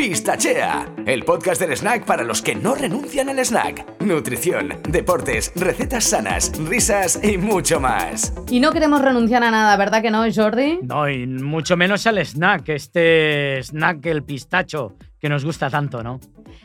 Pistachea, 0.00 0.94
el 1.04 1.24
podcast 1.26 1.60
del 1.60 1.76
snack 1.76 2.06
para 2.06 2.24
los 2.24 2.40
que 2.40 2.54
no 2.54 2.74
renuncian 2.74 3.28
al 3.28 3.38
snack. 3.44 4.00
Nutrición, 4.00 4.80
deportes, 4.88 5.52
recetas 5.54 6.04
sanas, 6.04 6.52
risas 6.58 7.20
y 7.22 7.36
mucho 7.36 7.80
más. 7.80 8.32
Y 8.48 8.60
no 8.60 8.72
queremos 8.72 9.02
renunciar 9.02 9.44
a 9.44 9.50
nada, 9.50 9.76
¿verdad 9.76 10.00
que 10.00 10.10
no, 10.10 10.24
Jordi? 10.34 10.78
No, 10.84 11.06
y 11.06 11.26
mucho 11.26 11.76
menos 11.76 12.06
al 12.06 12.16
snack, 12.16 12.70
este 12.70 13.62
snack, 13.62 14.06
el 14.06 14.22
pistacho, 14.22 14.96
que 15.18 15.28
nos 15.28 15.44
gusta 15.44 15.68
tanto, 15.68 16.02
¿no? 16.02 16.18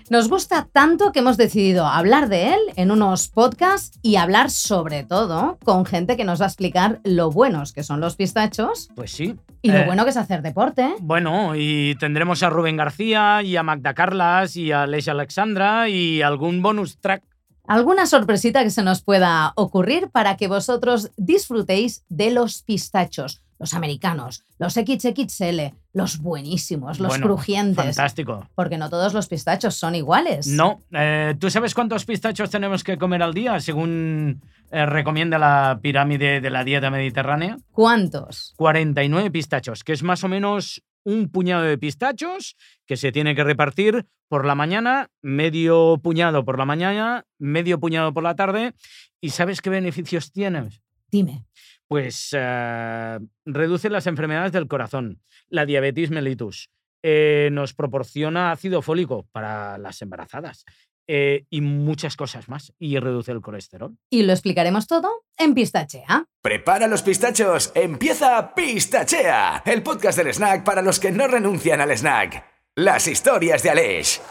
Nos 0.10 0.30
gusta 0.30 0.70
tanto 0.72 1.12
que 1.12 1.20
hemos 1.20 1.36
decidido 1.36 1.86
hablar 1.88 2.30
de 2.30 2.54
él 2.54 2.60
en 2.78 2.90
unos 2.90 3.28
podcasts 3.28 4.00
y 4.02 4.16
hablar 4.16 4.50
sobre 4.50 5.04
todo 5.04 5.58
con 5.66 5.86
gente 5.86 6.16
que 6.16 6.24
nos 6.24 6.40
va 6.40 6.46
a 6.46 6.48
explicar 6.48 7.02
lo 7.04 7.32
buenos 7.32 7.74
que 7.74 7.84
son 7.84 8.00
los 8.00 8.16
pistachos. 8.16 8.88
Pues 8.96 9.12
sí. 9.12 9.36
Y 9.66 9.72
lo 9.72 9.80
Eh, 9.80 9.86
bueno 9.86 10.04
que 10.04 10.12
es 10.12 10.18
hacer 10.18 10.44
deporte. 10.44 10.96
Bueno, 11.00 11.56
y 11.56 11.96
tendremos 12.00 12.44
a 12.44 12.52
Rubén 12.52 12.78
García 12.78 13.42
y 13.42 13.56
a 13.56 13.64
Magda 13.64 13.96
Carlas 13.96 14.56
y 14.56 14.72
a 14.72 14.86
Leisha 14.86 15.14
Alexandra 15.14 15.90
y 15.90 16.22
algún 16.22 16.62
bonus 16.62 17.00
track. 17.00 17.24
Alguna 17.68 18.06
sorpresita 18.06 18.64
que 18.64 18.70
se 18.70 18.84
nos 18.84 19.02
pueda 19.02 19.54
ocurrir 19.56 20.10
para 20.12 20.38
que 20.38 20.48
vosotros 20.48 21.10
disfrutéis 21.18 22.06
de 22.10 22.30
los 22.30 22.62
pistachos. 22.62 23.42
Los 23.58 23.74
americanos, 23.74 24.44
los 24.60 24.74
XXL, 24.74 25.74
los 25.96 26.20
buenísimos, 26.20 27.00
los 27.00 27.08
Bueno, 27.08 27.26
crujientes. 27.26 27.78
Fantástico. 27.96 28.50
Porque 28.54 28.78
no 28.78 28.90
todos 28.90 29.14
los 29.14 29.28
pistachos 29.30 29.76
son 29.76 29.96
iguales. 29.96 30.46
No, 30.46 30.82
eh, 30.92 31.36
¿tú 31.40 31.50
sabes 31.50 31.74
cuántos 31.74 32.04
pistachos 32.04 32.50
tenemos 32.50 32.84
que 32.84 32.98
comer 32.98 33.24
al 33.24 33.34
día 33.34 33.62
según 33.62 34.42
eh, 34.72 34.86
recomienda 34.86 35.40
la 35.40 35.80
pirámide 35.82 36.42
de 36.42 36.50
la 36.50 36.66
dieta 36.66 36.92
mediterránea? 36.92 37.58
¿Cuántos? 37.72 38.54
49 38.58 39.32
pistachos, 39.32 39.86
que 39.86 39.94
es 39.94 40.04
más 40.04 40.22
o 40.26 40.28
menos 40.28 40.84
un 41.06 41.30
puñado 41.30 41.64
de 41.64 41.78
pistachos 41.78 42.58
que 42.86 42.98
se 42.98 43.14
tiene 43.14 43.34
que 43.34 43.46
repartir 43.46 44.06
por 44.28 44.46
la 44.46 44.54
mañana, 44.54 45.08
medio 45.22 45.98
puñado 46.04 46.44
por 46.44 46.60
la 46.60 46.66
mañana, 46.66 47.24
medio 47.40 47.80
puñado 47.80 48.14
por 48.14 48.24
la 48.24 48.36
tarde. 48.36 48.74
¿Y 49.22 49.30
sabes 49.30 49.62
qué 49.62 49.70
beneficios 49.70 50.34
tienes? 50.34 50.82
Dime. 51.10 51.46
Pues 51.88 52.30
eh, 52.32 53.20
reduce 53.46 53.90
las 53.90 54.08
enfermedades 54.08 54.52
del 54.52 54.68
corazón, 54.68 55.22
la 55.50 55.66
diabetes 55.66 56.10
mellitus, 56.10 56.70
eh, 57.04 57.50
nos 57.52 57.76
proporciona 57.76 58.52
ácido 58.52 58.82
fólico 58.82 59.28
para 59.32 59.78
las 59.78 60.02
embarazadas 60.02 60.66
eh, 61.08 61.46
y 61.52 61.62
muchas 61.62 62.16
cosas 62.16 62.50
más. 62.50 62.74
Y 62.80 62.98
reduce 62.98 63.32
el 63.32 63.42
colesterol. 63.42 63.96
Y 64.10 64.24
lo 64.24 64.34
explicaremos 64.34 64.88
todo 64.88 65.26
en 65.38 65.54
Pistachea. 65.54 66.26
Prepara 66.42 66.88
los 66.88 67.04
pistachos, 67.04 67.72
empieza 67.76 68.56
Pistachea, 68.56 69.62
el 69.68 69.84
podcast 69.84 70.18
del 70.18 70.34
snack 70.34 70.64
para 70.64 70.82
los 70.82 71.00
que 71.00 71.12
no 71.12 71.28
renuncian 71.28 71.80
al 71.80 71.96
snack. 71.96 72.44
Las 72.76 73.08
historias 73.08 73.62
de 73.62 73.70
Aleix. 73.70 74.22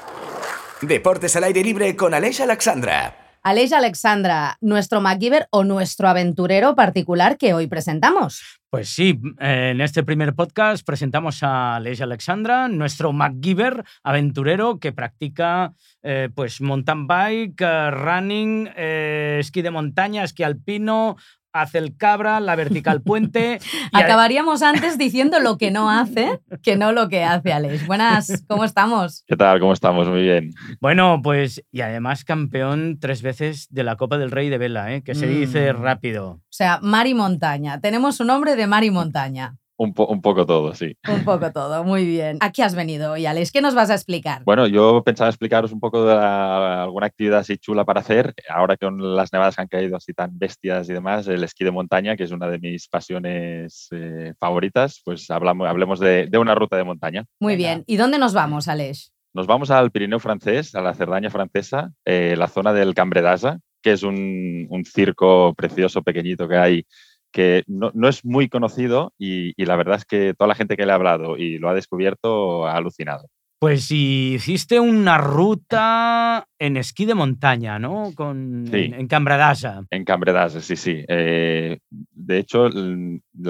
Deportes 0.82 1.36
al 1.36 1.44
aire 1.44 1.62
libre 1.62 1.94
con 1.94 2.12
Aleix 2.12 2.40
Alexandra. 2.40 3.23
Aleix 3.44 3.74
Alexandra, 3.74 4.56
nuestro 4.62 5.02
MacGyver 5.02 5.48
o 5.50 5.64
nuestro 5.64 6.08
aventurero 6.08 6.74
particular 6.74 7.36
que 7.36 7.52
hoy 7.52 7.66
presentamos. 7.66 8.40
Pues 8.70 8.88
sí, 8.88 9.20
en 9.38 9.82
este 9.82 10.02
primer 10.02 10.34
podcast 10.34 10.84
presentamos 10.84 11.42
a 11.42 11.78
Leis 11.78 12.00
Alexandra, 12.00 12.68
nuestro 12.68 13.12
MacGyver 13.12 13.84
aventurero 14.02 14.80
que 14.80 14.92
practica 14.92 15.74
eh, 16.02 16.30
pues 16.34 16.62
mountain 16.62 17.06
bike, 17.06 17.60
eh, 17.60 17.90
running, 17.90 18.70
eh, 18.74 19.36
esquí 19.40 19.60
de 19.60 19.70
montaña, 19.70 20.24
esquí 20.24 20.42
alpino, 20.42 21.16
hace 21.54 21.78
el 21.78 21.96
cabra, 21.96 22.40
la 22.40 22.56
vertical 22.56 23.00
puente. 23.00 23.60
y 23.92 23.96
a- 23.96 24.00
Acabaríamos 24.00 24.60
antes 24.62 24.98
diciendo 24.98 25.38
lo 25.40 25.56
que 25.56 25.70
no 25.70 25.88
hace 25.90 26.40
que 26.62 26.76
no 26.76 26.92
lo 26.92 27.08
que 27.08 27.22
hace 27.24 27.52
Aleix. 27.52 27.86
Buenas, 27.86 28.44
¿cómo 28.48 28.64
estamos? 28.64 29.24
¿Qué 29.26 29.36
tal? 29.36 29.60
¿Cómo 29.60 29.72
estamos? 29.72 30.08
Muy 30.08 30.22
bien. 30.22 30.50
Bueno, 30.80 31.20
pues 31.22 31.64
y 31.70 31.80
además 31.80 32.24
campeón 32.24 32.98
tres 33.00 33.22
veces 33.22 33.68
de 33.70 33.84
la 33.84 33.96
Copa 33.96 34.18
del 34.18 34.32
Rey 34.32 34.50
de 34.50 34.58
Vela, 34.58 34.92
¿eh? 34.92 35.02
que 35.02 35.14
se 35.14 35.26
Mm. 35.26 35.30
dice 35.40 35.72
rápido. 35.72 36.28
O 36.30 36.40
sea, 36.50 36.80
mar 36.82 37.06
y 37.06 37.14
montaña. 37.14 37.80
Tenemos 37.80 38.18
un 38.20 38.26
nombre 38.26 38.56
de 38.56 38.66
mar 38.66 38.82
y 38.84 38.90
montaña. 38.90 39.56
Un, 39.76 39.92
po- 39.92 40.06
un 40.06 40.22
poco 40.22 40.46
todo, 40.46 40.72
sí. 40.72 40.96
Un 41.08 41.24
poco 41.24 41.50
todo, 41.50 41.82
muy 41.82 42.04
bien. 42.06 42.38
¿A 42.40 42.52
qué 42.52 42.62
has 42.62 42.76
venido 42.76 43.10
hoy, 43.12 43.26
Aleix? 43.26 43.50
¿Qué 43.50 43.60
nos 43.60 43.74
vas 43.74 43.90
a 43.90 43.94
explicar? 43.94 44.42
Bueno, 44.44 44.68
yo 44.68 45.02
pensaba 45.04 45.28
explicaros 45.28 45.72
un 45.72 45.80
poco 45.80 46.04
de 46.06 46.14
la- 46.14 46.84
alguna 46.84 47.06
actividad 47.06 47.40
así 47.40 47.58
chula 47.58 47.84
para 47.84 48.00
hacer. 48.00 48.32
Ahora 48.48 48.76
con 48.76 49.16
las 49.16 49.32
nevadas 49.32 49.56
que 49.56 49.62
han 49.62 49.68
caído 49.68 49.96
así 49.96 50.12
tan 50.14 50.38
bestias 50.38 50.88
y 50.88 50.92
demás, 50.92 51.26
el 51.26 51.42
esquí 51.42 51.64
de 51.64 51.72
montaña, 51.72 52.16
que 52.16 52.22
es 52.22 52.30
una 52.30 52.46
de 52.46 52.60
mis 52.60 52.86
pasiones 52.88 53.88
eh, 53.90 54.32
favoritas, 54.38 55.00
pues 55.04 55.28
hablamos, 55.30 55.68
hablemos 55.68 55.98
de, 55.98 56.26
de 56.28 56.38
una 56.38 56.54
ruta 56.54 56.76
de 56.76 56.84
montaña. 56.84 57.24
Muy 57.40 57.56
Venga. 57.56 57.68
bien. 57.70 57.84
¿Y 57.88 57.96
dónde 57.96 58.18
nos 58.18 58.32
vamos, 58.32 58.68
Aleix? 58.68 59.10
Nos 59.32 59.48
vamos 59.48 59.72
al 59.72 59.90
Pirineo 59.90 60.20
francés, 60.20 60.76
a 60.76 60.82
la 60.82 60.94
Cerdaña 60.94 61.30
francesa, 61.30 61.90
eh, 62.04 62.36
la 62.38 62.46
zona 62.46 62.72
del 62.72 62.94
Cambre 62.94 63.20
d'Asa, 63.22 63.58
que 63.82 63.90
es 63.92 64.04
un, 64.04 64.66
un 64.70 64.84
circo 64.84 65.52
precioso, 65.54 66.02
pequeñito 66.02 66.46
que 66.46 66.56
hay, 66.56 66.86
que 67.34 67.64
no, 67.66 67.90
no 67.94 68.08
es 68.08 68.24
muy 68.24 68.48
conocido 68.48 69.12
y, 69.18 69.52
y 69.60 69.66
la 69.66 69.74
verdad 69.74 69.96
es 69.96 70.04
que 70.04 70.34
toda 70.38 70.46
la 70.48 70.54
gente 70.54 70.76
que 70.76 70.86
le 70.86 70.92
ha 70.92 70.94
hablado 70.94 71.36
y 71.36 71.58
lo 71.58 71.68
ha 71.68 71.74
descubierto 71.74 72.66
ha 72.66 72.76
alucinado. 72.76 73.26
Pues 73.58 73.90
hiciste 73.90 74.78
una 74.78 75.16
ruta 75.16 76.46
en 76.58 76.76
esquí 76.76 77.06
de 77.06 77.14
montaña, 77.14 77.78
¿no? 77.78 78.10
Con, 78.14 78.66
Sí. 78.70 78.76
en, 78.76 78.94
en 78.94 79.08
Cambradasa. 79.08 79.82
En 79.90 80.04
Cambre 80.04 80.32
d'Asa, 80.32 80.60
sí, 80.60 80.76
sí. 80.76 81.02
Eh, 81.08 81.78
de 81.90 82.38
hecho, 82.38 82.68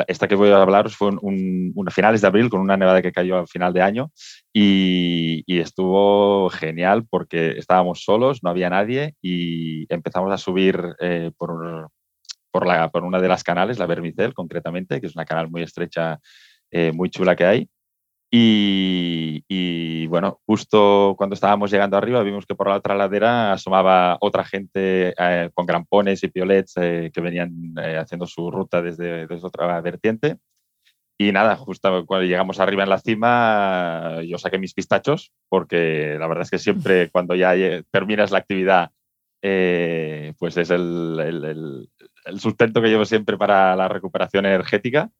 esta 0.06 0.28
que 0.28 0.36
voy 0.36 0.50
a 0.50 0.62
hablaros 0.62 0.96
fue 0.96 1.08
un, 1.08 1.18
un- 1.20 1.72
un- 1.74 1.88
a 1.88 1.90
finales 1.90 2.20
de 2.20 2.28
abril 2.28 2.48
con 2.48 2.60
una 2.60 2.76
nevada 2.76 3.02
que 3.02 3.12
cayó 3.12 3.38
a 3.38 3.46
final 3.46 3.72
de 3.72 3.82
año 3.82 4.10
y, 4.52 5.42
y 5.46 5.58
estuvo 5.58 6.48
genial 6.50 7.04
porque 7.10 7.58
estábamos 7.58 8.04
solos, 8.04 8.42
no 8.42 8.50
había 8.50 8.70
nadie 8.70 9.14
y 9.20 9.92
empezamos 9.92 10.32
a 10.32 10.38
subir 10.38 10.78
eh, 11.00 11.32
por, 11.36 11.88
por, 12.54 12.68
la, 12.68 12.88
por 12.88 13.02
una 13.02 13.20
de 13.20 13.26
las 13.26 13.42
canales, 13.42 13.80
la 13.80 13.86
Vermicel 13.86 14.32
concretamente, 14.32 15.00
que 15.00 15.08
es 15.08 15.16
una 15.16 15.24
canal 15.24 15.50
muy 15.50 15.62
estrecha, 15.62 16.20
eh, 16.70 16.92
muy 16.92 17.10
chula 17.10 17.34
que 17.34 17.44
hay. 17.44 17.68
Y, 18.32 19.42
y, 19.48 20.06
bueno, 20.06 20.38
justo 20.46 21.16
cuando 21.18 21.34
estábamos 21.34 21.72
llegando 21.72 21.96
arriba 21.96 22.22
vimos 22.22 22.46
que 22.46 22.54
por 22.54 22.68
la 22.68 22.76
otra 22.76 22.94
ladera 22.94 23.52
asomaba 23.52 24.18
otra 24.20 24.44
gente 24.44 25.14
eh, 25.18 25.50
con 25.52 25.66
grampones 25.66 26.22
y 26.22 26.28
piolets 26.28 26.74
eh, 26.76 27.10
que 27.12 27.20
venían 27.20 27.74
eh, 27.82 27.96
haciendo 27.96 28.24
su 28.24 28.48
ruta 28.52 28.80
desde, 28.82 29.26
desde 29.26 29.46
otra 29.48 29.80
vertiente. 29.80 30.36
Y 31.18 31.32
nada, 31.32 31.56
justo 31.56 32.06
cuando 32.06 32.24
llegamos 32.24 32.60
arriba 32.60 32.84
en 32.84 32.88
la 32.90 32.98
cima, 33.00 34.20
yo 34.24 34.38
saqué 34.38 34.58
mis 34.58 34.74
pistachos, 34.74 35.32
porque 35.48 36.16
la 36.20 36.28
verdad 36.28 36.42
es 36.44 36.50
que 36.50 36.58
siempre 36.60 37.10
cuando 37.12 37.34
ya 37.34 37.56
eh, 37.56 37.82
terminas 37.90 38.30
la 38.30 38.38
actividad, 38.38 38.90
eh, 39.46 40.32
pues 40.38 40.56
es 40.56 40.70
el, 40.70 41.20
el- 41.20 41.44
el- 41.44 41.88
el 42.24 42.40
sustento 42.40 42.80
que 42.82 42.88
llevo 42.88 43.04
siempre 43.04 43.36
para 43.36 43.74
la 43.76 43.88
recuperación 43.88 44.46
energética. 44.46 45.10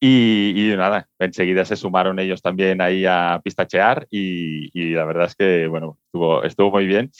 Y, 0.00 0.52
y 0.56 0.76
nada, 0.76 1.08
enseguida 1.18 1.64
se 1.64 1.76
sumaron 1.76 2.18
ellos 2.18 2.42
también 2.42 2.80
ahí 2.82 3.06
a 3.06 3.40
pistachear 3.42 4.06
y, 4.10 4.68
y 4.78 4.90
la 4.92 5.04
verdad 5.04 5.26
es 5.26 5.34
que, 5.36 5.66
bueno, 5.66 5.98
estuvo, 6.06 6.42
estuvo 6.42 6.70
muy 6.72 6.86
bien 6.86 7.10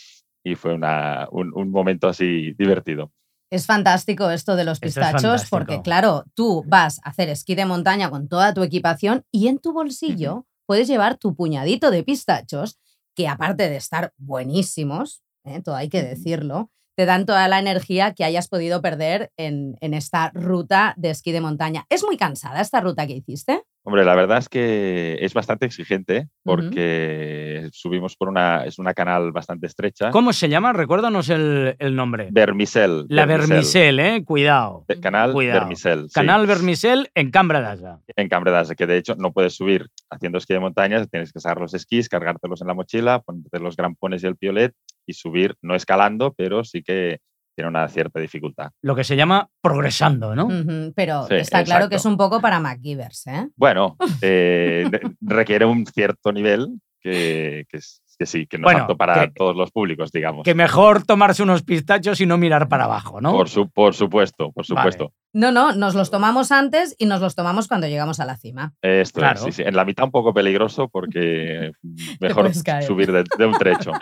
y 0.44 0.54
fue 0.54 0.74
una- 0.74 1.26
un, 1.30 1.52
un 1.54 1.70
momento 1.70 2.08
así 2.08 2.52
divertido. 2.58 3.10
Es 3.50 3.66
fantástico 3.66 4.30
esto 4.30 4.56
de 4.56 4.64
los 4.64 4.78
es 4.82 4.88
pistachos 4.88 5.48
porque, 5.48 5.80
claro, 5.82 6.24
tú 6.34 6.64
vas 6.66 6.98
a 7.04 7.10
hacer 7.10 7.28
esquí 7.30 7.54
de 7.54 7.64
montaña 7.64 8.10
con 8.10 8.28
toda 8.28 8.52
tu 8.52 8.62
equipación 8.62 9.24
y 9.30 9.46
en 9.48 9.58
tu 9.58 9.72
bolsillo 9.72 10.46
puedes 10.66 10.88
llevar 10.88 11.16
tu 11.16 11.34
puñadito 11.34 11.90
de 11.90 12.02
pistachos 12.02 12.78
que 13.14 13.28
aparte 13.28 13.68
de 13.70 13.76
estar 13.76 14.12
buenísimos, 14.18 15.22
¿eh? 15.44 15.62
todo 15.62 15.76
hay 15.76 15.88
que 15.88 16.02
decirlo, 16.02 16.70
te 16.96 17.06
dan 17.06 17.26
toda 17.26 17.48
la 17.48 17.58
energía 17.58 18.14
que 18.14 18.24
hayas 18.24 18.48
podido 18.48 18.82
perder 18.82 19.30
en, 19.36 19.76
en 19.80 19.94
esta 19.94 20.30
ruta 20.34 20.94
de 20.96 21.10
esquí 21.10 21.32
de 21.32 21.40
montaña. 21.40 21.86
¿Es 21.90 22.04
muy 22.04 22.16
cansada 22.16 22.60
esta 22.60 22.80
ruta 22.80 23.06
que 23.06 23.14
hiciste? 23.14 23.62
Hombre, 23.86 24.06
la 24.06 24.14
verdad 24.14 24.38
es 24.38 24.48
que 24.48 25.18
es 25.20 25.34
bastante 25.34 25.66
exigente 25.66 26.28
porque 26.42 27.68
subimos 27.70 28.16
por 28.16 28.30
una, 28.30 28.64
es 28.64 28.78
una 28.78 28.94
canal 28.94 29.30
bastante 29.30 29.66
estrecha. 29.66 30.10
¿Cómo 30.10 30.32
se 30.32 30.48
llama? 30.48 30.72
Recuérdanos 30.72 31.28
el, 31.28 31.76
el 31.78 31.94
nombre. 31.94 32.28
Vermicel. 32.30 33.04
La 33.08 33.26
Vermicel, 33.26 34.00
¿eh? 34.00 34.24
Cuidado. 34.24 34.86
Canal 35.02 35.32
Cuidado. 35.32 35.68
Sí. 35.74 35.90
Canal 36.14 36.46
Vermicel 36.46 37.10
en 37.14 37.30
Cambradasa. 37.30 38.00
en 38.16 38.28
Cambre 38.30 38.52
d'Ase, 38.52 38.74
que 38.74 38.86
de 38.86 38.96
hecho 38.96 39.16
no 39.16 39.32
puedes 39.32 39.54
subir 39.54 39.90
haciendo 40.08 40.38
esquí 40.38 40.54
de 40.54 40.60
montaña, 40.60 41.04
tienes 41.04 41.30
que 41.30 41.40
sacar 41.40 41.60
los 41.60 41.74
esquís, 41.74 42.08
cargártelos 42.08 42.62
en 42.62 42.68
la 42.68 42.74
mochila, 42.74 43.20
ponerte 43.20 43.58
los 43.58 43.76
grampones 43.76 44.22
y 44.22 44.26
el 44.26 44.36
piolet 44.36 44.72
y 45.06 45.12
subir, 45.14 45.54
no 45.62 45.74
escalando, 45.74 46.32
pero 46.34 46.64
sí 46.64 46.82
que 46.82 47.18
tiene 47.56 47.68
una 47.68 47.86
cierta 47.88 48.18
dificultad. 48.18 48.70
Lo 48.82 48.96
que 48.96 49.04
se 49.04 49.14
llama 49.16 49.48
progresando, 49.60 50.34
¿no? 50.34 50.48
Pero 50.96 51.26
Sí, 51.28 51.34
está 51.36 51.62
claro 51.62 51.88
que 51.88 51.96
es 51.96 52.04
un 52.04 52.16
poco 52.16 52.40
para 52.40 52.58
MacGyvers, 52.58 53.26
¿eh? 53.28 53.48
Bueno, 53.56 53.96
eh, 54.22 54.90
requiere 55.20 55.64
un 55.64 55.86
cierto 55.86 56.32
nivel 56.32 56.80
que, 57.00 57.64
que 57.68 57.76
es- 57.76 58.02
que 58.16 58.26
sí, 58.26 58.46
que 58.46 58.58
no 58.58 58.64
Bueno, 58.64 58.78
es 58.78 58.82
apto 58.82 58.96
para 58.96 59.26
que- 59.26 59.32
todos 59.34 59.56
los 59.56 59.70
públicos, 59.70 60.10
digamos. 60.12 60.44
Que 60.44 60.54
mejor 60.54 61.04
tomarse 61.04 61.42
unos 61.42 61.62
pistachos 61.62 62.20
y 62.20 62.26
no 62.26 62.38
mirar 62.38 62.68
para 62.68 62.84
abajo, 62.84 63.20
¿no? 63.20 63.32
Por, 63.32 63.48
su- 63.48 63.68
por 63.70 63.94
supuesto, 63.94 64.52
por 64.52 64.64
Vale. 64.68 64.92
supuesto. 64.92 65.12
No, 65.32 65.50
no, 65.50 65.72
nos 65.74 65.94
los 65.96 66.10
tomamos 66.12 66.52
antes 66.52 66.94
y 66.98 67.06
nos 67.06 67.20
los 67.20 67.34
tomamos 67.34 67.66
cuando 67.66 67.88
llegamos 67.88 68.20
a 68.20 68.24
la 68.24 68.36
cima. 68.36 68.72
Esto 68.82 69.18
Claro. 69.20 69.38
es, 69.40 69.44
sí, 69.44 69.52
sí. 69.52 69.62
En 69.66 69.74
la 69.74 69.84
mitad 69.84 70.04
un 70.04 70.12
poco 70.12 70.32
peligroso 70.32 70.88
porque 70.88 71.72
mejor 72.20 72.52
subir 72.86 73.10
de, 73.12 73.24
de 73.36 73.46
un 73.46 73.54
trecho. 73.54 73.90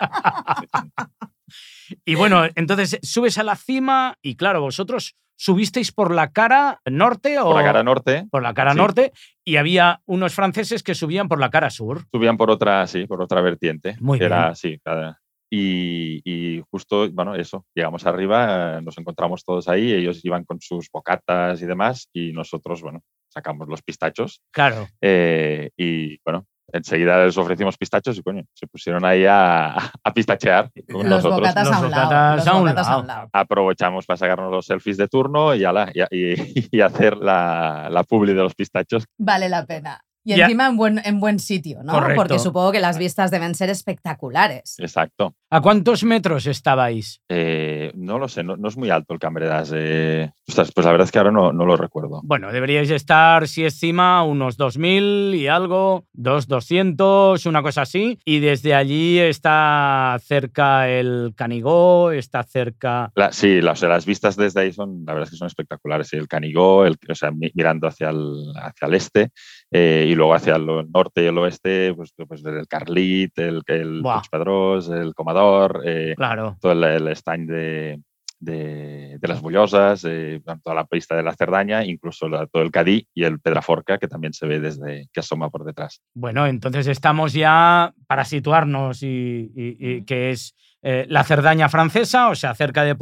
Y 2.05 2.15
bueno, 2.15 2.43
entonces 2.55 2.97
subes 3.03 3.37
a 3.37 3.43
la 3.43 3.55
cima 3.55 4.17
y 4.21 4.35
claro, 4.35 4.61
vosotros 4.61 5.15
subisteis 5.35 5.91
por 5.91 6.13
la 6.13 6.31
cara 6.31 6.79
norte 6.89 7.39
o 7.39 7.45
Por 7.45 7.55
la 7.55 7.63
cara 7.63 7.83
norte 7.83 8.25
por 8.31 8.43
la 8.43 8.53
cara 8.53 8.71
sí. 8.71 8.77
norte 8.77 9.11
y 9.45 9.55
había 9.57 10.01
unos 10.05 10.33
franceses 10.33 10.83
que 10.83 10.95
subían 10.95 11.27
por 11.27 11.39
la 11.39 11.49
cara 11.49 11.69
sur. 11.69 12.05
subían 12.11 12.37
por 12.37 12.49
otra, 12.51 12.85
sí, 12.87 13.05
por 13.05 13.21
otra 13.21 13.41
vertiente. 13.41 13.95
Muy 13.99 14.19
que 14.19 14.25
bien. 14.25 14.33
Era, 14.37 14.55
sí, 14.55 14.79
cada- 14.83 15.19
y, 15.55 16.21
y 16.25 16.63
justo, 16.71 17.07
bueno, 17.11 17.35
eso, 17.35 17.65
llegamos 17.75 18.05
arriba, 18.07 18.81
nos 18.81 18.97
encontramos 18.97 19.43
todos 19.45 19.67
ahí, 19.67 19.91
ellos 19.93 20.23
iban 20.25 20.45
con 20.45 20.59
sus 20.59 20.89
bocatas 20.91 21.61
y 21.61 21.65
demás, 21.67 22.09
y 22.11 22.31
nosotros, 22.31 22.81
bueno, 22.81 23.01
sacamos 23.29 23.67
los 23.67 23.83
pistachos 23.83 24.41
Claro. 24.51 24.87
eh, 24.99 25.69
y, 25.77 26.17
bueno, 26.25 26.47
enseguida 26.73 27.23
les 27.23 27.37
ofrecimos 27.37 27.77
pistachos 27.77 28.17
y, 28.17 28.21
coño, 28.23 28.43
se 28.53 28.67
pusieron 28.67 29.05
ahí 29.05 29.25
a, 29.25 29.75
a 29.75 30.13
pistachear 30.13 30.69
con 30.91 31.01
los 31.09 31.23
nosotros. 31.23 31.39
bocatas 31.39 31.67
Los 31.67 31.75
a 31.75 31.79
un 31.79 31.91
lado. 31.91 32.35
los 32.35 32.47
a 32.47 32.53
un 32.55 32.59
bocatas 32.61 32.87
a 32.87 32.89
lado. 32.89 33.01
un 33.01 33.07
lado. 33.07 33.29
Aprovechamos 33.31 34.05
para 34.05 34.17
sacarnos 34.17 34.51
los 34.51 34.65
selfies 34.65 34.97
de 34.97 35.07
turno 35.07 35.55
y, 35.55 35.63
ala, 35.63 35.89
y, 35.93 36.01
y- 36.33 36.67
y 36.71 36.81
hacer 36.81 37.15
la, 37.17 37.87
la 37.89 38.03
publi 38.03 38.33
de 38.33 38.41
los 38.43 38.55
pistachos. 38.55 39.05
Vale 39.17 39.47
la 39.49 39.65
pena. 39.65 40.01
Y 40.25 40.35
Ya. 40.35 40.45
encima 40.45 40.67
en 40.67 40.77
buen, 40.77 41.01
en 41.03 41.19
buen 41.19 41.39
sitio, 41.39 41.83
¿no? 41.83 41.93
Correcto. 41.93 42.15
Porque 42.15 42.39
supongo 42.39 42.71
que 42.71 42.79
las 42.79 42.97
vistas 42.97 43.29
deben 43.31 43.55
ser 43.55 43.69
espectaculares. 43.69 44.75
Exacto. 44.79 45.35
¿A 45.49 45.61
cuántos 45.61 46.03
metros 46.03 46.47
estabais? 46.47 47.21
Eh, 47.29 47.91
no 47.95 48.17
lo 48.17 48.27
sé, 48.27 48.43
no, 48.43 48.55
no 48.57 48.67
es 48.69 48.77
muy 48.77 48.89
alto 48.89 49.13
el 49.13 49.19
Cambredas. 49.19 49.71
Eh. 49.75 50.31
Ostras, 50.47 50.71
pues 50.73 50.85
la 50.85 50.91
verdad 50.91 51.05
es 51.05 51.11
que 51.11 51.19
ahora 51.19 51.31
no, 51.31 51.53
no 51.53 51.65
lo 51.65 51.75
recuerdo. 51.77 52.21
Bueno, 52.23 52.51
deberíais 52.51 52.89
estar, 52.89 53.47
si 53.47 53.63
es 53.65 53.77
cima, 53.79 54.23
unos 54.23 54.57
2.000 54.57 55.35
y 55.35 55.47
algo, 55.47 56.05
2.200, 56.13 57.45
una 57.47 57.61
cosa 57.61 57.81
así. 57.83 58.19
Y 58.25 58.39
desde 58.39 58.73
allí 58.73 59.19
está 59.19 60.17
cerca 60.23 60.89
el 60.89 61.33
Canigó, 61.35 62.11
está 62.11 62.43
cerca... 62.43 63.11
La- 63.15 63.31
sí, 63.31 63.61
la- 63.61 63.71
o 63.73 63.75
sea, 63.75 63.89
las 63.89 64.05
vistas 64.05 64.35
desde 64.35 64.61
ahí 64.61 64.71
son, 64.73 65.03
la 65.05 65.13
verdad 65.13 65.25
es 65.27 65.31
que 65.31 65.37
son 65.37 65.47
espectaculares. 65.47 66.11
El 66.13 66.27
Canigó, 66.27 66.85
el, 66.85 66.97
o 67.09 67.15
sea, 67.15 67.31
mi- 67.31 67.51
mirando 67.53 67.87
hacia 67.87 68.09
el, 68.09 68.53
hacia 68.55 68.87
el 68.87 68.93
este 68.95 69.31
eh, 69.73 70.05
y 70.07 70.15
luego 70.15 70.33
hacia 70.35 70.55
el 70.55 70.65
norte 70.91 71.23
y 71.23 71.27
el 71.27 71.37
oeste, 71.37 71.93
pues, 71.95 72.13
pues 72.27 72.45
el 72.45 72.67
Carlit, 72.67 73.37
el, 73.39 73.61
el 73.67 74.01
Pedrós, 74.31 74.89
el 74.89 75.13
Comador, 75.15 75.81
eh, 75.85 76.13
Claro. 76.15 76.57
todo 76.61 76.71
el, 76.73 76.83
el 76.83 77.07
estany 77.09 77.45
de, 77.45 78.01
de, 78.39 79.17
de 79.19 79.27
las 79.27 79.41
Bullosas, 79.41 80.03
eh, 80.05 80.41
toda 80.63 80.75
la 80.75 80.85
pista 80.85 81.15
de 81.15 81.23
la 81.23 81.33
Cerdaña, 81.33 81.85
incluso 81.85 82.27
la- 82.27 82.45
todo 82.47 82.61
el 82.61 82.71
Cadí 82.71 83.07
y 83.13 83.23
el 83.23 83.39
Pedraforca, 83.39 83.97
que 83.97 84.07
también 84.07 84.33
se 84.33 84.45
ve 84.47 84.59
desde 84.59 85.07
que 85.13 85.19
asoma 85.21 85.49
por 85.49 85.63
detrás. 85.63 86.01
Bueno, 86.13 86.45
entonces 86.45 86.87
estamos 86.87 87.33
ya 87.33 87.93
para 88.07 88.25
situarnos 88.25 89.01
y, 89.03 89.07
y- 89.55 89.77
y 89.79 90.03
que 90.05 90.31
es 90.31 90.55
eh, 90.81 91.05
la 91.07 91.23
Cerdaña 91.23 91.69
francesa, 91.69 92.27
o 92.29 92.35
sea, 92.35 92.53
cerca 92.55 92.83
de 92.83 92.95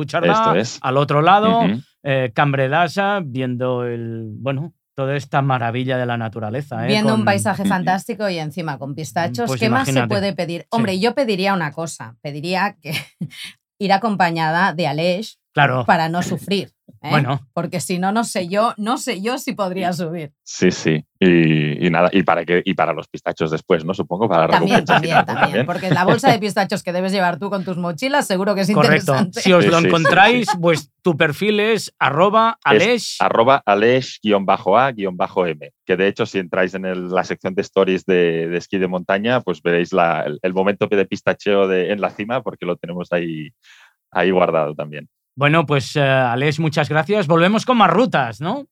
es. 0.56 0.80
al 0.84 0.98
otro 0.98 1.22
lado, 1.24 1.66
Ujú. 1.66 1.80
eh, 2.04 2.32
Cambredasa, 2.36 3.22
viendo 3.26 3.84
el, 3.86 4.26
bueno, 4.28 4.74
toda 4.96 5.16
esta 5.16 5.42
maravilla 5.42 5.98
de 5.98 6.06
la 6.06 6.18
naturaleza. 6.18 6.86
¿eh? 6.86 6.88
Viendo 6.88 7.16
un 7.16 7.26
paisaje 7.26 7.66
fantástico 7.66 8.30
y 8.30 8.38
encima 8.38 8.78
con 8.78 8.96
pistachos, 8.96 9.48
Pues 9.48 9.60
¿qué 9.60 9.70
más 9.70 9.88
se 9.88 10.08
puede 10.08 10.34
pedir? 10.34 10.68
Hombre, 10.70 11.00
yo 11.00 11.16
pediría 11.16 11.54
una 11.54 11.72
cosa. 11.72 12.18
Pediría 12.22 12.78
que 12.82 12.94
ir 13.80 13.94
acompañada 13.94 14.74
de 14.74 14.88
Aleix 14.88 15.41
Claro, 15.54 15.86
para 15.86 16.08
no 16.10 16.24
sufrir. 16.24 16.72
¿eh? 17.02 17.10
bueno, 17.10 17.48
Porque 17.54 17.80
si 17.82 18.00
no, 18.00 18.12
no 18.12 18.24
sé 18.24 18.48
yo, 18.48 18.74
no 18.78 18.98
sé 18.98 19.22
yo 19.22 19.38
si 19.38 19.54
podría 19.54 19.92
subir. 19.94 20.32
Sí, 20.44 20.72
sí. 20.72 21.06
Y, 21.20 21.86
y 21.86 21.90
nada, 21.90 22.10
y 22.12 22.24
para, 22.24 22.46
que, 22.46 22.62
y 22.66 22.74
para 22.74 22.94
los 22.94 23.08
pistachos 23.08 23.52
después, 23.52 23.84
¿no? 23.86 23.94
Supongo, 23.94 24.28
para 24.30 24.48
la 24.48 24.60
También, 24.60 24.86
también, 24.86 25.20
final, 25.20 25.26
también. 25.40 25.66
Porque 25.66 25.90
la 25.92 26.04
bolsa 26.06 26.32
de 26.32 26.40
pistachos 26.40 26.84
que 26.84 26.94
debes 26.94 27.12
llevar 27.12 27.38
tú 27.40 27.50
con 27.50 27.64
tus 27.66 27.78
mochilas 27.78 28.28
seguro 28.28 28.56
que 28.56 28.62
es 28.62 28.72
correcto. 28.72 29.12
interesante. 29.12 29.42
Si 29.42 29.52
os 29.54 29.66
Sí, 29.66 29.72
lo 29.72 29.78
sí, 29.78 29.82
sí, 29.84 29.88
encontráis, 29.88 30.48
pues 30.62 30.92
tu 31.02 31.18
perfil 31.18 31.60
es 31.60 31.94
arroba 32.00 32.58
alesh. 32.64 33.18
Arroba 33.20 33.62
alesh-a-m. 33.66 35.72
Que 35.86 35.98
de 35.98 36.08
hecho, 36.08 36.26
si 36.26 36.40
entráis 36.40 36.74
en 36.74 36.86
el- 36.86 37.10
la 37.10 37.24
sección 37.24 37.54
de 37.56 37.62
stories 37.62 38.06
de, 38.06 38.48
de 38.48 38.58
esquí 38.58 38.78
de 38.78 38.88
montaña, 38.88 39.42
pues 39.42 39.62
veréis 39.62 39.94
la- 39.94 40.22
el, 40.24 40.40
el 40.42 40.54
momento 40.54 40.88
de 40.88 41.06
pistacheo 41.06 41.68
de, 41.68 41.92
en 41.92 42.02
la 42.02 42.10
cima, 42.10 42.42
porque 42.42 42.66
lo 42.66 42.76
tenemos 42.78 43.12
ahí, 43.12 43.50
ahí 44.12 44.32
guardado 44.32 44.74
también. 44.76 45.10
Bueno, 45.36 45.66
pues 45.66 45.96
eh, 45.96 46.02
Alesh, 46.02 46.60
muchas 46.60 46.90
gracias. 46.90 47.28
Volvemos 47.28 47.66
con 47.66 47.78
más 47.78 47.90
rutas, 47.90 48.42
¿no? 48.42 48.68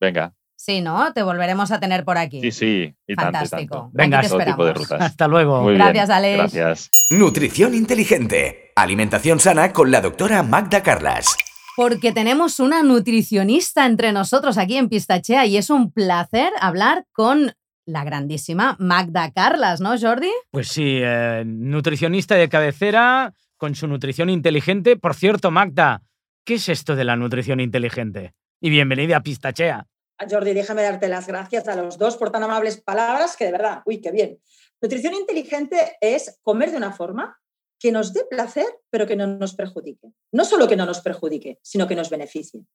Venga, 0.00 0.34
Sí, 0.56 0.80
¿no? 0.80 1.12
Te 1.12 1.22
volveremos 1.22 1.70
a 1.72 1.80
tener 1.80 2.04
por 2.04 2.16
aquí. 2.16 2.40
sí, 2.40 2.50
sí. 2.50 2.94
Y 3.06 3.16
tanto, 3.16 3.30
y 3.30 3.34
Fantástico. 3.34 3.74
tanto. 3.76 3.90
Venga, 3.92 4.18
Aquí 4.18 4.28
te 4.28 4.32
todo 4.34 4.44
tipo 4.44 4.64
de 4.64 4.72
rutas. 4.72 5.00
Hasta 5.02 5.28
luego. 5.28 5.60
Muy 5.62 5.74
Gracias, 5.74 6.06
bien. 6.08 6.16
Alex. 6.16 6.38
Gracias. 6.54 6.90
Nutrición 7.10 7.74
inteligente. 7.74 8.72
Alimentación 8.76 9.40
sana 9.40 9.72
con 9.72 9.90
la 9.90 10.00
doctora 10.00 10.42
Magda 10.42 10.82
Carlas. 10.82 11.36
Porque 11.76 12.12
tenemos 12.12 12.60
una 12.60 12.82
nutricionista 12.82 13.84
entre 13.84 14.12
nosotros 14.12 14.56
aquí 14.56 14.76
en 14.76 14.88
Pistachea 14.88 15.44
y 15.44 15.56
es 15.58 15.68
un 15.70 15.90
placer 15.92 16.50
hablar 16.60 17.04
con 17.12 17.52
la 17.84 18.04
grandísima 18.04 18.76
Magda 18.78 19.32
Carlas, 19.32 19.80
¿no, 19.80 19.98
Jordi? 19.98 20.30
Pues 20.50 20.68
sí, 20.68 20.98
eh, 21.02 21.42
nutricionista 21.44 22.36
de 22.36 22.48
cabecera 22.48 23.34
con 23.64 23.74
su 23.74 23.86
nutrición 23.86 24.28
inteligente. 24.28 24.98
Por 24.98 25.14
cierto, 25.14 25.50
Magda, 25.50 26.02
¿qué 26.44 26.56
es 26.56 26.68
esto 26.68 26.96
de 26.96 27.04
la 27.04 27.16
nutrición 27.16 27.60
inteligente? 27.60 28.34
Y 28.60 28.68
bienvenida 28.68 29.16
a 29.16 29.22
Pistachea. 29.22 29.86
Jordi, 30.30 30.52
déjame 30.52 30.82
darte 30.82 31.08
las 31.08 31.26
gracias 31.26 31.66
a 31.66 31.74
los 31.74 31.96
dos 31.96 32.18
por 32.18 32.30
tan 32.30 32.42
amables 32.42 32.82
palabras 32.82 33.38
que 33.38 33.46
de 33.46 33.52
verdad, 33.52 33.80
uy, 33.86 34.02
qué 34.02 34.10
bien. 34.10 34.38
Nutrición 34.82 35.14
inteligente 35.14 35.96
es 36.02 36.38
comer 36.42 36.72
de 36.72 36.76
una 36.76 36.92
forma 36.92 37.40
que 37.78 37.90
nos 37.90 38.12
dé 38.12 38.26
placer, 38.28 38.66
pero 38.90 39.06
que 39.06 39.16
no 39.16 39.26
nos 39.26 39.54
perjudique. 39.54 40.12
No 40.30 40.44
solo 40.44 40.68
que 40.68 40.76
no 40.76 40.84
nos 40.84 41.00
perjudique, 41.00 41.58
sino 41.62 41.88
que 41.88 41.96
nos 41.96 42.10
beneficie, 42.10 42.66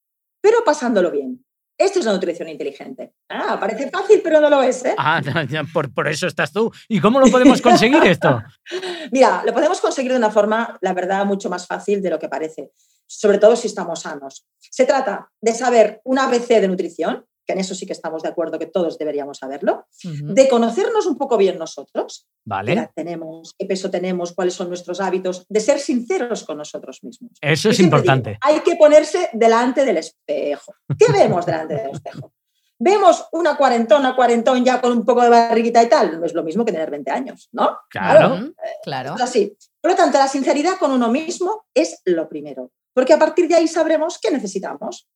pero 0.41 0.63
pasándolo 0.65 1.11
bien. 1.11 1.45
Esto 1.79 1.99
es 1.99 2.05
la 2.05 2.11
nutrición 2.11 2.49
inteligente. 2.49 3.13
Ah, 3.29 3.57
parece 3.57 3.89
fácil, 3.89 4.19
pero 4.21 4.41
no 4.41 4.49
lo 4.49 4.61
es. 4.61 4.83
¿eh? 4.83 4.95
Ah, 4.97 5.21
no, 5.21 5.43
ya, 5.43 5.63
por, 5.63 5.93
por 5.93 6.09
eso 6.09 6.27
estás 6.27 6.51
tú. 6.51 6.69
¿Y 6.89 6.99
cómo 6.99 7.21
lo 7.21 7.27
podemos 7.27 7.61
conseguir 7.61 8.03
esto? 8.03 8.43
Mira, 9.13 9.43
lo 9.45 9.53
podemos 9.53 9.79
conseguir 9.79 10.11
de 10.11 10.17
una 10.17 10.29
forma, 10.29 10.77
la 10.81 10.93
verdad, 10.93 11.25
mucho 11.25 11.49
más 11.49 11.65
fácil 11.65 12.01
de 12.01 12.09
lo 12.09 12.19
que 12.19 12.27
parece, 12.27 12.71
sobre 13.07 13.37
todo 13.37 13.55
si 13.55 13.67
estamos 13.67 14.01
sanos. 14.01 14.45
Se 14.59 14.85
trata 14.85 15.29
de 15.39 15.53
saber 15.53 16.01
un 16.03 16.19
ABC 16.19 16.47
de 16.59 16.67
nutrición, 16.67 17.25
que 17.49 17.53
en 17.53 17.59
eso 17.61 17.73
sí 17.73 17.87
que 17.87 17.93
estamos 17.93 18.21
de 18.21 18.29
acuerdo 18.29 18.59
que 18.59 18.67
todos 18.67 18.99
deberíamos 18.99 19.39
saberlo, 19.39 19.87
de 20.03 20.47
conocernos 20.47 21.07
un 21.07 21.17
poco 21.17 21.35
bien 21.35 21.57
nosotros, 21.57 22.27
qué 22.27 22.41
Vale. 22.45 22.73
edad 22.73 22.91
tenemos, 22.95 23.55
qué 23.57 23.65
peso 23.65 23.89
tenemos, 23.89 24.33
cuáles 24.33 24.53
son 24.53 24.67
nuestros 24.67 25.01
hábitos, 25.01 25.47
de 25.49 25.59
ser 25.59 25.79
sinceros 25.79 26.43
con 26.43 26.59
nosotros 26.59 26.99
mismos. 27.03 27.31
Eso 27.41 27.63
Yo 27.63 27.69
es 27.71 27.77
digo, 27.79 27.87
importante. 27.87 28.37
hay 28.39 28.59
que 28.59 28.75
ponerse 28.75 29.31
delante 29.33 29.83
del 29.83 29.97
espejo. 29.97 30.75
¿Qué 30.95 31.11
vemos 31.11 31.43
delante 31.43 31.73
del 31.73 31.89
espejo? 31.89 32.33
Vemos 32.77 33.25
una 33.31 33.57
cuarentona, 33.57 34.15
cuarentón 34.15 34.63
ya 34.63 34.79
con 34.79 34.91
un 34.91 35.03
poco 35.03 35.23
de 35.23 35.29
barriguita 35.29 35.81
y 35.81 35.89
tal. 35.89 36.19
No 36.19 36.27
es 36.27 36.35
lo 36.35 36.43
mismo 36.43 36.63
que 36.63 36.71
tener 36.71 36.91
20 36.91 37.09
años, 37.09 37.49
¿no? 37.51 37.79
Claro. 37.89 38.53
Claro. 38.83 39.15
Es 39.15 39.21
así. 39.21 39.57
Por 39.81 39.89
lo 39.89 39.97
tanto, 39.97 40.19
la 40.19 40.27
sinceridad 40.27 40.77
con 40.77 40.91
uno 40.91 41.09
mismo 41.09 41.65
es 41.73 41.99
lo 42.05 42.29
primero, 42.29 42.71
porque 42.93 43.13
a 43.13 43.17
partir 43.17 43.47
de 43.47 43.55
ahí 43.55 43.67
sabremos 43.67 44.19
qué 44.21 44.29
necesitamos, 44.29 45.07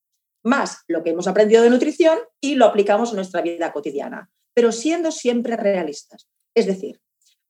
más 0.43 0.83
lo 0.87 1.03
que 1.03 1.11
hemos 1.11 1.27
aprendido 1.27 1.63
de 1.63 1.69
nutrición 1.69 2.19
y 2.39 2.55
lo 2.55 2.65
aplicamos 2.65 3.09
en 3.09 3.17
nuestra 3.17 3.41
vida 3.41 3.71
cotidiana, 3.71 4.29
pero 4.53 4.71
siendo 4.71 5.11
siempre 5.11 5.57
realistas. 5.57 6.27
Es 6.53 6.67
decir, 6.67 6.99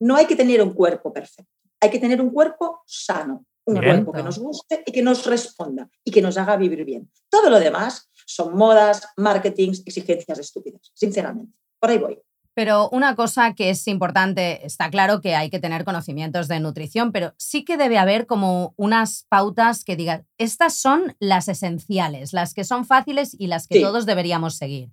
no 0.00 0.16
hay 0.16 0.26
que 0.26 0.36
tener 0.36 0.62
un 0.62 0.72
cuerpo 0.72 1.12
perfecto, 1.12 1.52
hay 1.80 1.90
que 1.90 1.98
tener 1.98 2.20
un 2.20 2.30
cuerpo 2.30 2.82
sano, 2.86 3.44
un 3.66 3.80
Bien. 3.80 4.04
cuerpo 4.04 4.12
que 4.12 4.22
nos 4.22 4.38
guste 4.38 4.82
y 4.86 4.92
que 4.92 5.02
nos 5.02 5.26
responda 5.26 5.88
y 6.04 6.10
que 6.10 6.22
nos 6.22 6.36
haga 6.36 6.56
vivir 6.56 6.84
bien. 6.84 7.10
Todo 7.28 7.50
lo 7.50 7.58
demás 7.58 8.10
son 8.26 8.56
modas, 8.56 9.08
marketings, 9.16 9.82
exigencias 9.86 10.38
estúpidas, 10.38 10.90
sinceramente. 10.94 11.56
Por 11.78 11.90
ahí 11.90 11.98
voy. 11.98 12.18
Pero 12.54 12.88
una 12.90 13.16
cosa 13.16 13.54
que 13.54 13.70
es 13.70 13.86
importante, 13.88 14.64
está 14.64 14.88
claro 14.88 15.20
que 15.20 15.34
hay 15.34 15.50
que 15.50 15.58
tener 15.58 15.84
conocimientos 15.84 16.46
de 16.46 16.60
nutrición, 16.60 17.10
pero 17.10 17.34
sí 17.36 17.64
que 17.64 17.76
debe 17.76 17.98
haber 17.98 18.26
como 18.26 18.74
unas 18.76 19.26
pautas 19.28 19.84
que 19.84 19.96
digan, 19.96 20.26
estas 20.38 20.76
son 20.76 21.16
las 21.18 21.48
esenciales, 21.48 22.32
las 22.32 22.54
que 22.54 22.62
son 22.64 22.84
fáciles 22.86 23.34
y 23.38 23.48
las 23.48 23.66
que 23.66 23.76
Sí. 23.78 23.82
todos 23.82 24.06
deberíamos 24.06 24.56
seguir. 24.56 24.90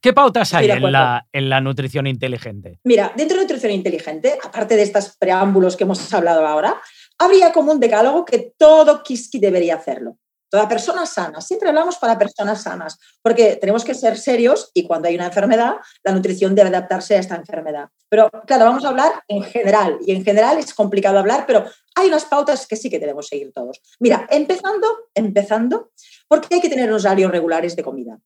¿Qué 0.00 0.12
pautas 0.12 0.54
hay 0.54 0.70
en 0.70 0.92
la, 0.92 1.26
en 1.32 1.50
la 1.50 1.60
nutrición 1.60 2.06
inteligente? 2.06 2.78
Mira, 2.84 3.12
dentro 3.16 3.36
de 3.36 3.42
nutrición 3.44 3.72
inteligente, 3.72 4.38
aparte 4.42 4.76
de 4.76 4.82
estos 4.82 5.16
preámbulos 5.18 5.76
que 5.76 5.84
hemos 5.84 6.12
hablado 6.14 6.46
ahora, 6.46 6.80
habría 7.18 7.52
como 7.52 7.72
un 7.72 7.80
decálogo 7.80 8.24
que 8.24 8.54
todo 8.56 9.02
Kiski 9.02 9.38
debería 9.38 9.74
hacerlo. 9.74 10.16
Toda 10.54 10.68
persona 10.68 11.04
sana. 11.04 11.40
Siempre 11.40 11.68
hablamos 11.68 11.98
para 11.98 12.16
personas 12.16 12.62
sanas, 12.62 12.96
porque 13.20 13.56
tenemos 13.56 13.84
que 13.84 13.92
ser 13.92 14.16
serios 14.16 14.70
y 14.72 14.86
cuando 14.86 15.08
hay 15.08 15.16
una 15.16 15.26
enfermedad, 15.26 15.78
la 16.04 16.12
nutrición 16.12 16.54
debe 16.54 16.68
adaptarse 16.68 17.16
a 17.16 17.18
esta 17.18 17.34
enfermedad. 17.34 17.88
Pero 18.08 18.30
claro, 18.46 18.66
vamos 18.66 18.84
a 18.84 18.90
hablar 18.90 19.10
en 19.26 19.42
general 19.42 19.98
y 20.06 20.12
en 20.12 20.24
general 20.24 20.56
es 20.58 20.72
complicado 20.72 21.18
hablar, 21.18 21.44
pero 21.44 21.64
hay 21.96 22.06
unas 22.06 22.26
pautas 22.26 22.68
que 22.68 22.76
sí 22.76 22.88
que 22.88 23.00
debemos 23.00 23.26
seguir 23.26 23.50
todos. 23.52 23.82
Mira, 23.98 24.28
empezando, 24.30 24.86
empezando, 25.12 25.90
porque 26.28 26.54
hay 26.54 26.60
que 26.60 26.68
tener 26.68 26.92
horarios 26.92 27.32
regulares 27.32 27.74
de 27.74 27.82
comida 27.82 28.20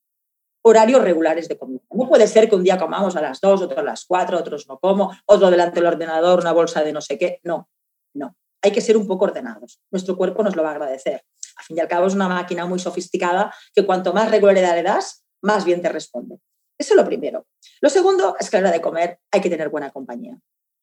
horarios 0.61 1.01
regulares 1.01 1.49
de 1.49 1.57
comida. 1.57 1.81
No 1.91 2.07
puede 2.07 2.27
ser 2.27 2.47
que 2.47 2.57
un 2.57 2.63
día 2.63 2.77
comamos 2.77 3.17
a 3.17 3.23
las 3.23 3.41
2, 3.41 3.63
otro 3.63 3.81
a 3.81 3.83
las 3.83 4.05
4, 4.05 4.37
otros 4.37 4.69
no 4.69 4.79
como, 4.79 5.17
otro 5.25 5.51
delante 5.51 5.77
del 5.77 5.87
ordenador, 5.87 6.41
una 6.41 6.53
bolsa 6.53 6.83
de 6.83 6.93
no 6.93 7.01
sé 7.01 7.17
qué. 7.17 7.41
No, 7.43 7.71
no. 8.13 8.37
Hay 8.61 8.73
que 8.73 8.83
ser 8.83 8.99
un 8.99 9.07
poco 9.07 9.25
ordenados. 9.25 9.81
Nuestro 9.91 10.15
cuerpo 10.15 10.43
nos 10.43 10.57
lo 10.57 10.63
va 10.63 10.71
a 10.71 10.73
agradecer. 10.73 11.25
Al 11.59 11.65
fin 11.65 11.77
y 11.77 11.81
al 11.81 11.89
cabo 11.89 12.07
es 12.07 12.15
una 12.15 12.29
máquina 12.29 12.67
muy 12.67 12.79
sofisticada 12.79 13.53
que 13.75 13.85
cuanto 13.85 14.13
más 14.13 14.31
regularidad 14.31 14.75
le 14.75 14.83
das, 14.83 15.25
más 15.43 15.65
bien 15.65 15.83
te 15.83 15.89
responde. 15.89 16.39
Eso 16.79 16.95
es 16.95 16.97
lo 16.97 17.05
primero. 17.05 17.47
Lo 17.81 17.91
segundo 17.91 18.37
es 18.39 18.49
que 18.49 18.57
a 18.57 18.61
la 18.61 18.69
hora 18.69 18.77
de 18.77 18.83
comer 18.83 19.19
hay 19.31 19.41
que 19.41 19.51
tener 19.51 19.69
buena 19.69 19.91
compañía. 19.91 20.39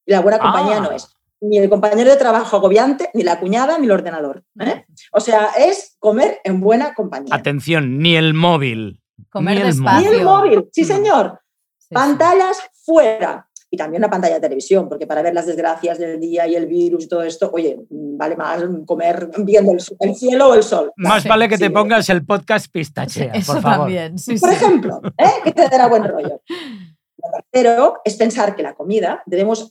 Y 0.05 0.11
la 0.11 0.19
buena 0.19 0.39
compañía 0.39 0.79
no 0.81 0.89
ah. 0.91 0.95
es 0.95 1.15
ni 1.41 1.57
el 1.57 1.69
compañero 1.69 2.09
de 2.09 2.17
trabajo 2.17 2.57
agobiante, 2.57 3.09
ni 3.13 3.23
la 3.23 3.39
cuñada, 3.39 3.77
ni 3.77 3.85
el 3.85 3.91
ordenador. 3.91 4.43
¿eh? 4.59 4.85
O 5.11 5.19
sea, 5.19 5.51
es 5.57 5.95
comer 5.99 6.39
en 6.43 6.59
buena 6.59 6.93
compañía. 6.93 7.33
Atención, 7.35 7.99
ni 7.99 8.15
el 8.15 8.33
móvil. 8.33 9.01
Comer 9.29 9.63
ni 9.63 9.69
el 9.69 9.81
Ni 9.81 10.05
el 10.07 10.23
móvil, 10.23 10.69
sí 10.71 10.83
señor. 10.83 11.39
Pantallas 11.89 12.57
fuera. 12.83 13.44
Y 13.69 13.77
también 13.77 14.01
una 14.01 14.09
pantalla 14.09 14.35
de 14.35 14.41
televisión, 14.41 14.87
porque 14.87 15.07
para 15.07 15.21
ver 15.21 15.33
las 15.33 15.47
desgracias 15.47 15.97
del 15.97 16.19
día 16.19 16.47
y 16.47 16.55
el 16.55 16.67
virus 16.67 17.05
y 17.05 17.07
todo 17.07 17.23
esto, 17.23 17.49
oye, 17.53 17.77
vale 17.89 18.35
más 18.35 18.63
comer 18.85 19.29
viendo 19.39 19.73
el, 19.73 20.15
cielo 20.15 20.49
o 20.49 20.53
el 20.53 20.63
sol. 20.63 20.91
Más 20.97 21.25
vale 21.25 21.49
que 21.49 21.57
te 21.57 21.69
pongas 21.69 22.09
el 22.09 22.25
podcast 22.25 22.71
pistachea, 22.71 23.33
por 23.45 23.61
favor. 23.61 23.87
También, 23.87 24.15
por 24.39 24.51
ejemplo, 24.51 25.01
¿eh? 25.17 25.41
que 25.43 25.51
te 25.51 25.67
dará 25.67 25.87
buen 25.87 26.03
rollo. 26.03 26.41
Lo 27.17 27.31
tercero 27.31 28.01
es 28.03 28.15
pensar 28.17 28.55
que 28.55 28.61
la 28.61 28.75
comida 28.75 29.23
debemos 29.25 29.67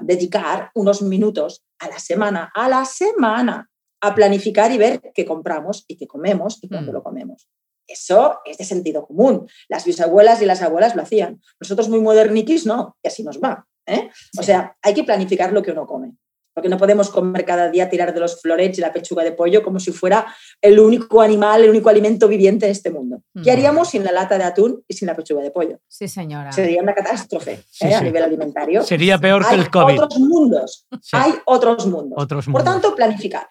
dedicar 0.00 0.70
unos 0.74 1.02
minutos 1.02 1.62
a 1.78 1.88
la 1.88 1.98
semana, 1.98 2.50
a 2.54 2.68
la 2.68 2.84
semana, 2.84 3.68
a 4.00 4.14
planificar 4.14 4.72
y 4.72 4.78
ver 4.78 5.00
qué 5.14 5.24
compramos 5.24 5.84
y 5.86 5.96
qué 5.96 6.06
comemos 6.06 6.58
y 6.62 6.68
cuándo 6.68 6.92
mm. 6.92 6.94
lo 6.94 7.02
comemos. 7.02 7.48
Eso 7.90 8.40
es 8.44 8.56
de 8.56 8.64
sentido 8.64 9.04
común. 9.04 9.48
Las 9.68 9.84
bisabuelas 9.84 10.40
y 10.40 10.46
las 10.46 10.62
abuelas 10.62 10.94
lo 10.94 11.02
hacían. 11.02 11.40
Nosotros 11.60 11.88
muy 11.88 12.00
moderniquis 12.00 12.64
no, 12.64 12.96
y 13.02 13.08
así 13.08 13.24
nos 13.24 13.40
va. 13.40 13.66
¿eh? 13.86 14.10
O 14.38 14.42
sea, 14.42 14.76
hay 14.80 14.94
que 14.94 15.04
planificar 15.04 15.52
lo 15.52 15.62
que 15.62 15.72
uno 15.72 15.86
come. 15.86 16.12
Porque 16.52 16.68
no 16.68 16.78
podemos 16.78 17.10
comer 17.10 17.44
cada 17.44 17.70
día, 17.70 17.88
tirar 17.88 18.12
de 18.12 18.20
los 18.20 18.40
florets 18.40 18.78
y 18.78 18.80
la 18.80 18.92
pechuga 18.92 19.22
de 19.22 19.32
pollo 19.32 19.62
como 19.62 19.78
si 19.78 19.92
fuera 19.92 20.26
el 20.60 20.78
único 20.80 21.20
animal, 21.20 21.62
el 21.62 21.70
único 21.70 21.88
alimento 21.88 22.26
viviente 22.28 22.66
en 22.66 22.72
este 22.72 22.90
mundo. 22.90 23.22
¿Qué 23.42 23.52
haríamos 23.52 23.90
sin 23.90 24.04
la 24.04 24.12
lata 24.12 24.36
de 24.36 24.44
atún 24.44 24.84
y 24.86 24.94
sin 24.94 25.06
la 25.06 25.14
pechuga 25.14 25.42
de 25.42 25.52
pollo? 25.52 25.78
Sí, 25.86 26.08
señora. 26.08 26.50
Sería 26.50 26.82
una 26.82 26.92
catástrofe 26.92 27.64
¿eh? 27.80 27.94
a 27.94 28.00
nivel 28.00 28.22
alimentario. 28.24 28.82
Sería 28.82 29.18
peor 29.18 29.48
que 29.48 29.54
el 29.54 29.70
COVID. 29.70 29.92
Hay 29.92 29.98
otros 29.98 30.20
mundos. 30.20 30.86
Hay 31.12 31.34
otros 31.46 31.86
mundos. 31.86 32.18
otros 32.20 32.48
mundos. 32.48 32.62
Por 32.62 32.72
tanto, 32.72 32.96
planificar. 32.96 33.48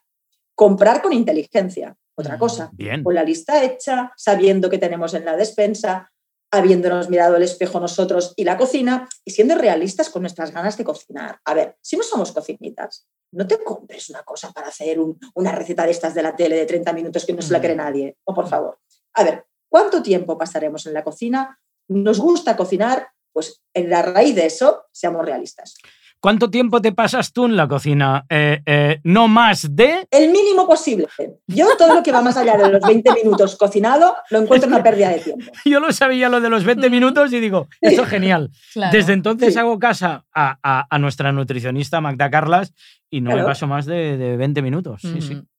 Comprar 0.54 1.02
con 1.02 1.14
inteligencia 1.14 1.96
otra 2.20 2.36
mm, 2.36 2.40
cosa. 2.40 2.72
Con 3.04 3.16
la 3.16 3.24
lista 3.24 3.64
hecha, 3.64 4.12
sabiendo 4.16 4.70
que 4.70 4.78
tenemos 4.78 5.14
en 5.14 5.26
la 5.26 5.36
despensa, 5.36 6.12
habiéndonos 6.52 7.10
mirado 7.10 7.36
el 7.36 7.44
espejo 7.44 7.80
nosotros 7.80 8.34
y 8.36 8.44
la 8.44 8.58
cocina 8.58 9.08
y 9.24 9.32
siendo 9.32 9.56
realistas 9.56 10.10
con 10.10 10.24
nuestras 10.24 10.52
ganas 10.52 10.78
de 10.78 10.84
cocinar. 10.84 11.40
A 11.46 11.54
ver, 11.54 11.78
si 11.82 11.96
no 11.96 12.04
somos 12.04 12.32
cocinitas, 12.32 13.08
no 13.32 13.46
te 13.46 13.64
compres 13.64 14.10
una 14.10 14.24
cosa 14.24 14.52
para 14.52 14.68
hacer 14.68 14.98
una 15.36 15.52
receta 15.52 15.86
de 15.86 15.92
estas 15.92 16.16
de 16.16 16.24
la 16.24 16.36
tele 16.36 16.56
de 16.56 16.66
30 16.66 16.92
minutos 16.94 17.26
que 17.26 17.34
no 17.34 17.42
se 17.42 17.54
la 17.54 17.62
cree 17.62 17.76
mm. 17.76 17.78
nadie. 17.78 18.18
O 18.24 18.34
por 18.34 18.48
favor. 18.48 18.80
A 19.14 19.24
ver, 19.24 19.46
¿cuánto 19.70 20.02
tiempo 20.02 20.38
pasaremos 20.38 20.86
en 20.88 20.94
la 20.94 21.04
cocina? 21.04 21.60
¿Nos 21.88 22.20
gusta 22.20 22.58
cocinar? 22.58 23.10
Pues 23.32 23.62
en 23.74 23.90
la 23.90 24.02
raíz 24.02 24.36
de 24.36 24.48
eso, 24.48 24.86
seamos 24.92 25.26
realistas. 25.26 25.76
¿Cuánto 26.22 26.50
tiempo 26.50 26.82
te 26.82 26.92
pasas 26.92 27.32
tú 27.32 27.46
en 27.46 27.56
la 27.56 27.68
cocina? 27.68 28.26
Eh, 28.30 28.62
eh, 28.66 29.00
no 29.04 29.30
más 29.30 29.74
de... 29.74 30.06
El 30.12 30.32
mínimo 30.32 30.68
posible. 30.68 31.08
Yo 31.48 31.68
todo 31.78 31.96
lo 31.96 32.04
que 32.04 32.12
va 32.12 32.22
más 32.22 32.36
allá 32.36 32.58
de 32.58 32.70
los 32.70 32.82
20 32.82 33.14
minutos 33.14 33.56
cocinado 33.56 34.16
lo 34.30 34.40
encuentro 34.40 34.68
una 34.68 34.84
pérdida 34.84 35.10
de 35.10 35.20
tiempo. 35.20 35.46
Yo 35.66 35.80
lo 35.80 35.94
sabía 35.94 36.28
lo 36.28 36.42
de 36.42 36.50
los 36.50 36.66
20 36.66 36.90
minutos 36.90 37.32
y 37.32 37.40
digo, 37.40 37.68
eso 37.80 38.04
es 38.04 38.10
genial. 38.10 38.52
Desde 38.92 39.14
entonces 39.14 39.56
hago 39.56 39.80
casa 39.80 40.26
a, 40.34 40.98
nuestra 41.00 41.32
nutricionista 41.32 42.02
Magda 42.02 42.30
Carlas 42.30 42.74
y 43.10 43.22
no 43.22 43.34
me 43.36 43.44
paso 43.44 43.68
más 43.68 43.86
de, 43.86 44.36
20 44.38 44.62
minutos. 44.62 45.02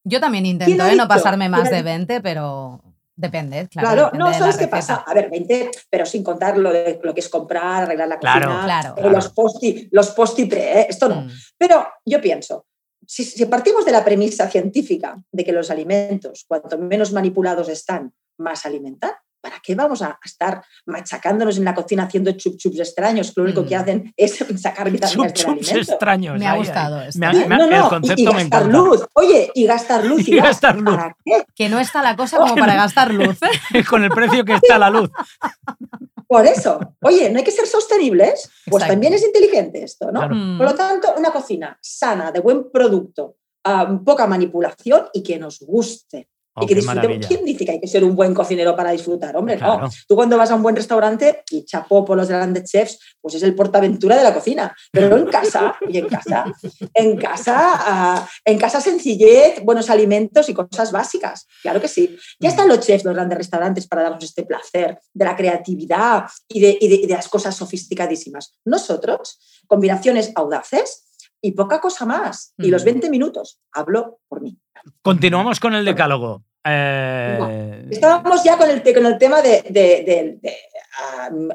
Yo 0.05 0.21
también 0.21 0.45
intento 0.45 0.85
¿eh? 0.87 0.95
no 0.95 1.09
pasarme 1.09 1.49
más 1.49 1.71
de 1.71 1.83
20, 1.83 2.21
pero 2.21 2.90
Depende, 3.21 3.69
claro. 3.69 4.11
Claro, 4.11 4.11
no, 4.19 4.33
¿sabes 4.33 4.57
qué 4.57 4.67
pasa? 4.67 5.05
A 5.07 5.13
ver, 5.13 5.29
20, 5.29 5.71
pero 5.91 6.07
sin 6.07 6.25
contar 6.25 6.57
lo, 6.57 6.73
de, 6.73 6.99
lo 7.03 7.13
que 7.13 7.21
es 7.21 7.29
comprar, 7.29 7.83
arreglar 7.83 8.09
la 8.09 8.19
cocina, 8.19 8.63
claro, 8.65 9.11
los 9.11 9.29
post 9.29 9.63
los 9.91 10.11
post 10.13 10.41
pre, 10.49 10.81
¿eh? 10.81 10.87
esto 10.89 11.07
no. 11.07 11.23
Mm. 11.23 11.31
Pero 11.59 11.87
yo 12.07 12.19
pienso, 12.19 12.65
si, 13.07 13.25
si, 13.25 13.45
partimos 13.45 13.85
de 13.85 13.93
la 13.93 14.03
premisa 14.03 14.49
científica 14.49 15.23
de 15.31 15.45
que 15.45 15.53
los 15.53 15.71
alimentos, 15.71 16.47
cuanto 16.49 16.79
menos 16.79 17.13
manipulados 17.13 17.69
están, 17.69 18.15
más 18.39 18.65
alimentan, 18.65 19.13
¿para 19.41 19.61
qué 19.63 19.75
vamos 19.75 20.03
a 20.03 20.19
estar 20.25 20.63
machacándonos 20.87 21.57
en 21.59 21.65
la 21.65 21.75
cocina 21.75 22.05
haciendo 22.05 22.33
chup 22.33 22.57
chups 22.57 22.79
extraños? 22.79 23.33
Que 23.33 23.41
lo 23.41 23.45
único 23.45 23.65
que 23.65 23.77
mm. 23.77 23.81
hacen 23.81 24.15
es 24.17 24.37
sacar 24.61 24.91
vitaminas 24.91 25.33
del 25.33 25.47
alimento. 25.47 25.93
extraños. 25.93 26.39
Me 26.39 26.47
ha 26.47 26.57
gustado 26.57 27.01
esto. 27.03 27.19
no, 27.21 27.57
no, 27.57 27.65
el 27.65 27.89
concepto 27.89 28.23
y, 28.23 28.25
gastar 28.25 28.67
luz. 28.67 29.07
Oye, 29.15 29.51
y 29.55 29.67
gastar 29.67 30.05
luz. 30.07 30.29
Y, 30.29 30.37
gastar 30.37 30.77
luz. 30.77 30.97
¿Para 30.97 31.17
qué? 31.25 31.45
Que 31.55 31.69
no 31.69 31.79
está 31.79 32.03
la 32.03 32.17
cosa 32.17 32.39
como 32.39 32.55
para 32.55 32.75
gastar 32.75 33.13
luz. 33.13 33.39
¿eh? 33.43 33.85
Con 33.89 34.05
el 34.05 34.11
precio 34.11 34.45
que 34.45 34.55
está 34.55 34.79
la 34.79 34.91
luz. 34.91 35.11
Por 36.27 36.47
eso, 36.47 36.79
oye, 37.03 37.29
no 37.29 37.39
hay 37.39 37.45
que 37.45 37.51
ser 37.51 37.67
sostenibles, 37.67 38.49
pues 38.67 38.87
también 38.87 39.13
es 39.15 39.25
inteligente 39.25 39.83
esto, 39.83 40.13
¿no? 40.13 40.21
Por 40.21 40.65
lo 40.65 40.75
tanto, 40.77 41.13
una 41.19 41.33
cocina 41.33 41.77
sana, 41.83 42.31
de 42.31 42.39
buen 42.39 42.71
producto, 42.71 43.35
ah, 43.65 43.99
poca 44.05 44.29
manipulación 44.29 45.07
y 45.13 45.25
que 45.25 45.41
nos 45.41 45.59
guste. 45.59 46.29
Oh, 46.55 46.65
y 46.65 46.67
que 46.67 46.75
disfrutemos. 46.75 47.27
¿Quién 47.27 47.45
dice 47.45 47.65
que 47.65 47.71
hay 47.73 47.81
que 47.81 47.87
ser 47.87 48.03
un 48.03 48.17
buen 48.17 48.35
cocinero 48.35 48.75
para 48.75 48.91
disfrutar? 48.91 49.37
Hombre, 49.37 49.57
no. 49.57 49.89
Tú 50.09 50.17
cuando 50.17 50.37
vas 50.37 50.51
a 50.51 50.57
un 50.57 50.63
buen 50.63 50.75
restaurante 50.75 51.45
y 51.51 51.65
chapó 51.65 52.05
por 52.05 52.17
los 52.17 52.29
grandes 52.29 52.71
chefs, 52.71 52.99
pues 53.21 53.37
es 53.37 53.43
el 53.45 53.55
portaventura 53.55 54.17
de 54.17 54.25
la 54.25 54.35
cocina. 54.35 54.75
Pero 54.91 55.09
no 55.09 55.17
en 55.17 55.27
casa, 55.27 55.77
y 55.89 55.99
en 55.99 56.09
casa, 56.09 56.45
en 56.95 57.17
casa, 57.17 57.55
ah, 57.57 58.29
en 58.45 58.59
casa 58.59 58.81
sencillez, 58.81 59.63
buenos 59.63 59.91
alimentos 59.91 60.49
y 60.49 60.55
cosas 60.55 60.91
básicas. 60.91 61.47
Claro 61.63 61.81
que 61.81 61.89
sí. 61.89 62.19
Ya 62.41 62.49
están 62.49 62.67
los 62.67 62.81
chefs, 62.81 63.05
los 63.05 63.15
grandes 63.15 63.39
restaurantes 63.39 63.87
para 63.87 64.03
darnos 64.03 64.25
este 64.25 64.45
placer 64.45 64.99
de 65.15 65.25
la 65.25 65.37
creatividad 65.37 66.25
y 66.49 66.61
de, 66.61 66.79
y 66.81 67.07
de 67.07 67.15
las 67.15 67.29
cosas 67.29 67.55
sofisticadísimas. 67.55 68.55
Nosotros, 68.65 69.39
combinaciones 69.69 70.33
audaces, 70.35 71.10
y 71.41 71.53
poca 71.53 71.81
cosa 71.81 72.07
más. 72.07 72.55
Y 72.59 72.69
los 72.69 72.85
20 72.85 73.11
minutos, 73.11 73.59
hablo 73.73 74.21
por 74.29 74.41
mí. 74.41 74.59
Continuamos 75.03 75.61
con 75.61 75.75
el 75.75 75.85
decálogo. 75.85 76.43
Eh, 76.63 77.87
estábamos 77.91 78.45
ya 78.45 78.59
con 78.59 78.69
el, 78.69 78.83
con 78.83 79.07
el 79.07 79.17
tema 79.17 79.41
de, 79.41 80.39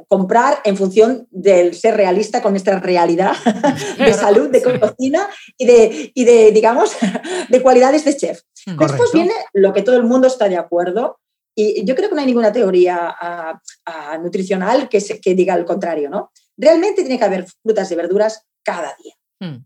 comprar 0.07 0.61
en 0.63 0.75
función 0.75 1.27
del 1.29 1.75
ser 1.75 1.95
realista 1.95 2.41
con 2.41 2.53
nuestra 2.53 2.79
realidad 2.79 3.33
de 3.99 4.13
salud, 4.13 4.49
de 4.49 4.63
cocina 4.63 5.29
y 5.57 5.65
de, 5.65 6.11
y 6.13 6.23
de, 6.23 6.51
digamos, 6.51 6.95
de 7.49 7.61
cualidades 7.61 8.05
de 8.05 8.17
chef. 8.17 8.41
Después 8.65 9.11
viene 9.13 9.33
lo 9.53 9.73
que 9.73 9.83
todo 9.83 9.95
el 9.95 10.03
mundo 10.03 10.27
está 10.27 10.49
de 10.49 10.57
acuerdo 10.57 11.19
y 11.55 11.85
yo 11.85 11.95
creo 11.95 12.09
que 12.09 12.15
no 12.15 12.21
hay 12.21 12.27
ninguna 12.27 12.51
teoría 12.51 13.15
nutricional 14.21 14.89
que, 14.89 14.99
se, 14.99 15.21
que 15.21 15.35
diga 15.35 15.53
el 15.53 15.65
contrario, 15.65 16.09
¿no? 16.09 16.31
Realmente 16.57 17.03
tiene 17.03 17.17
que 17.17 17.23
haber 17.23 17.45
frutas 17.61 17.91
y 17.91 17.95
verduras 17.95 18.45
cada 18.63 18.95
día. 19.01 19.13
Hmm, 19.39 19.57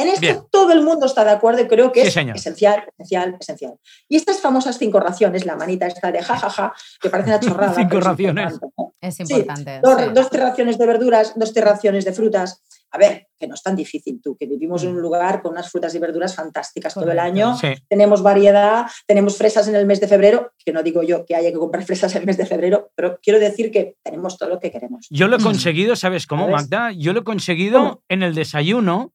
en 0.00 0.08
esto 0.08 0.48
todo 0.50 0.72
el 0.72 0.82
mundo 0.82 1.04
está 1.04 1.24
de 1.24 1.30
acuerdo 1.30 1.60
y 1.60 1.68
creo 1.68 1.92
que 1.92 2.02
es 2.02 2.16
esencial, 2.16 2.84
esencial, 2.96 3.36
esencial. 3.38 3.74
Y 4.08 4.16
estas 4.16 4.40
famosas 4.40 4.78
cinco 4.78 4.98
raciones, 4.98 5.44
la 5.44 5.56
manita 5.56 5.86
esta 5.86 6.10
de 6.10 6.22
jajaja, 6.22 6.72
que 7.00 7.10
parece 7.10 7.30
una 7.30 7.40
chorrada. 7.40 7.74
cinco 7.74 8.00
raciones. 8.00 8.58
Es 9.00 9.20
importante. 9.20 9.80
dos, 9.82 10.30
raciones 10.30 10.78
de 10.78 10.86
verduras, 10.86 11.34
dos 11.36 11.54
raciones 11.54 12.06
de 12.06 12.12
frutas. 12.12 12.62
A 12.92 12.98
ver, 12.98 13.28
que 13.38 13.46
no 13.46 13.54
es 13.54 13.62
tan 13.62 13.76
difícil 13.76 14.20
tú, 14.22 14.36
que 14.36 14.46
vivimos 14.46 14.82
en 14.82 14.90
un 14.90 14.96
hmm. 14.96 15.00
lugar 15.00 15.42
con 15.42 15.52
unas 15.52 15.70
frutas 15.70 15.94
y 15.94 15.98
verduras 15.98 16.34
fantásticas 16.34 16.94
todo 16.94 17.10
el 17.10 17.18
año. 17.18 17.56
Tenemos 17.88 18.22
variedad, 18.22 18.86
tenemos 19.06 19.36
fresas 19.36 19.68
en 19.68 19.76
el 19.76 19.86
mes 19.86 20.00
de 20.00 20.08
febrero, 20.08 20.52
que 20.64 20.72
no 20.72 20.82
digo 20.82 21.02
yo 21.02 21.24
que 21.24 21.36
haya 21.36 21.50
que 21.50 21.58
comprar 21.58 21.84
fresas 21.86 22.14
en 22.14 22.22
el 22.22 22.26
mes 22.26 22.36
de 22.36 22.46
febrero, 22.46 22.90
pero 22.94 23.18
quiero 23.22 23.38
decir 23.38 23.70
que 23.70 23.96
tenemos 24.02 24.36
todo 24.38 24.48
lo 24.48 24.60
que 24.60 24.70
queremos. 24.70 25.06
Yo 25.10 25.28
lo 25.28 25.36
he 25.36 25.42
conseguido, 25.42 25.96
¿sabes 25.96 26.26
cómo, 26.26 26.48
Magda? 26.48 26.92
Yo 26.92 27.12
lo 27.12 27.20
he 27.20 27.24
conseguido 27.24 28.02
en 28.08 28.22
el 28.22 28.34
desayuno 28.34 29.12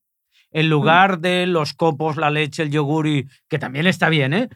en 0.52 0.70
lugar 0.70 1.20
de 1.20 1.48
los 1.48 1.74
copos, 1.74 2.16
la 2.16 2.30
leche, 2.30 2.64
el 2.64 2.72
yogur, 2.72 3.08
y, 3.08 3.28
que 3.50 3.60
también 3.60 3.88
está 3.88 4.08
bien, 4.08 4.34
¿eh? 4.34 4.50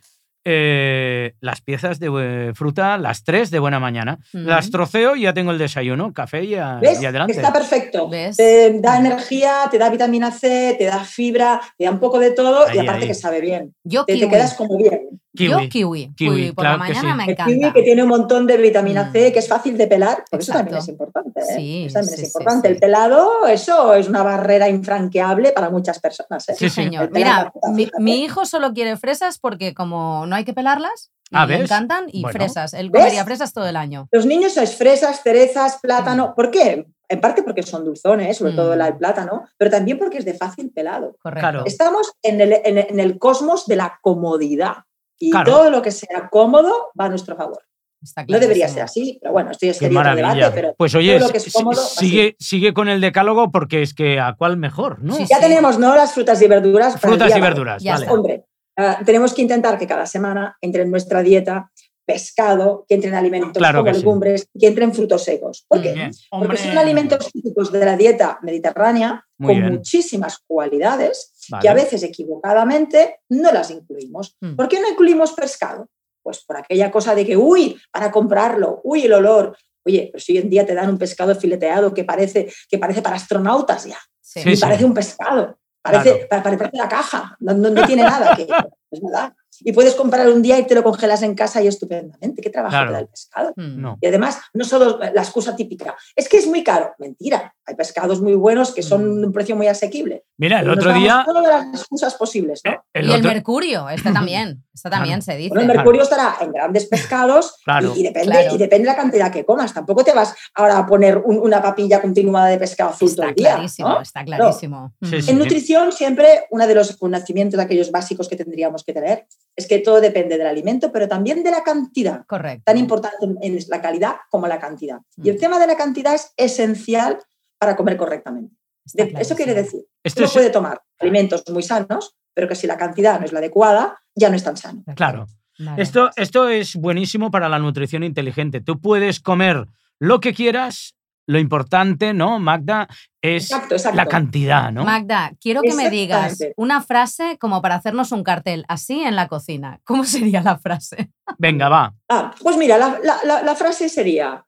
Eh, 0.51 1.36
las 1.41 1.62
piezas 1.62 2.00
de 2.00 2.53
fruta, 2.56 2.98
las 2.98 3.24
tres 3.24 3.51
de 3.51 3.60
buena 3.60 3.79
mañana. 3.79 4.18
Las 4.34 4.72
troceo 4.72 5.15
y 5.15 5.22
ya 5.22 5.34
tengo 5.34 5.51
el 5.51 5.60
desayuno, 5.60 6.12
café 6.12 6.44
y, 6.44 6.56
adelante. 6.56 7.34
Está 7.34 7.53
perfecto. 7.53 8.10
Te 8.36 8.79
da 8.79 8.98
energía, 8.98 9.68
te 9.70 9.77
da 9.77 9.91
vitamina 9.91 10.32
C, 10.32 10.75
te 10.75 10.86
da 10.86 11.03
fibra, 11.03 11.62
te 11.77 11.86
da 11.86 11.91
un 11.91 12.00
poco 12.00 12.18
de 12.18 12.32
todo 12.32 12.65
y 12.74 12.79
aparte 12.79 13.06
que 13.06 13.13
sabe 13.13 13.41
bien. 13.41 13.75
Yo 13.84 14.06
te, 14.06 14.18
quedas 14.27 14.56
como 14.56 14.75
bien. 14.75 15.22
Yo 15.33 15.57
Kiwi. 15.57 15.69
kiwi. 15.69 16.13
Kiwi, 16.15 16.36
Kiwi, 16.36 16.51
por 16.53 16.63
claro 16.63 16.77
la 16.77 16.83
mañana 16.86 17.12
sí. 17.12 17.17
me 17.17 17.24
El 17.25 17.29
encanta. 17.31 17.53
kiwi 17.53 17.74
que 17.74 17.81
tiene 17.83 18.01
un 18.03 18.09
montón 18.09 18.48
de 18.48 18.57
vitamina 18.57 19.12
C, 19.12 19.29
Mm. 19.29 19.33
que 19.33 19.39
es 19.39 19.48
fácil 19.48 19.77
de 19.77 19.88
pelar, 19.88 20.24
porque 20.29 20.43
eso 20.43 20.53
también 20.53 20.77
es 20.77 20.88
importante. 20.88 21.39
¿eh? 21.39 21.43
Sí, 21.55 21.86
eso 21.86 21.93
también 21.93 22.17
sí, 22.17 22.24
es 22.24 22.27
importante. 22.29 22.67
sí. 22.67 22.74
El 22.74 22.79
pelado, 22.79 23.48
eso 23.48 23.93
es 23.93 24.09
una 24.09 24.24
barrera 24.24 24.69
infranqueable 24.69 25.51
para 25.51 25.69
muchas 25.69 26.00
personas. 26.00 26.50
¿eh? 26.50 26.55
Sí, 26.57 26.69
señor. 26.69 27.05
El 27.05 27.12
Mira, 27.12 27.53
la 27.62 27.89
mi, 28.00 28.24
hijo 28.24 28.45
solo 28.45 28.74
quiere 28.74 28.98
fresas 28.98 29.38
porque 29.39 29.74
como 29.75 30.25
no 30.25 30.36
hay 30.36 30.45
que 30.45 30.53
pelarlas, 30.53 31.12
Ah, 31.31 31.45
le 31.45 31.57
encantan 31.57 32.05
y 32.12 32.24
Bueno. 32.24 32.39
fresas. 32.39 32.74
Él 32.74 32.89
¿Ves? 32.89 33.01
comería 33.03 33.24
fresas 33.24 33.53
todo 33.53 33.67
el 33.67 33.75
año. 33.75 34.07
Los 34.12 34.25
niños 34.25 34.57
es 34.57 34.75
fresas, 34.75 35.21
cerezas, 35.21 35.75
Mm. 35.75 35.81
plátano. 35.81 36.33
¿Por 36.36 36.50
qué? 36.50 36.88
En 37.07 37.21
parte 37.21 37.43
porque 37.43 37.62
son 37.62 37.86
dulzones, 37.86 38.36
sobre 38.38 38.53
todo 38.53 38.75
Mm. 38.75 38.81
el 38.81 38.98
plátano, 38.98 39.43
pero 39.55 39.69
también 39.69 40.00
porque 40.00 40.17
es 40.17 40.25
de 40.25 40.33
fácil 40.33 40.71
pelado. 40.71 41.15
Correcto. 41.21 41.65
Estamos 41.67 42.12
en 42.24 42.41
el, 42.41 42.53
en 42.65 42.79
el- 42.79 42.88
en 42.89 43.00
el 43.00 43.19
cosmos 43.19 43.67
de 43.67 43.75
la 43.75 44.00
comodidad. 44.01 44.77
Y 45.19 45.31
Claro. 45.31 45.51
todo 45.51 45.69
lo 45.71 45.81
que 45.81 45.91
sea 45.91 46.29
cómodo 46.31 46.91
va 46.99 47.05
a 47.05 47.09
nuestro 47.09 47.35
favor. 47.35 47.61
Está 48.01 48.23
No 48.27 48.39
debería 48.39 48.69
ser 48.69 48.83
así, 48.83 49.17
pero 49.21 49.33
bueno, 49.33 49.51
estoy 49.51 49.67
Qué 49.67 49.71
escribiendo 49.71 49.99
maravilla. 49.99 50.33
debate, 50.45 50.55
pero 50.55 50.75
pues 50.77 50.95
oye, 50.95 51.17
todo 51.17 51.27
lo 51.27 51.31
que 51.33 51.38
es 51.39 51.51
cómodo, 51.51 51.75
sigue, 51.83 52.38
sigue 52.39 52.73
con 52.73 52.88
el 52.88 53.01
decálogo 53.01 53.51
porque 53.51 53.81
es 53.81 53.93
que 53.93 54.19
a 54.21 54.35
cuál 54.38 54.55
mejor, 54.55 55.03
¿no? 55.03 55.15
Sí, 55.15 55.25
ya 55.29 55.35
sí. 55.35 55.41
tenemos 55.41 55.77
¿no? 55.77 55.93
las 55.95 56.13
frutas 56.13 56.41
y 56.41 56.47
verduras. 56.47 56.93
para 56.93 57.13
el 57.13 57.19
Frutas 57.19 57.27
día 57.27 57.38
y 57.38 57.41
verduras, 57.41 57.83
Ya 57.83 57.91
vale. 57.93 58.05
está. 58.05 58.13
Hombre, 58.15 58.45
ah, 58.77 58.99
tenemos 59.05 59.33
que 59.33 59.41
intentar 59.41 59.77
que 59.77 59.85
cada 59.85 60.05
semana 60.05 60.57
entre 60.61 60.83
en 60.83 60.91
nuestra 60.91 61.21
dieta 61.21 61.69
pescado, 62.05 62.85
que 62.88 62.95
entren 62.95 63.13
alimentos 63.13 63.51
Claro 63.57 63.81
como 63.83 63.93
sí. 63.93 63.99
legumbres, 63.99 64.47
que 64.57 64.67
entren 64.67 64.93
frutos 64.93 65.23
secos. 65.25 65.65
¿Por 65.67 65.81
qué? 65.81 65.93
Bien. 65.93 66.11
Porque 66.31 66.57
son 66.57 66.77
alimentos 66.77 67.29
típicos 67.31 67.71
de 67.71 67.85
la 67.85 67.95
dieta 67.97 68.39
mediterránea 68.41 69.25
Muy 69.38 69.53
con 69.55 69.61
bien. 69.61 69.73
muchísimas 69.73 70.39
cualidades 70.47 71.33
Vale. 71.50 71.62
que 71.62 71.70
a 71.70 71.74
veces 71.74 72.03
equivocadamente 72.03 73.20
no 73.29 73.51
las 73.51 73.70
incluimos. 73.72 74.36
Mm. 74.41 74.56
¿Por 74.56 74.68
qué 74.68 74.79
no 74.79 74.89
incluimos 74.89 75.34
pescado? 75.34 75.88
Pues 76.24 76.44
por 76.46 76.58
aquella 76.58 76.91
cosa 76.91 77.15
de 77.15 77.25
que, 77.25 77.38
uy, 77.38 77.79
para 77.91 78.12
comprarlo, 78.12 78.82
uy, 78.84 79.03
el 79.03 79.13
olor. 79.13 79.58
Oye, 79.86 80.10
pero 80.12 80.22
si 80.22 80.34
hoy 80.34 80.39
en 80.39 80.50
día 80.50 80.65
te 80.65 80.74
dan 80.75 80.89
un 80.89 80.98
pescado 80.98 81.34
fileteado 81.36 81.94
que 81.94 82.03
parece, 82.03 82.51
que 82.70 82.77
parece 82.77 83.01
para 83.01 83.15
astronautas 83.15 83.86
ya, 83.86 83.98
Sí. 84.22 84.41
Sí, 84.41 84.50
y 84.51 84.56
sí. 84.56 84.62
parece 84.62 84.86
un 84.86 84.94
pescado, 84.94 85.58
parece, 85.82 86.27
pa- 86.29 86.44
parece 86.44 86.70
la 86.74 86.88
caja, 86.88 87.36
no, 87.39 87.53
no- 87.53 87.70
no 87.72 87.86
tiene 87.88 88.03
nada 88.03 88.36
que... 88.36 88.44
Es 88.91 89.01
verdad. 89.01 89.34
Y 89.62 89.74
puedes 89.74 89.94
comprar 89.96 90.27
un 90.29 90.41
día 90.41 90.58
y 90.58 90.65
te 90.65 90.75
lo 90.75 90.84
congelas 90.84 91.22
en 91.22 91.36
casa 91.36 91.62
y 91.62 91.68
estupendamente. 91.68 92.41
¿Qué 92.41 92.50
trabajo 92.50 92.72
Claro. 92.72 92.88
te 92.88 92.94
da 92.94 93.00
el 93.00 93.08
pescado? 93.08 93.53
Mm. 93.58 93.82
No. 93.82 93.98
Y 94.01 94.08
además, 94.08 94.39
no 94.53 94.63
solo 94.63 95.00
la 95.00 95.22
excusa 95.22 95.56
típica, 95.56 95.96
es 96.15 96.29
que 96.29 96.38
es 96.38 96.48
muy 96.48 96.63
caro. 96.63 96.94
Mentira, 96.98 97.53
hay 97.65 97.75
pescados 97.75 98.22
muy 98.22 98.36
buenos 98.36 98.74
que 98.74 98.84
son 98.84 99.18
Mm. 99.18 99.20
de 99.22 99.27
un 99.27 99.34
precio 99.34 99.56
muy 99.56 99.68
asequible. 99.68 100.24
Mira, 100.38 100.60
el 100.60 100.65
Pero 100.65 100.74
otro 100.75 100.94
día. 100.94 101.24
Todas 101.25 101.44
las 101.48 101.79
excusas 101.82 102.15
posibles, 102.15 102.62
¿no? 102.63 102.72
eh, 102.72 102.79
el 102.94 103.10
y 103.10 103.13
el 103.13 103.24
mercurio, 103.24 103.89
este 103.89 104.12
también. 104.29 104.63
Este 104.74 104.89
también 104.89 105.22
se 105.22 105.36
dice. 105.36 105.50
Bueno, 105.50 105.70
el 105.70 105.77
mercurio 105.77 106.03
estará 106.03 106.38
en 106.39 106.53
grandes 106.53 106.86
pescados 106.86 107.58
Claro. 107.65 107.91
y, 107.96 108.00
y 108.00 108.03
depende, 108.03 108.32
Claro. 108.32 108.56
y 108.56 108.58
depende 108.58 108.88
de 108.88 108.94
la 108.94 108.96
cantidad 108.96 109.29
que 109.32 109.44
comas. 109.44 109.74
Tampoco 109.74 110.06
te 110.06 110.13
vas 110.13 110.34
ahora 110.56 110.77
a 110.77 110.86
poner 110.86 111.18
un- 111.18 111.38
una 111.39 111.62
papilla 111.62 112.01
continuada 112.01 112.48
de 112.48 112.58
pescado 112.58 112.91
azul 112.91 113.10
todo 113.13 113.24
Está 113.24 113.29
el 113.29 113.36
día. 113.36 113.53
clarísimo, 113.56 113.89
¿no? 113.89 114.01
está 114.01 114.24
clarísimo. 114.24 114.94
Mm. 115.01 115.06
sí. 115.08 115.32
En 115.32 115.38
nutrición, 115.39 115.91
siempre 115.91 116.46
uno 116.51 116.65
de 116.65 116.75
los 116.75 116.96
conocimientos 116.96 117.58
de 117.58 117.63
aquellos 117.63 117.91
básicos 117.91 118.29
que 118.29 118.38
tendríamos 118.38 118.86
que 118.86 118.94
tener 118.94 119.25
es 119.60 119.68
que 119.68 119.80
todo 119.80 120.01
depende 120.01 120.38
del 120.38 120.48
alimento, 120.48 120.92
pero 120.92 121.08
también 121.08 121.44
de 121.44 121.51
la 121.51 121.63
cantidad. 121.63 122.25
Correcto. 122.25 122.63
Tan 122.66 122.78
importante 122.78 123.18
en 123.42 123.60
la 123.68 123.82
calidad 123.82 124.16
como 124.32 124.48
la 124.48 124.60
cantidad. 124.60 125.00
Y 125.18 125.30
el 125.30 125.36
Mm. 125.36 125.39
tema 125.39 125.60
de 125.60 125.68
la 125.68 125.75
cantidad 125.78 126.16
es 126.16 126.34
esencial 126.38 127.20
para 127.60 127.75
comer 127.75 127.98
correctamente. 127.98 128.56
De- 128.94 129.13
eso 129.20 129.36
quiere 129.36 129.54
decir, 129.54 129.82
Esto 130.04 130.22
uno 130.22 130.28
es- 130.28 130.34
puede 130.34 130.50
tomar 130.50 130.82
alimentos 131.00 131.44
muy 131.50 131.62
sanos, 131.62 132.16
pero 132.34 132.48
que 132.48 132.56
si 132.56 132.66
la 132.66 132.78
cantidad 132.78 133.20
no 133.20 133.25
es 133.25 133.32
la 133.34 133.39
adecuada, 133.39 134.00
ya 134.16 134.30
no 134.30 134.36
es 134.36 134.44
tan 134.44 134.58
sano. 134.58 134.84
Claro. 134.96 135.28
Vale. 135.60 135.82
Esto, 135.84 136.10
esto 136.16 136.48
es 136.48 136.75
buenísimo 136.78 137.30
para 137.32 137.50
la 137.50 137.60
nutrición 137.60 138.04
inteligente. 138.04 138.62
Tú 138.62 138.80
puedes 138.80 139.20
comer 139.20 139.66
lo 140.00 140.22
que 140.22 140.34
quieras. 140.34 140.96
Lo 141.29 141.38
importante, 141.38 142.12
¿no, 142.12 142.39
Magda? 142.39 142.88
Es 143.21 143.51
Exacto, 143.51 143.75
exacto. 143.75 143.95
la 143.98 144.07
cantidad, 144.07 144.71
¿no? 144.71 144.83
Magda, 144.83 145.33
quiero 145.39 145.62
que 145.62 145.75
me 145.75 145.91
digas 145.91 146.39
una 146.57 146.81
frase 146.81 147.38
como 147.39 147.62
para 147.62 147.75
hacernos 147.75 148.12
un 148.12 148.24
cartel 148.24 148.65
así 148.67 149.01
en 149.03 149.15
la 149.15 149.27
cocina. 149.27 149.79
¿Cómo 149.83 150.05
sería 150.05 150.41
la 150.41 150.57
frase? 150.57 151.12
Venga, 151.38 151.69
va. 151.69 151.93
Ah, 152.09 152.33
pues 152.41 152.57
mira, 152.57 152.79
la, 152.79 152.98
la- 153.03 153.19
la- 153.24 153.43
la 153.43 153.55
frase 153.55 153.89
sería, 153.89 154.43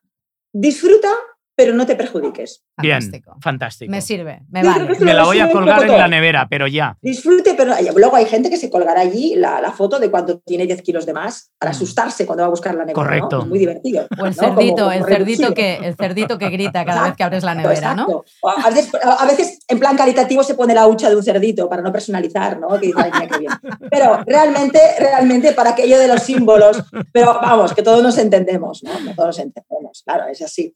disfruta, 0.52 1.08
pero 1.54 1.74
no 1.74 1.86
te 1.86 1.96
perjudiques. 1.96 2.64
Bien, 2.78 2.94
Fantástico. 2.94 3.36
fantástico. 3.40 3.90
Me 3.90 4.00
sirve, 4.00 4.42
me 4.50 4.62
vale. 4.62 4.98
Me 5.00 5.12
la 5.14 5.24
voy 5.24 5.40
a 5.40 5.50
colgar 5.50 5.82
en 5.84 5.92
la 5.92 6.08
nevera, 6.08 6.46
pero 6.48 6.66
ya. 6.66 6.96
Disfrute, 7.02 7.54
pero 7.54 7.74
luego 7.96 8.16
hay 8.16 8.24
gente 8.26 8.48
que 8.50 8.56
se 8.56 8.70
colgará 8.70 9.02
allí 9.02 9.34
la, 9.36 9.60
la 9.60 9.72
foto 9.72 9.98
de 9.98 10.10
cuando 10.10 10.38
tiene 10.40 10.66
10 10.66 10.82
kilos 10.82 11.06
de 11.06 11.12
más 11.12 11.50
para 11.58 11.72
asustarse 11.72 12.26
cuando 12.26 12.42
va 12.42 12.46
a 12.46 12.50
buscar 12.50 12.74
la 12.74 12.84
nevera. 12.84 13.02
¿no? 13.02 13.04
Correcto. 13.04 13.42
Es 13.42 13.46
muy 13.48 13.58
divertido. 13.58 14.06
O 14.18 14.26
el 14.26 14.34
cerdito, 14.34 14.76
como 14.76 14.92
el 14.92 15.04
cerdito 15.04 15.54
que, 15.54 15.74
el 15.76 15.94
cerdito 15.96 16.38
que 16.38 16.48
grita 16.48 16.84
cada 16.84 17.04
vez 17.04 17.14
que 17.16 17.22
abres 17.22 17.44
la 17.44 17.54
nevera, 17.54 17.94
¿no? 17.94 18.02
Exacto. 18.02 18.24
A 18.66 18.70
veces, 18.70 18.90
a 19.02 19.26
veces, 19.26 19.58
en 19.68 19.78
plan 19.78 19.96
caritativo, 19.96 20.42
se 20.42 20.54
pone 20.54 20.74
la 20.74 20.86
hucha 20.86 21.08
de 21.10 21.16
un 21.16 21.22
cerdito 21.22 21.68
para 21.68 21.82
no 21.82 21.92
personalizar, 21.92 22.58
¿no? 22.58 22.68
Que 22.80 22.86
dice, 22.86 22.98
"Ay, 23.02 23.10
mira 23.12 23.26
qué 23.28 23.38
bien". 23.38 23.52
Pero 23.90 24.22
realmente, 24.26 24.80
realmente, 24.98 25.52
para 25.52 25.70
aquello 25.70 25.98
de 25.98 26.08
los 26.08 26.22
símbolos, 26.22 26.82
pero 27.12 27.34
vamos, 27.40 27.74
que 27.74 27.82
todos 27.82 28.02
nos 28.02 28.16
entendemos, 28.18 28.82
¿no? 28.82 28.98
No 29.00 29.14
todos 29.14 29.28
nos 29.28 29.38
entendemos, 29.38 30.02
claro, 30.04 30.26
es 30.28 30.40
así. 30.42 30.74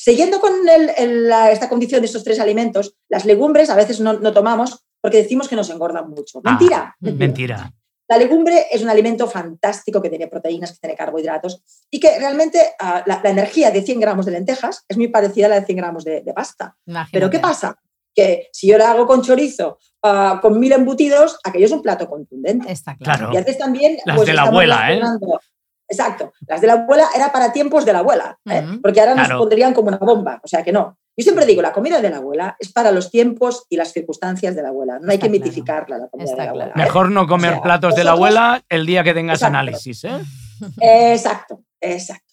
Siguiendo 0.00 0.40
con 0.40 0.52
el- 0.68 0.92
el- 0.96 1.28
la- 1.28 1.50
esta 1.50 1.68
condición 1.68 2.00
de 2.00 2.06
estos 2.06 2.22
tres 2.22 2.38
alimentos, 2.38 2.94
las 3.08 3.24
legumbres 3.24 3.68
a 3.68 3.74
veces 3.74 3.98
no, 3.98 4.12
no 4.12 4.32
tomamos 4.32 4.84
porque 5.00 5.16
decimos 5.22 5.48
que 5.48 5.56
nos 5.56 5.68
engordan 5.70 6.08
mucho. 6.08 6.40
Ah, 6.44 6.52
Mentira. 6.52 6.96
mentira. 7.00 7.26
Mentira. 7.26 7.72
La 8.10 8.16
legumbre 8.16 8.66
es 8.70 8.80
un 8.80 8.88
alimento 8.88 9.28
fantástico 9.28 10.00
que 10.00 10.08
tiene 10.08 10.28
proteínas, 10.28 10.70
que 10.72 10.78
tiene 10.78 10.94
carbohidratos 10.96 11.62
y 11.90 11.98
que 11.98 12.16
realmente 12.18 12.58
ah, 12.78 13.02
la, 13.06 13.20
la 13.22 13.30
energía 13.30 13.70
de 13.72 13.82
100 13.82 13.98
gramos 14.00 14.24
de 14.24 14.32
lentejas 14.32 14.84
es 14.88 14.96
muy 14.96 15.08
parecida 15.08 15.46
a 15.46 15.48
la 15.50 15.60
de 15.60 15.66
100 15.66 15.76
gramos 15.78 16.04
de, 16.04 16.20
de 16.22 16.32
pasta. 16.32 16.76
Imagínate. 16.86 17.10
Pero 17.12 17.30
¿qué 17.30 17.38
pasa? 17.40 17.76
Que 18.14 18.48
si 18.52 18.68
yo 18.68 18.78
la 18.78 18.92
hago 18.92 19.06
con 19.06 19.22
chorizo, 19.22 19.78
ah, 20.04 20.38
con 20.40 20.58
mil 20.60 20.72
embutidos, 20.72 21.38
aquello 21.44 21.66
es 21.66 21.72
un 21.72 21.82
plato 21.82 22.08
contundente. 22.08 22.70
Está 22.72 22.96
claro. 22.96 23.30
Y 23.32 23.36
haces 23.36 23.58
también... 23.58 23.98
Las 24.06 24.16
pues, 24.16 24.28
de 24.28 24.34
la 24.34 24.42
abuela, 24.42 24.92
¿eh? 24.94 25.00
Exacto. 25.88 26.32
Las 26.46 26.60
de 26.60 26.66
la 26.66 26.74
abuela 26.74 27.06
era 27.14 27.32
para 27.32 27.52
tiempos 27.52 27.84
de 27.84 27.92
la 27.92 28.00
abuela, 28.00 28.38
¿eh? 28.44 28.62
Porque 28.82 29.00
ahora 29.00 29.14
Claro. 29.14 29.28
nos 29.30 29.38
pondrían 29.40 29.72
como 29.74 29.88
una 29.88 29.98
bomba. 29.98 30.40
O 30.44 30.48
sea 30.48 30.62
que 30.62 30.72
no. 30.72 30.98
Yo 31.16 31.22
siempre 31.24 31.46
digo, 31.46 31.62
la 31.62 31.72
comida 31.72 32.00
de 32.00 32.10
la 32.10 32.18
abuela 32.18 32.56
es 32.60 32.72
para 32.72 32.92
los 32.92 33.10
tiempos 33.10 33.64
y 33.68 33.76
las 33.76 33.92
circunstancias 33.92 34.54
de 34.54 34.62
la 34.62 34.68
abuela. 34.68 34.98
No 35.00 35.10
hay 35.10 35.18
que 35.18 35.28
claro. 35.28 35.32
mitificarla, 35.44 35.98
la 35.98 36.08
comida 36.08 36.30
Está 36.30 36.42
de 36.42 36.46
la 36.48 36.52
claro. 36.52 36.70
abuela. 36.70 36.82
¿eh? 36.82 36.86
Mejor 36.86 37.10
no 37.10 37.26
comer 37.26 37.50
O 37.50 37.54
sea, 37.54 37.62
platos 37.62 37.94
de 37.96 38.04
la 38.04 38.12
abuela 38.12 38.62
el 38.68 38.86
día 38.86 39.02
que 39.02 39.14
tengas 39.14 39.38
Exacto. 39.38 39.56
análisis, 39.58 40.04
¿eh? 40.04 40.20
Exacto, 40.80 41.62
exacto. 41.80 42.24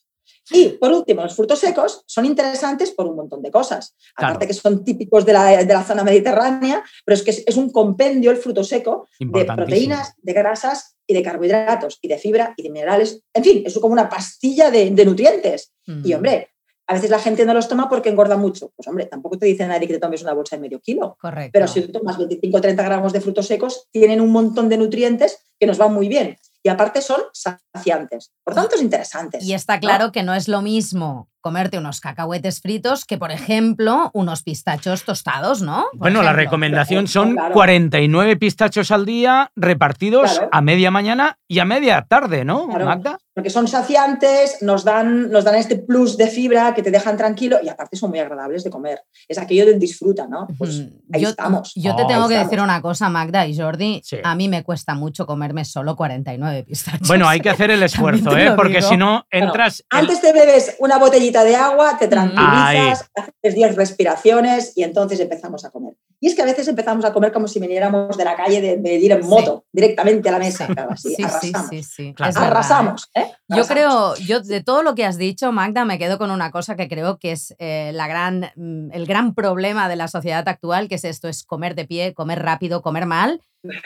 Y 0.51 0.69
por 0.69 0.91
último, 0.91 1.23
los 1.23 1.35
frutos 1.35 1.57
secos 1.57 2.03
son 2.05 2.25
interesantes 2.25 2.91
por 2.91 3.07
un 3.07 3.15
montón 3.15 3.41
de 3.41 3.49
cosas. 3.49 3.95
Aparte 4.15 4.45
Claro. 4.45 4.47
que 4.47 4.53
son 4.53 4.83
típicos 4.83 5.25
de 5.25 5.33
la, 5.33 5.45
de 5.63 5.73
la 5.73 5.83
zona 5.83 6.03
mediterránea, 6.03 6.83
pero 7.03 7.15
es 7.15 7.23
que 7.23 7.31
es, 7.31 7.43
es 7.47 7.57
un 7.57 7.71
compendio 7.71 8.29
el 8.29 8.37
fruto 8.37 8.63
seco 8.63 9.07
de 9.19 9.45
proteínas, 9.45 10.13
de 10.21 10.33
grasas 10.33 10.94
y 11.07 11.13
de 11.13 11.23
carbohidratos 11.23 11.99
y 12.01 12.07
de 12.07 12.17
fibra 12.17 12.53
y 12.57 12.63
de 12.63 12.69
minerales. 12.69 13.21
En 13.33 13.43
fin, 13.43 13.63
es 13.65 13.77
como 13.79 13.93
una 13.93 14.09
pastilla 14.09 14.71
de, 14.71 14.91
de 14.91 15.05
nutrientes. 15.05 15.71
Mm. 15.85 16.05
Y 16.05 16.13
hombre, 16.13 16.49
a 16.87 16.93
veces 16.93 17.09
la 17.09 17.19
gente 17.19 17.45
no 17.45 17.53
los 17.53 17.67
toma 17.67 17.89
porque 17.89 18.09
engorda 18.09 18.37
mucho. 18.37 18.71
Pues 18.75 18.87
hombre, 18.87 19.05
tampoco 19.05 19.37
te 19.37 19.45
dice 19.45 19.65
nadie 19.65 19.87
que 19.87 19.93
te 19.93 19.99
tomes 19.99 20.21
una 20.21 20.33
bolsa 20.33 20.55
de 20.55 20.61
medio 20.61 20.79
kilo. 20.79 21.17
Correcto. 21.19 21.51
Pero 21.53 21.67
si 21.67 21.81
tú 21.81 21.91
tomas 21.91 22.17
25 22.17 22.57
o 22.57 22.61
30 22.61 22.83
gramos 22.83 23.13
de 23.13 23.21
frutos 23.21 23.47
secos, 23.47 23.87
tienen 23.91 24.21
un 24.21 24.31
montón 24.31 24.69
de 24.69 24.77
nutrientes 24.77 25.39
que 25.59 25.65
nos 25.65 25.77
van 25.77 25.93
muy 25.93 26.07
bien. 26.07 26.37
Y 26.61 26.69
aparte 26.69 27.01
son 27.01 27.21
saciantes. 27.33 28.31
Por 28.43 28.55
tanto, 28.55 28.75
es 28.75 28.81
interesantes. 28.81 29.43
Y 29.43 29.53
está 29.53 29.75
¿no? 29.75 29.81
claro 29.81 30.11
que 30.11 30.23
no 30.23 30.33
es 30.33 30.47
lo 30.47 30.61
mismo 30.61 31.29
comerte 31.45 31.77
unos 31.77 32.01
cacahuetes 32.01 32.59
fritos 32.59 33.05
que, 33.05 33.19
por 33.19 33.29
ejemplo, 33.31 34.09
unos 34.15 34.41
pistachos 34.41 35.03
tostados, 35.03 35.61
¿no? 35.61 35.85
Por 35.91 35.99
Bueno, 35.99 36.23
la 36.23 36.33
recomendación 36.33 37.07
son 37.07 37.33
claro. 37.33 37.53
49 37.53 38.35
pistachos 38.37 38.89
al 38.89 39.05
día 39.05 39.51
repartidos 39.55 40.31
Claro. 40.31 40.49
a 40.51 40.61
media 40.61 40.89
mañana 40.89 41.37
y 41.47 41.59
a 41.59 41.65
media 41.65 42.03
tarde, 42.09 42.43
¿no, 42.45 42.67
Claro. 42.67 42.85
Magda? 42.87 43.19
Porque 43.35 43.51
son 43.51 43.67
saciantes, 43.67 44.61
nos 44.61 44.83
dan, 44.85 45.29
nos 45.29 45.43
dan 45.43 45.55
este 45.55 45.75
plus 45.75 46.17
de 46.17 46.27
fibra 46.27 46.73
que 46.73 46.81
te 46.81 46.89
dejan 46.89 47.15
tranquilo 47.17 47.57
y 47.61 47.69
aparte 47.69 47.95
son 47.97 48.09
muy 48.09 48.17
agradables 48.19 48.63
de 48.63 48.69
comer. 48.71 49.01
Es 49.27 49.37
aquello 49.37 49.65
del 49.67 49.77
disfruta, 49.77 50.25
¿no? 50.25 50.47
Pues 50.57 50.83
ahí 51.13 51.21
yo, 51.21 51.29
estamos. 51.29 51.73
Yo 51.75 51.95
te 51.95 52.03
Oh, 52.03 52.07
tengo 52.07 52.27
que 52.27 52.33
estamos. 52.35 52.49
decir 52.49 52.63
una 52.63 52.81
cosa, 52.81 53.09
Magda 53.09 53.45
y 53.45 53.55
Jordi. 53.55 54.01
Sí. 54.03 54.17
A 54.23 54.33
mí 54.35 54.47
me 54.47 54.63
cuesta 54.63 54.95
mucho 54.95 55.25
comerme 55.27 55.65
solo 55.65 55.95
49 55.95 56.63
pistachos. 56.63 57.07
Bueno, 57.07 57.27
hay 57.27 57.41
que 57.41 57.49
hacer 57.49 57.69
el 57.71 57.83
esfuerzo, 58.23 58.35
¿eh? 58.37 58.53
Porque 58.55 58.77
digo. 58.77 58.87
si 58.89 58.97
no, 58.97 59.25
entras... 59.29 59.83
en- 59.91 59.99
Antes 59.99 60.21
te 60.21 60.31
bebes 60.31 60.77
una 60.79 60.97
botellita 60.97 61.34
de 61.43 61.55
agua, 61.55 61.97
te 61.97 62.07
tranquilizas, 62.07 63.09
Ahí. 63.15 63.23
haces 63.41 63.55
10 63.55 63.75
respiraciones 63.75 64.73
y 64.75 64.83
entonces 64.83 65.19
empezamos 65.19 65.65
a 65.65 65.71
comer. 65.71 65.95
Y 66.19 66.27
es 66.27 66.35
que 66.35 66.41
a 66.41 66.45
veces 66.45 66.67
empezamos 66.67 67.03
a 67.05 67.11
comer 67.13 67.31
como 67.33 67.47
si 67.47 67.59
viniéramos 67.59 68.17
de 68.17 68.23
la 68.23 68.35
calle 68.35 68.61
de, 68.61 68.77
de 68.77 68.95
ir 68.95 69.11
en 69.11 69.21
Sí. 69.21 69.27
moto, 69.29 69.65
directamente 69.71 70.29
a 70.29 70.31
la 70.31 70.39
mesa. 70.39 70.65
claro, 70.67 70.91
así, 70.91 71.09
Sí, 71.09 71.15
sí, 71.17 71.23
arrasamos. 71.23 71.69
sí, 71.69 71.83
sí. 71.83 72.13
Claro. 72.13 72.31
¿eh? 72.31 72.43
Arrasamos, 72.45 73.09
¿eh? 73.13 73.31
Yo 73.49 73.55
Arrasamos. 73.63 73.67
creo, 73.67 74.15
yo 74.27 74.39
de 74.39 74.63
todo 74.63 74.81
lo 74.81 74.95
que 74.95 75.05
has 75.05 75.17
dicho, 75.17 75.51
Magda, 75.51 75.83
me 75.85 75.99
quedo 75.99 76.17
con 76.17 76.31
una 76.31 76.51
cosa 76.51 76.75
que 76.75 76.87
creo 76.87 77.19
que 77.19 77.33
es 77.33 77.53
eh, 77.59 77.91
la 77.93 78.07
gran, 78.07 78.51
mm, 78.55 78.91
el 78.93 79.05
gran 79.05 79.35
problema 79.35 79.89
de 79.89 79.97
la 79.97 80.07
sociedad 80.07 80.47
actual, 80.47 80.87
que 80.87 80.95
es 80.95 81.03
esto, 81.03 81.27
es 81.27 81.43
comer 81.43 81.75
de 81.75 81.85
pie, 81.85 82.13
comer 82.13 82.41
rápido, 82.41 82.81
comer 82.81 83.05
mal, 83.05 83.41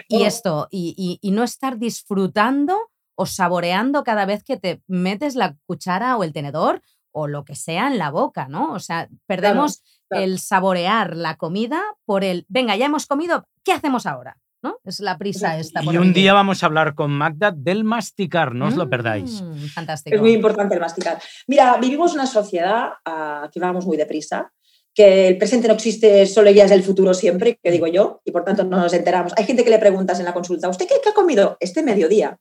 y 0.08 0.24
esto, 0.24 0.68
y, 0.72 0.94
y- 0.98 1.20
y 1.28 1.32
no 1.32 1.44
estar 1.44 1.78
disfrutando 1.80 2.78
o 3.16 3.26
saboreando 3.26 4.04
cada 4.04 4.26
vez 4.26 4.44
que 4.44 4.58
te 4.58 4.82
metes 4.88 5.36
la 5.36 5.56
cuchara 5.66 6.16
o 6.18 6.24
el 6.24 6.32
tenedor 6.34 6.82
o 7.12 7.28
lo 7.28 7.44
que 7.46 7.56
sea 7.56 7.88
en 7.88 7.98
la 7.98 8.12
boca, 8.12 8.48
¿no? 8.48 8.74
O 8.74 8.80
sea, 8.80 9.08
perdemos 9.28 9.82
claro. 10.08 10.24
el 10.24 10.40
saborear 10.40 11.16
la 11.16 11.36
comida 11.38 11.82
por 12.06 12.24
el, 12.24 12.46
venga, 12.50 12.76
ya 12.76 12.86
hemos 12.86 13.06
comido, 13.08 13.48
¿qué 13.64 13.74
hacemos 13.74 14.06
ahora? 14.06 14.38
¿No? 14.62 14.78
Es 14.84 15.00
la 15.00 15.18
prisa 15.18 15.58
esta. 15.58 15.82
Y 15.82 15.86
por 15.86 15.96
un 15.96 16.02
vivir. 16.02 16.16
día 16.16 16.34
vamos 16.34 16.62
a 16.62 16.66
hablar 16.66 16.94
con 16.94 17.12
Magda 17.12 17.52
del 17.56 17.86
masticar, 17.86 18.54
no 18.54 18.68
os 18.68 18.76
lo 18.76 18.90
perdáis. 18.90 19.42
Mm, 19.42 19.68
Fantástico. 19.68 20.16
Es 20.16 20.22
muy 20.22 20.34
importante 20.34 20.76
el 20.76 20.82
masticar. 20.82 21.18
Mira, 21.48 21.78
vivimos 21.78 22.14
una 22.14 22.26
sociedad 22.28 22.90
ah, 23.06 23.50
que 23.54 23.60
vamos 23.62 23.86
muy 23.86 23.96
deprisa, 23.96 24.52
que 24.94 25.30
el 25.30 25.38
presente 25.38 25.70
no 25.70 25.76
existe, 25.76 26.26
solo 26.26 26.52
ya 26.52 26.66
es 26.66 26.72
el 26.72 26.84
futuro 26.84 27.14
siempre, 27.14 27.58
que 27.64 27.72
digo 27.72 27.88
yo, 27.88 28.22
y 28.26 28.32
por 28.32 28.44
tanto 28.44 28.66
no 28.66 28.76
nos 28.78 28.92
enteramos. 28.92 29.32
Hay 29.38 29.46
gente 29.46 29.64
que 29.64 29.70
le 29.70 29.80
preguntas 29.80 30.20
en 30.20 30.26
la 30.26 30.34
consulta, 30.34 30.68
¿usted 30.68 30.88
qué, 30.90 30.96
qué 31.02 31.10
ha 31.12 31.14
comido 31.14 31.56
este 31.62 31.82
mediodía? 31.82 32.38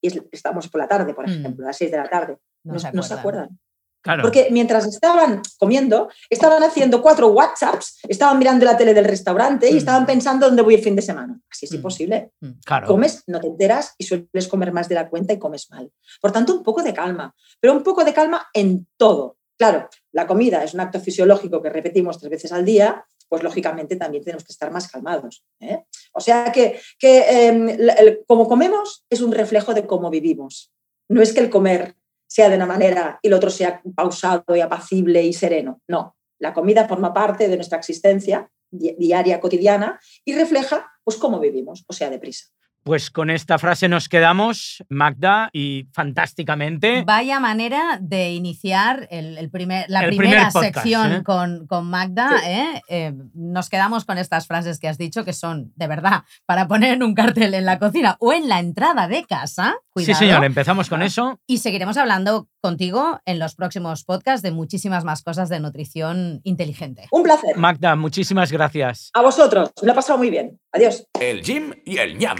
Y 0.00 0.06
es- 0.08 0.22
estamos 0.30 0.68
por 0.68 0.80
la 0.80 0.86
tarde, 0.86 1.14
por 1.14 1.26
Mm. 1.26 1.32
ejemplo, 1.32 1.64
a 1.64 1.68
las 1.70 1.76
6 1.78 1.90
de 1.90 1.96
la 1.96 2.08
tarde. 2.08 2.36
No 2.62 2.74
No, 2.74 2.78
se 2.78 2.92
no 2.92 3.02
se 3.02 3.14
acuerdan. 3.14 3.58
Claro. 4.06 4.22
Porque 4.22 4.46
mientras 4.52 4.86
estaban 4.86 5.42
comiendo, 5.58 6.08
estaban 6.30 6.62
haciendo 6.62 7.02
cuatro 7.02 7.26
WhatsApps, 7.28 7.98
estaban 8.08 8.38
mirando 8.38 8.64
la 8.64 8.76
tele 8.76 8.94
del 8.94 9.04
restaurante 9.04 9.68
y 9.68 9.74
Mm. 9.74 9.78
estaban 9.78 10.06
pensando 10.06 10.46
dónde 10.46 10.62
voy 10.62 10.74
el 10.76 10.80
fin 10.82 10.94
de 10.94 11.02
semana. 11.02 11.40
Así 11.50 11.66
es 11.66 11.72
Mm. 11.72 11.76
imposible. 11.76 12.30
claro. 12.64 12.86
Comes, 12.86 13.24
no 13.26 13.40
te 13.40 13.48
enteras 13.48 13.94
y 13.98 14.04
sueles 14.04 14.46
comer 14.48 14.72
más 14.72 14.88
de 14.88 14.94
la 14.94 15.08
cuenta 15.10 15.32
y 15.32 15.38
comes 15.40 15.68
mal. 15.70 15.90
Por 16.20 16.30
tanto, 16.30 16.54
un 16.54 16.62
poco 16.62 16.82
de 16.84 16.94
calma, 16.94 17.34
pero 17.58 17.72
un 17.72 17.82
poco 17.82 18.04
de 18.04 18.14
calma 18.14 18.46
en 18.54 18.86
todo. 18.96 19.36
Claro, 19.58 19.88
la 20.12 20.26
comida 20.28 20.62
es 20.62 20.72
un 20.74 20.80
acto 20.80 21.00
fisiológico 21.00 21.60
que 21.60 21.70
repetimos 21.70 22.18
tres 22.20 22.30
veces 22.30 22.52
al 22.52 22.64
día, 22.64 23.04
pues 23.28 23.42
lógicamente 23.42 23.96
también 23.96 24.22
tenemos 24.22 24.44
que 24.44 24.52
estar 24.52 24.70
más 24.70 24.86
calmados. 24.86 25.42
¿eh? 25.58 25.82
O 26.12 26.20
sea 26.20 26.52
que, 26.52 26.78
que 26.98 27.18
eh, 27.18 27.76
el- 27.98 28.20
como 28.28 28.46
comemos 28.46 29.04
es 29.10 29.20
un 29.20 29.32
reflejo 29.32 29.74
de 29.74 29.84
cómo 29.84 30.10
vivimos. 30.10 30.70
No 31.08 31.22
es 31.22 31.32
que 31.32 31.40
el 31.40 31.50
comer 31.50 31.96
sea 32.26 32.48
de 32.48 32.56
una 32.56 32.66
manera 32.66 33.18
y 33.22 33.28
el 33.28 33.34
otro 33.34 33.50
sea 33.50 33.80
pausado 33.94 34.44
y 34.56 34.60
apacible 34.60 35.22
y 35.22 35.32
sereno. 35.32 35.80
No, 35.88 36.16
la 36.38 36.52
comida 36.52 36.86
forma 36.88 37.12
parte 37.14 37.48
de 37.48 37.56
nuestra 37.56 37.78
existencia 37.78 38.50
di- 38.70 38.94
diaria, 38.98 39.40
cotidiana, 39.40 40.00
y 40.24 40.34
refleja 40.34 40.90
pues 41.04 41.16
cómo 41.16 41.38
vivimos, 41.40 41.84
o 41.86 41.92
sea, 41.92 42.10
deprisa. 42.10 42.46
Pues 42.86 43.10
con 43.10 43.30
esta 43.30 43.58
frase 43.58 43.88
nos 43.88 44.08
quedamos, 44.08 44.84
Magda, 44.88 45.50
y 45.52 45.88
fantásticamente. 45.92 47.02
Vaya 47.04 47.40
manera 47.40 47.98
de 48.00 48.30
iniciar 48.30 49.08
el, 49.10 49.38
el 49.38 49.50
primer, 49.50 49.86
la 49.88 50.02
El 50.04 50.10
primera 50.10 50.30
primer 50.30 50.52
podcast, 50.52 50.74
sección 50.76 51.12
¿eh? 51.12 51.22
con, 51.24 51.66
con 51.66 51.90
Magda. 51.90 52.28
Sí. 52.38 52.44
¿eh? 52.46 52.82
Eh, 52.88 53.12
nos 53.34 53.68
quedamos 53.70 54.04
con 54.04 54.18
estas 54.18 54.46
frases 54.46 54.78
que 54.78 54.86
has 54.86 54.98
dicho 54.98 55.24
que 55.24 55.32
son, 55.32 55.72
de 55.74 55.88
verdad, 55.88 56.22
para 56.46 56.68
poner 56.68 56.92
en 56.92 57.02
un 57.02 57.14
cartel 57.14 57.54
en 57.54 57.64
la 57.64 57.80
cocina 57.80 58.16
o 58.20 58.32
en 58.32 58.48
la 58.48 58.60
entrada 58.60 59.08
de 59.08 59.24
casa. 59.24 59.74
Sí, 59.80 60.04
Cuidado. 60.04 60.18
señor, 60.20 60.44
empezamos 60.44 60.88
con 60.88 61.02
eso. 61.02 61.40
Y 61.44 61.58
seguiremos 61.58 61.96
hablando 61.96 62.48
contigo 62.60 63.20
en 63.24 63.40
los 63.40 63.56
próximos 63.56 64.04
podcasts 64.04 64.42
de 64.42 64.52
muchísimas 64.52 65.02
más 65.02 65.24
cosas 65.24 65.48
de 65.48 65.58
nutrición 65.58 66.40
inteligente. 66.44 67.08
Un 67.10 67.24
placer. 67.24 67.56
Magda, 67.56 67.96
muchísimas 67.96 68.52
gracias. 68.52 69.10
A 69.12 69.22
vosotros. 69.22 69.72
Me 69.82 69.86
lo 69.86 69.92
he 69.92 69.96
pasado 69.96 70.18
muy 70.18 70.30
bien. 70.30 70.60
Adiós. 70.70 71.04
El 71.18 71.42
Jim 71.42 71.72
y 71.84 71.98
el 71.98 72.16
ñam. 72.16 72.36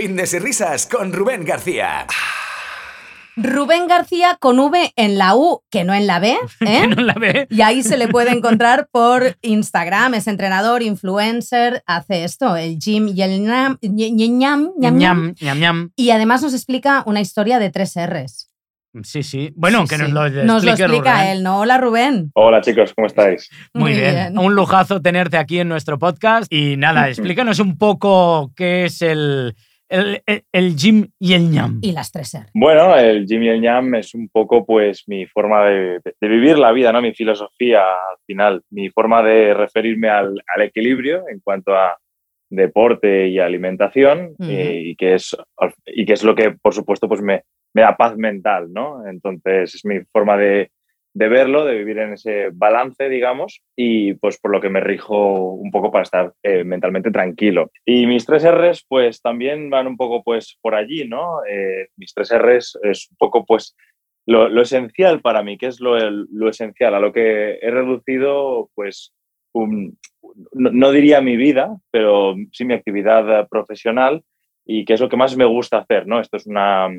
Fitness 0.00 0.32
y 0.32 0.38
risas 0.38 0.86
con 0.86 1.12
Rubén 1.12 1.44
García. 1.44 2.06
Rubén 3.34 3.88
García 3.88 4.36
con 4.38 4.60
V 4.60 4.92
en 4.94 5.18
la 5.18 5.34
U, 5.34 5.64
que 5.72 5.82
no 5.82 5.92
en 5.92 6.06
la 6.06 6.20
B. 6.20 6.38
¿eh? 6.60 6.82
¿Que 6.82 6.86
no 6.86 7.02
la 7.02 7.14
ve? 7.14 7.48
Y 7.50 7.62
ahí 7.62 7.82
se 7.82 7.96
le 7.96 8.06
puede 8.06 8.30
encontrar 8.30 8.86
por 8.92 9.36
Instagram, 9.42 10.14
es 10.14 10.28
entrenador, 10.28 10.84
influencer, 10.84 11.82
hace 11.84 12.22
esto, 12.22 12.54
el 12.54 12.78
gym 12.78 13.08
y 13.08 13.22
el 13.22 13.42
ñam, 13.42 13.76
ñam, 13.82 14.38
ñam, 14.38 14.70
ñam. 14.78 14.98
Ñam, 15.00 15.34
ñam, 15.40 15.58
ñam. 15.58 15.90
Y 15.96 16.10
además 16.10 16.42
nos 16.42 16.54
explica 16.54 17.02
una 17.04 17.20
historia 17.20 17.58
de 17.58 17.70
tres 17.70 17.94
R's. 17.96 18.52
Sí, 19.02 19.24
sí. 19.24 19.52
Bueno, 19.56 19.82
Sí, 19.82 19.88
que 19.88 19.96
sí. 19.96 20.02
nos 20.02 20.12
lo 20.12 20.26
explique, 20.26 20.46
Nos 20.46 20.64
lo 20.64 20.70
explica 20.70 21.12
Rubén. 21.14 21.26
él, 21.38 21.42
¿no? 21.42 21.58
Hola, 21.58 21.78
Rubén. 21.78 22.30
Hola 22.34 22.60
chicos, 22.60 22.92
¿cómo 22.94 23.08
estáis? 23.08 23.50
Muy, 23.74 23.94
bien. 23.94 24.38
Un 24.38 24.54
lujazo 24.54 25.02
tenerte 25.02 25.38
aquí 25.38 25.58
en 25.58 25.68
nuestro 25.68 25.98
podcast. 25.98 26.52
Y 26.52 26.76
nada, 26.76 27.08
explícanos 27.08 27.58
un 27.58 27.76
poco 27.76 28.52
qué 28.54 28.84
es 28.84 29.02
el, 29.02 29.56
el, 29.88 30.22
el, 30.26 30.44
el 30.52 30.76
gym 30.76 31.08
y 31.18 31.34
el 31.34 31.50
ñam. 31.50 31.78
Y 31.82 31.92
las 31.92 32.12
tres 32.12 32.34
R. 32.34 32.46
Bueno, 32.54 32.96
el 32.96 33.26
Jim 33.26 33.42
y 33.42 33.48
el 33.48 33.60
Ñam 33.60 33.94
es 33.94 34.14
un 34.14 34.28
poco 34.28 34.64
pues 34.64 35.04
mi 35.06 35.26
forma 35.26 35.66
de, 35.66 36.00
de 36.20 36.28
vivir 36.28 36.58
la 36.58 36.72
vida, 36.72 36.92
¿no? 36.92 37.00
Mi 37.00 37.14
filosofía 37.14 37.80
al 37.80 38.18
final, 38.26 38.62
mi 38.70 38.90
forma 38.90 39.22
de 39.22 39.54
referirme 39.54 40.08
al, 40.08 40.42
al 40.54 40.62
equilibrio 40.62 41.24
en 41.28 41.40
cuanto 41.40 41.74
a 41.74 41.96
deporte 42.50 43.28
y 43.28 43.38
alimentación 43.38 44.34
eh, 44.40 44.80
y, 44.82 44.96
que 44.96 45.14
es, 45.14 45.36
y 45.84 46.06
que 46.06 46.14
es 46.14 46.24
lo 46.24 46.34
que 46.34 46.52
por 46.52 46.72
supuesto 46.72 47.06
pues 47.06 47.20
me, 47.20 47.42
me 47.74 47.82
da 47.82 47.96
paz 47.96 48.16
mental, 48.16 48.72
¿no? 48.72 49.06
Entonces 49.06 49.74
es 49.74 49.84
mi 49.84 50.00
forma 50.12 50.36
de, 50.36 50.70
de 51.18 51.28
verlo, 51.28 51.64
de 51.64 51.76
vivir 51.76 51.98
en 51.98 52.12
ese 52.12 52.50
balance, 52.52 53.08
digamos, 53.08 53.60
y 53.74 54.14
pues 54.14 54.38
por 54.38 54.52
lo 54.52 54.60
que 54.60 54.68
me 54.68 54.78
rijo 54.78 55.50
un 55.50 55.72
poco 55.72 55.90
para 55.90 56.04
estar 56.04 56.32
eh, 56.44 56.62
mentalmente 56.62 57.10
tranquilo. 57.10 57.72
Y 57.84 58.06
mis 58.06 58.24
tres 58.24 58.48
R's 58.48 58.86
pues 58.88 59.20
también 59.20 59.68
van 59.68 59.88
un 59.88 59.96
poco 59.96 60.22
pues 60.22 60.56
por 60.62 60.76
allí, 60.76 61.08
¿no? 61.08 61.44
Eh, 61.44 61.88
mis 61.96 62.14
tres 62.14 62.32
R's 62.32 62.78
es 62.84 63.08
un 63.10 63.16
poco 63.16 63.44
pues 63.44 63.76
lo, 64.26 64.62
esencial 64.62 65.20
para 65.20 65.42
mí, 65.42 65.58
que 65.58 65.66
es 65.66 65.80
lo, 65.80 65.98
lo 66.08 66.48
esencial, 66.48 66.94
a 66.94 67.00
lo 67.00 67.12
que 67.12 67.58
he 67.60 67.70
reducido 67.72 68.70
pues 68.76 69.12
no, 69.52 70.70
no 70.70 70.92
diría 70.92 71.20
mi 71.20 71.36
vida, 71.36 71.78
pero 71.90 72.36
sí 72.52 72.64
mi 72.64 72.74
actividad 72.74 73.48
profesional 73.48 74.22
y 74.64 74.84
que 74.84 74.94
es 74.94 75.00
lo 75.00 75.08
que 75.08 75.16
más 75.16 75.36
me 75.36 75.46
gusta 75.46 75.78
hacer, 75.78 76.06
¿no? 76.06 76.20
Esto 76.20 76.36
es 76.36 76.46
una 76.46 76.90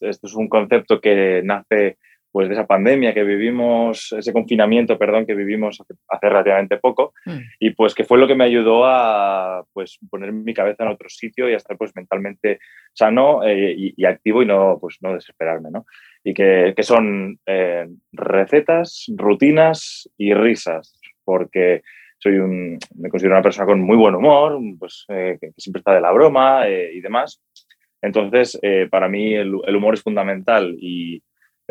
esto 0.00 0.26
es 0.26 0.34
un 0.34 0.48
concepto 0.48 1.00
que 1.00 1.42
nace 1.44 1.98
pues 2.32 2.48
de 2.48 2.54
esa 2.54 2.66
pandemia 2.66 3.12
que 3.12 3.24
vivimos, 3.24 4.12
ese 4.16 4.32
confinamiento, 4.32 4.98
perdón, 4.98 5.26
que 5.26 5.34
vivimos 5.34 5.80
hace, 5.80 5.94
hace 6.08 6.28
relativamente 6.28 6.76
poco 6.78 7.12
Mm. 7.24 7.38
y 7.58 7.70
pues 7.70 7.94
que 7.94 8.04
fue 8.04 8.18
lo 8.18 8.26
que 8.26 8.34
me 8.34 8.44
ayudó 8.44 8.84
a 8.86 9.64
pues 9.72 9.98
poner 10.10 10.32
mi 10.32 10.54
cabeza 10.54 10.84
en 10.84 10.90
otro 10.90 11.08
sitio 11.08 11.48
y 11.48 11.54
a 11.54 11.56
estar 11.56 11.76
pues 11.76 11.94
mentalmente 11.94 12.58
sano 12.92 13.44
eh, 13.44 13.74
y, 13.76 13.94
y 13.96 14.04
activo 14.04 14.42
y 14.42 14.46
no 14.46 14.78
pues 14.80 14.98
no 15.00 15.14
desesperarme, 15.14 15.70
¿no? 15.70 15.86
Y 16.24 16.34
que, 16.34 16.74
que 16.76 16.82
son 16.82 17.38
eh, 17.46 17.88
recetas, 18.12 19.06
rutinas 19.16 20.08
y 20.16 20.34
risas, 20.34 20.98
porque 21.24 21.82
soy 22.18 22.38
un, 22.38 22.78
me 22.96 23.08
considero 23.08 23.34
una 23.34 23.42
persona 23.42 23.66
con 23.66 23.80
muy 23.80 23.96
buen 23.96 24.14
humor, 24.14 24.58
pues 24.78 25.06
eh, 25.08 25.38
que, 25.40 25.52
siempre 25.56 25.80
está 25.80 25.94
de 25.94 26.02
la 26.02 26.12
broma 26.12 26.68
eh, 26.68 26.90
y 26.94 27.00
demás. 27.00 27.42
Entonces, 28.02 28.58
para 28.90 29.10
mí 29.10 29.34
el, 29.34 29.54
el 29.66 29.76
humor 29.76 29.92
es 29.92 30.02
fundamental 30.02 30.74
y 30.80 31.22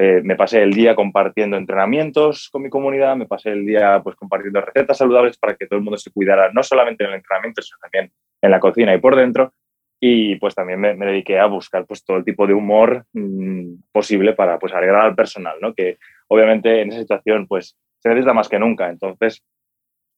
eh, 0.01 0.21
me 0.23 0.37
pasé 0.37 0.63
el 0.63 0.71
día 0.71 0.95
compartiendo 0.95 1.57
entrenamientos 1.57 2.47
con 2.49 2.61
mi 2.61 2.69
comunidad, 2.69 3.17
me 3.17 3.25
pasé 3.25 3.49
el 3.49 3.65
día 3.65 3.99
pues 4.01 4.15
compartiendo 4.15 4.61
recetas 4.61 4.97
saludables 4.97 5.37
para 5.37 5.57
que 5.57 5.67
todo 5.67 5.77
el 5.77 5.83
mundo 5.83 5.97
se 5.97 6.09
cuidara, 6.09 6.53
no 6.53 6.63
solamente 6.63 7.03
en 7.03 7.09
el 7.09 7.17
entrenamiento, 7.17 7.61
sino 7.61 7.79
también 7.81 8.09
en 8.41 8.49
la 8.49 8.61
cocina 8.61 8.95
y 8.95 8.99
por 8.99 9.17
dentro. 9.17 9.51
Y 9.99 10.37
pues 10.37 10.55
también 10.55 10.79
me, 10.79 10.93
me 10.93 11.05
dediqué 11.05 11.37
a 11.37 11.47
buscar 11.47 11.85
pues 11.85 12.05
todo 12.05 12.15
el 12.15 12.23
tipo 12.23 12.47
de 12.47 12.53
humor 12.53 13.07
mmm, 13.11 13.73
posible 13.91 14.31
para 14.31 14.57
pues 14.57 14.73
alegrar 14.73 15.03
al 15.03 15.15
personal, 15.15 15.57
¿no? 15.59 15.73
Que 15.73 15.97
obviamente 16.29 16.79
en 16.79 16.91
esa 16.91 17.01
situación 17.01 17.45
pues 17.45 17.75
se 17.97 18.07
necesita 18.07 18.31
más 18.31 18.47
que 18.47 18.57
nunca. 18.57 18.89
Entonces, 18.89 19.43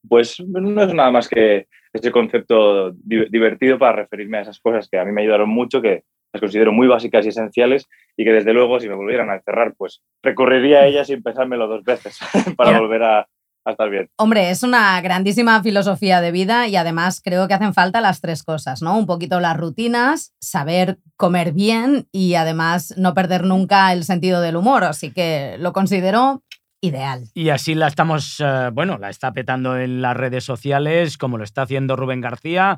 pues 0.08 0.40
no 0.42 0.84
es 0.84 0.94
nada 0.94 1.10
más 1.10 1.28
que 1.28 1.66
ese 1.92 2.12
concepto 2.12 2.92
di 2.92 3.26
divertido 3.32 3.80
para 3.80 3.94
referirme 4.04 4.38
a 4.38 4.42
esas 4.42 4.60
cosas 4.60 4.88
que 4.88 5.00
a 5.00 5.06
mí 5.06 5.12
me 5.12 5.24
ayudaron 5.24 5.50
mucho, 5.50 5.82
que 5.82 6.04
las 6.34 6.40
considero 6.42 6.72
muy 6.72 6.88
básicas 6.88 7.26
y 7.26 7.30
esenciales 7.30 7.88
y 8.18 8.24
que 8.24 8.32
desde 8.32 8.54
luego 8.54 8.80
si 8.80 8.88
me 8.90 8.96
volvieran 8.96 9.30
a 9.30 9.36
encerrar, 9.36 9.74
pues 9.78 10.02
recurriría 10.24 10.80
a 10.80 10.86
ellas 10.88 11.08
sin 11.08 11.22
pensármelo 11.24 11.68
dos 11.68 11.84
veces 11.84 12.20
para 12.58 12.72
Yeah. 12.72 12.80
volver 12.80 13.04
a, 13.04 13.20
a 13.66 13.72
estar 13.72 13.90
bien. 13.90 14.10
Hombre, 14.18 14.50
es 14.50 14.64
una 14.64 15.00
grandísima 15.02 15.62
filosofía 15.62 16.20
de 16.22 16.32
vida 16.32 16.68
y 16.68 16.76
además 16.78 17.22
creo 17.24 17.48
que 17.48 17.54
hacen 17.54 17.74
falta 17.74 18.02
las 18.02 18.20
tres 18.22 18.44
cosas, 18.44 18.82
¿no? 18.82 18.98
Un 18.98 19.06
poquito 19.06 19.40
las 19.40 19.56
rutinas, 19.58 20.34
saber 20.40 20.98
comer 21.18 21.52
bien 21.54 22.08
y 22.12 22.34
además 22.36 22.94
no 22.98 23.14
perder 23.14 23.44
nunca 23.44 23.92
el 23.94 24.04
sentido 24.04 24.42
del 24.42 24.56
humor. 24.56 24.84
Así 24.84 25.12
que 25.14 25.58
lo 25.60 25.74
considero 25.74 26.42
ideal. 26.84 27.26
Y 27.36 27.50
así 27.50 27.76
la 27.76 27.86
estamos, 27.88 28.40
eh, 28.44 28.70
bueno, 28.74 28.98
la 28.98 29.10
está 29.12 29.32
petando 29.34 29.78
en 29.78 30.02
las 30.02 30.18
redes 30.18 30.44
sociales, 30.44 31.18
como 31.20 31.38
lo 31.38 31.44
está 31.44 31.62
haciendo 31.62 31.96
Rubén 31.96 32.22
García. 32.22 32.78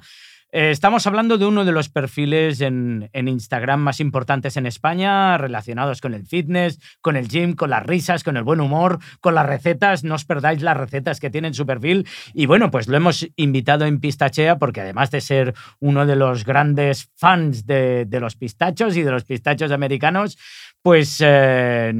Eh, 0.55 0.69
estamos 0.69 1.07
hablando 1.07 1.39
de 1.39 1.47
uno 1.47 1.65
de 1.65 1.71
los 1.71 1.89
perfiles 1.89 2.61
en, 2.61 3.09
Instagram 3.11 3.79
más 3.79 3.99
importantes 3.99 4.55
en 4.55 4.67
España, 4.67 5.35
relacionados 5.39 5.99
con 5.99 6.13
el 6.13 6.27
fitness, 6.27 6.79
con 7.01 7.15
el 7.15 7.27
gym, 7.27 7.55
con 7.55 7.71
las 7.71 7.83
risas, 7.83 8.23
con 8.23 8.37
el 8.37 8.43
buen 8.43 8.61
humor, 8.61 8.99
con 9.19 9.33
las 9.33 9.47
recetas. 9.47 10.03
No 10.03 10.13
os 10.13 10.25
perdáis 10.25 10.61
las 10.61 10.77
recetas 10.77 11.19
que 11.19 11.31
tiene 11.31 11.47
en 11.47 11.55
su 11.55 11.65
perfil. 11.65 12.07
Y 12.35 12.45
bueno, 12.45 12.69
pues 12.69 12.87
lo 12.87 12.95
hemos 12.95 13.27
invitado 13.35 13.85
en 13.85 13.99
Pistachea 13.99 14.59
porque 14.59 14.81
además 14.81 15.09
de 15.09 15.21
ser 15.21 15.55
uno 15.79 16.05
de 16.05 16.15
los 16.15 16.45
grandes 16.45 17.09
fans 17.15 17.65
de 17.65 18.05
los 18.21 18.35
pistachos 18.35 18.95
y 18.95 19.01
de 19.01 19.09
los 19.09 19.23
pistachos 19.23 19.71
americanos, 19.71 20.37
pues 20.83 21.17
eh, 21.25 21.91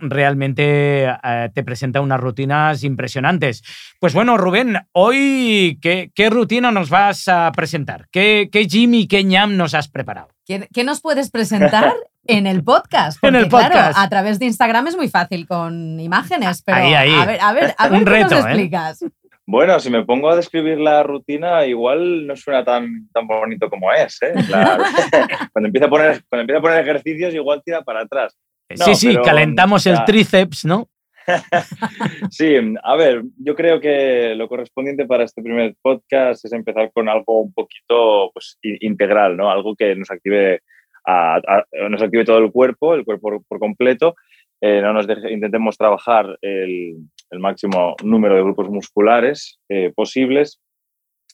realmente 0.00 1.04
eh, 1.04 1.50
te 1.54 1.62
presenta 1.62 2.00
unas 2.00 2.18
rutinas 2.18 2.82
impresionantes. 2.82 3.62
Pues 4.00 4.14
bueno, 4.14 4.38
Rubén, 4.38 4.78
hoy, 4.92 5.78
¿qué, 5.82 6.10
qué 6.14 6.30
rutina 6.30 6.72
nos 6.72 6.88
vas 6.88 7.28
a 7.28 7.52
presentar? 7.52 8.08
¿Qué, 8.10 8.48
qué 8.50 8.66
Jimmy, 8.66 9.06
qué 9.06 9.22
ñam 9.24 9.56
nos 9.58 9.74
has 9.74 9.88
preparado? 9.88 10.28
¿Qué, 10.46 10.66
qué 10.72 10.84
nos 10.84 11.02
puedes 11.02 11.30
presentar 11.30 11.92
en 12.24 12.46
el 12.46 12.64
podcast? 12.64 13.22
En 13.22 13.36
el 13.36 13.48
Porque, 13.48 13.66
claro, 13.66 13.74
podcast. 13.74 13.98
a 13.98 14.08
través 14.08 14.38
de 14.38 14.46
Instagram 14.46 14.86
es 14.88 14.96
muy 14.96 15.08
fácil 15.08 15.46
con 15.46 16.00
imágenes, 16.00 16.62
pero 16.62 16.78
Ahí, 16.78 16.94
ahí. 16.94 17.12
a 17.14 17.26
ver, 17.26 17.40
a 17.42 17.52
ver, 17.52 17.74
a 17.76 17.88
ver 17.88 17.98
Un 17.98 18.04
qué 18.06 18.10
reto, 18.10 18.34
nos 18.36 18.46
¿eh? 18.46 19.10
Bueno, 19.50 19.80
si 19.80 19.88
me 19.88 20.04
pongo 20.04 20.28
a 20.28 20.36
describir 20.36 20.78
la 20.78 21.02
rutina, 21.02 21.64
igual 21.64 22.26
no 22.26 22.36
suena 22.36 22.62
tan, 22.66 23.08
tan 23.14 23.26
bonito 23.26 23.70
como 23.70 23.90
es. 23.90 24.18
¿eh? 24.20 24.34
La- 24.50 24.76
cuando, 25.54 25.68
empieza 25.68 25.86
a 25.86 25.88
poner, 25.90 26.22
cuando 26.28 26.42
empieza 26.42 26.58
a 26.58 26.62
poner 26.62 26.80
ejercicios, 26.80 27.32
igual 27.34 27.62
tira 27.64 27.80
para 27.80 28.02
atrás. 28.02 28.38
No, 28.78 28.84
sí, 28.84 28.94
sí, 28.94 29.08
pero, 29.08 29.22
calentamos 29.22 29.86
el 29.86 30.04
tríceps, 30.04 30.66
¿no? 30.66 30.86
Sí, 32.30 32.56
a 32.82 32.96
ver, 32.96 33.22
yo 33.38 33.54
creo 33.54 33.80
que 33.80 34.34
lo 34.34 34.48
correspondiente 34.48 35.06
para 35.06 35.24
este 35.24 35.42
primer 35.42 35.74
podcast 35.80 36.44
es 36.44 36.52
empezar 36.52 36.90
con 36.92 37.08
algo 37.08 37.40
un 37.40 37.52
poquito 37.54 38.30
pues, 38.34 38.58
integral, 38.62 39.34
¿no? 39.36 39.50
Algo 39.50 39.74
que 39.74 39.94
nos 39.96 40.10
active, 40.10 40.60
a- 41.06 41.36
a- 41.36 41.64
nos 41.88 42.02
active 42.02 42.26
todo 42.26 42.38
el 42.38 42.52
cuerpo, 42.52 42.94
el 42.94 43.04
cuerpo 43.06 43.30
por, 43.30 43.44
por 43.46 43.58
completo. 43.58 44.14
Eh, 44.60 44.82
no 44.82 44.92
nos 44.92 45.06
deje- 45.06 45.32
intentemos 45.32 45.78
trabajar 45.78 46.36
el, 46.42 46.96
el 47.30 47.38
máximo 47.40 47.94
número 48.02 48.34
de 48.36 48.42
grupos 48.42 48.68
musculares 48.68 49.60
eh, 49.68 49.92
posibles 49.94 50.60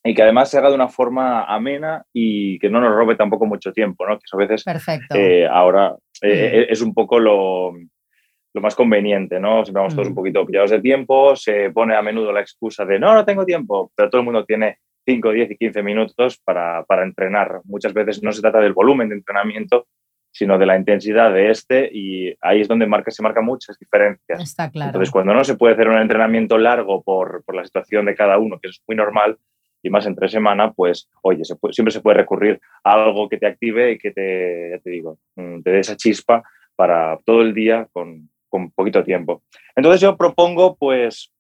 y 0.02 0.14
que 0.14 0.22
además 0.22 0.50
se 0.50 0.59
haga 0.59 0.68
de 0.68 0.74
una 0.74 0.88
forma 0.88 1.44
amena 1.44 2.04
y 2.12 2.59
que 2.59 2.68
no 2.68 2.80
nos 2.80 2.94
robe 2.94 3.16
tampoco 3.16 3.46
mucho 3.46 3.72
tiempo, 3.72 4.07
¿no? 4.07 4.18
Que 4.18 4.24
eso 4.24 4.37
a 4.37 4.40
veces 4.40 4.64
Perfecto. 4.64 5.14
eh, 5.16 5.46
ahora 5.46 5.96
eh, 6.20 6.66
es 6.68 6.83
un 6.83 6.92
poco 6.92 7.18
lo, 7.18 7.72
lo 7.72 8.61
más 8.61 8.74
conveniente, 8.74 9.40
¿no? 9.40 9.64
Siempre 9.64 9.80
vamos 9.80 9.94
todos 9.94 10.09
Mm. 10.09 10.11
un 10.11 10.14
poquito 10.14 10.46
pillados 10.46 10.70
de 10.70 10.80
tiempo, 10.80 11.35
se 11.37 11.70
pone 11.70 11.96
a 11.96 12.02
menudo 12.02 12.33
la 12.33 12.40
excusa 12.40 12.85
de 12.85 12.98
no, 12.98 13.14
no 13.14 13.24
tengo 13.24 13.44
tiempo, 13.46 13.90
pero 13.96 14.11
todo 14.11 14.20
el 14.20 14.24
mundo 14.26 14.44
tiene 14.44 14.78
5, 15.07 15.33
10 15.33 15.50
y 15.52 15.57
15 15.57 15.83
minutos 15.83 16.38
para, 16.44 16.85
para 16.85 17.02
entrenar. 17.04 17.61
Muchas 17.64 17.92
veces 17.94 18.22
no 18.22 18.33
se 18.33 18.40
trata 18.42 18.61
del 18.61 18.72
volumen 18.74 19.09
de 19.09 19.16
entrenamiento, 19.16 19.87
sino 20.34 20.58
de 20.58 20.66
la 20.66 20.76
intensidad 20.76 21.32
de 21.32 21.50
este 21.50 21.88
y 21.92 22.34
ahí 22.40 22.60
es 22.60 22.66
donde 22.66 22.86
marca, 22.86 23.12
se 23.12 23.22
marcan 23.22 23.44
muchas 23.44 23.78
diferencias. 23.78 24.42
Está 24.42 24.68
claro. 24.68 24.88
Entonces, 24.88 25.12
cuando 25.12 25.32
no 25.32 25.44
se 25.44 25.54
puede 25.56 25.74
hacer 25.74 25.88
un 25.88 25.96
entrenamiento 25.98 26.58
largo 26.58 27.02
por, 27.04 27.44
por 27.44 27.54
la 27.54 27.64
situación 27.64 28.04
de 28.06 28.16
cada 28.16 28.36
uno, 28.38 28.58
que 28.60 28.68
es 28.68 28.82
muy 28.88 28.96
normal, 28.96 29.38
y 29.80 29.90
más 29.90 30.06
entre 30.06 30.28
semana, 30.28 30.72
pues, 30.72 31.08
oye, 31.22 31.44
se 31.44 31.54
puede- 31.54 31.72
siempre 31.72 31.92
se 31.92 32.00
puede 32.00 32.16
recurrir 32.16 32.58
a 32.82 32.94
algo 32.94 33.28
que 33.28 33.36
te 33.38 33.46
active 33.46 33.92
y 33.92 33.98
que 33.98 34.10
te, 34.10 34.70
ya 34.72 34.78
te 34.80 34.90
digo, 34.90 35.18
mm, 35.36 35.60
te 35.62 35.70
dé 35.70 35.78
esa 35.78 35.96
chispa 35.96 36.42
para 36.74 37.16
todo 37.24 37.42
el 37.42 37.54
día 37.54 37.86
con, 37.92 38.28
con 38.48 38.72
poquito 38.72 39.04
tiempo. 39.04 39.44
Entonces, 39.76 40.00
yo 40.00 40.16
propongo, 40.16 40.74
pues, 40.76 41.30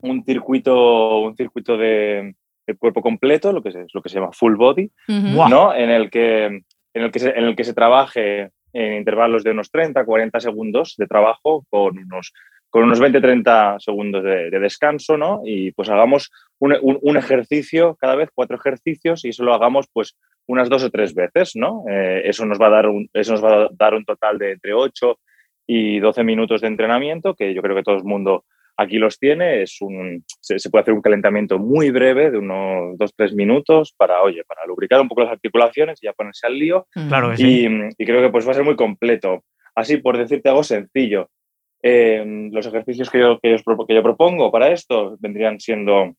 un 0.00 0.24
circuito, 0.24 1.18
un 1.20 1.36
circuito 1.36 1.76
de, 1.76 2.34
de 2.66 2.74
cuerpo 2.76 3.02
completo, 3.02 3.52
lo 3.52 3.62
que, 3.62 3.68
es, 3.68 3.76
lo 3.92 4.00
que 4.00 4.08
se 4.08 4.18
llama 4.18 4.32
full 4.32 4.54
body, 4.54 4.90
Ujú. 5.08 5.34
Guau. 5.34 5.48
¿no? 5.50 5.74
En 5.74 5.90
el 5.90 6.10
que, 6.10 6.62
en 6.94 7.02
el 7.02 7.10
que, 7.10 7.18
se, 7.18 7.30
en 7.30 7.44
el 7.44 7.56
que 7.56 7.64
se 7.64 7.74
trabaje 7.74 8.50
en 8.72 8.94
intervalos 8.94 9.44
de 9.44 9.50
unos 9.50 9.70
30, 9.70 10.04
40 10.04 10.40
segundos 10.40 10.94
de 10.96 11.06
trabajo 11.06 11.64
con 11.70 11.98
unos, 11.98 12.32
con 12.70 12.84
unos 12.84 12.98
20, 12.98 13.20
30 13.20 13.76
segundos 13.78 14.24
de, 14.24 14.50
de 14.50 14.58
descanso, 14.58 15.16
¿no? 15.16 15.42
Y 15.44 15.70
pues 15.72 15.88
hagamos 15.90 16.30
un, 16.58 16.76
un- 16.80 17.16
ejercicio 17.16 17.96
cada 18.00 18.16
vez, 18.16 18.30
cuatro 18.34 18.56
ejercicios, 18.56 19.24
y 19.24 19.28
eso 19.28 19.44
lo 19.44 19.54
hagamos 19.54 19.86
pues 19.92 20.16
unas 20.46 20.68
dos 20.68 20.82
o 20.84 20.90
tres 20.90 21.14
veces, 21.14 21.52
¿no? 21.54 21.84
Eh, 21.88 22.22
eso, 22.24 22.46
nos 22.46 22.60
va 22.60 22.66
a 22.66 22.70
dar 22.70 22.86
eso 23.12 23.32
nos 23.32 23.44
va 23.44 23.64
a 23.64 23.68
dar 23.72 23.94
un 23.94 24.04
total 24.04 24.38
de 24.38 24.52
entre 24.52 24.74
8 24.74 25.18
y 25.66 25.98
12 26.00 26.24
minutos 26.24 26.60
de 26.60 26.68
entrenamiento, 26.68 27.34
que 27.34 27.54
yo 27.54 27.62
creo 27.62 27.76
que 27.76 27.82
todo 27.82 27.96
el 27.96 28.04
mundo 28.04 28.44
aquí 28.76 28.98
los 28.98 29.18
tiene. 29.18 29.62
Es 29.62 29.80
un, 29.80 30.24
se, 30.40 30.58
se 30.58 30.70
puede 30.70 30.82
hacer 30.82 30.94
un 30.94 31.02
calentamiento 31.02 31.58
muy 31.58 31.90
breve 31.90 32.30
de 32.30 32.38
unos 32.38 32.96
2-3 32.98 33.34
minutos 33.34 33.94
para, 33.96 34.22
oye, 34.22 34.44
para 34.44 34.66
lubricar 34.66 35.00
un 35.00 35.08
poco 35.08 35.22
las 35.22 35.32
articulaciones 35.32 36.02
y 36.02 36.06
ya 36.06 36.12
ponerse 36.12 36.46
al 36.46 36.58
lío. 36.58 36.86
Mm. 36.94 37.08
Claro 37.08 37.30
que 37.30 37.36
sí. 37.36 37.68
Y, 37.98 38.04
creo 38.04 38.22
que 38.22 38.30
pues 38.30 38.46
va 38.46 38.52
a 38.52 38.54
ser 38.54 38.64
muy 38.64 38.76
completo. 38.76 39.44
Así, 39.74 39.96
por 39.98 40.16
decirte 40.18 40.48
algo 40.48 40.62
sencillo, 40.62 41.30
eh, 41.82 42.48
los 42.52 42.66
ejercicios 42.66 43.10
que 43.10 43.18
yo, 43.18 43.38
que, 43.40 43.50
yo, 43.56 43.86
que 43.86 44.02
propongo 44.02 44.50
para 44.50 44.70
esto 44.70 45.16
vendrían 45.20 45.60
siendo 45.60 46.14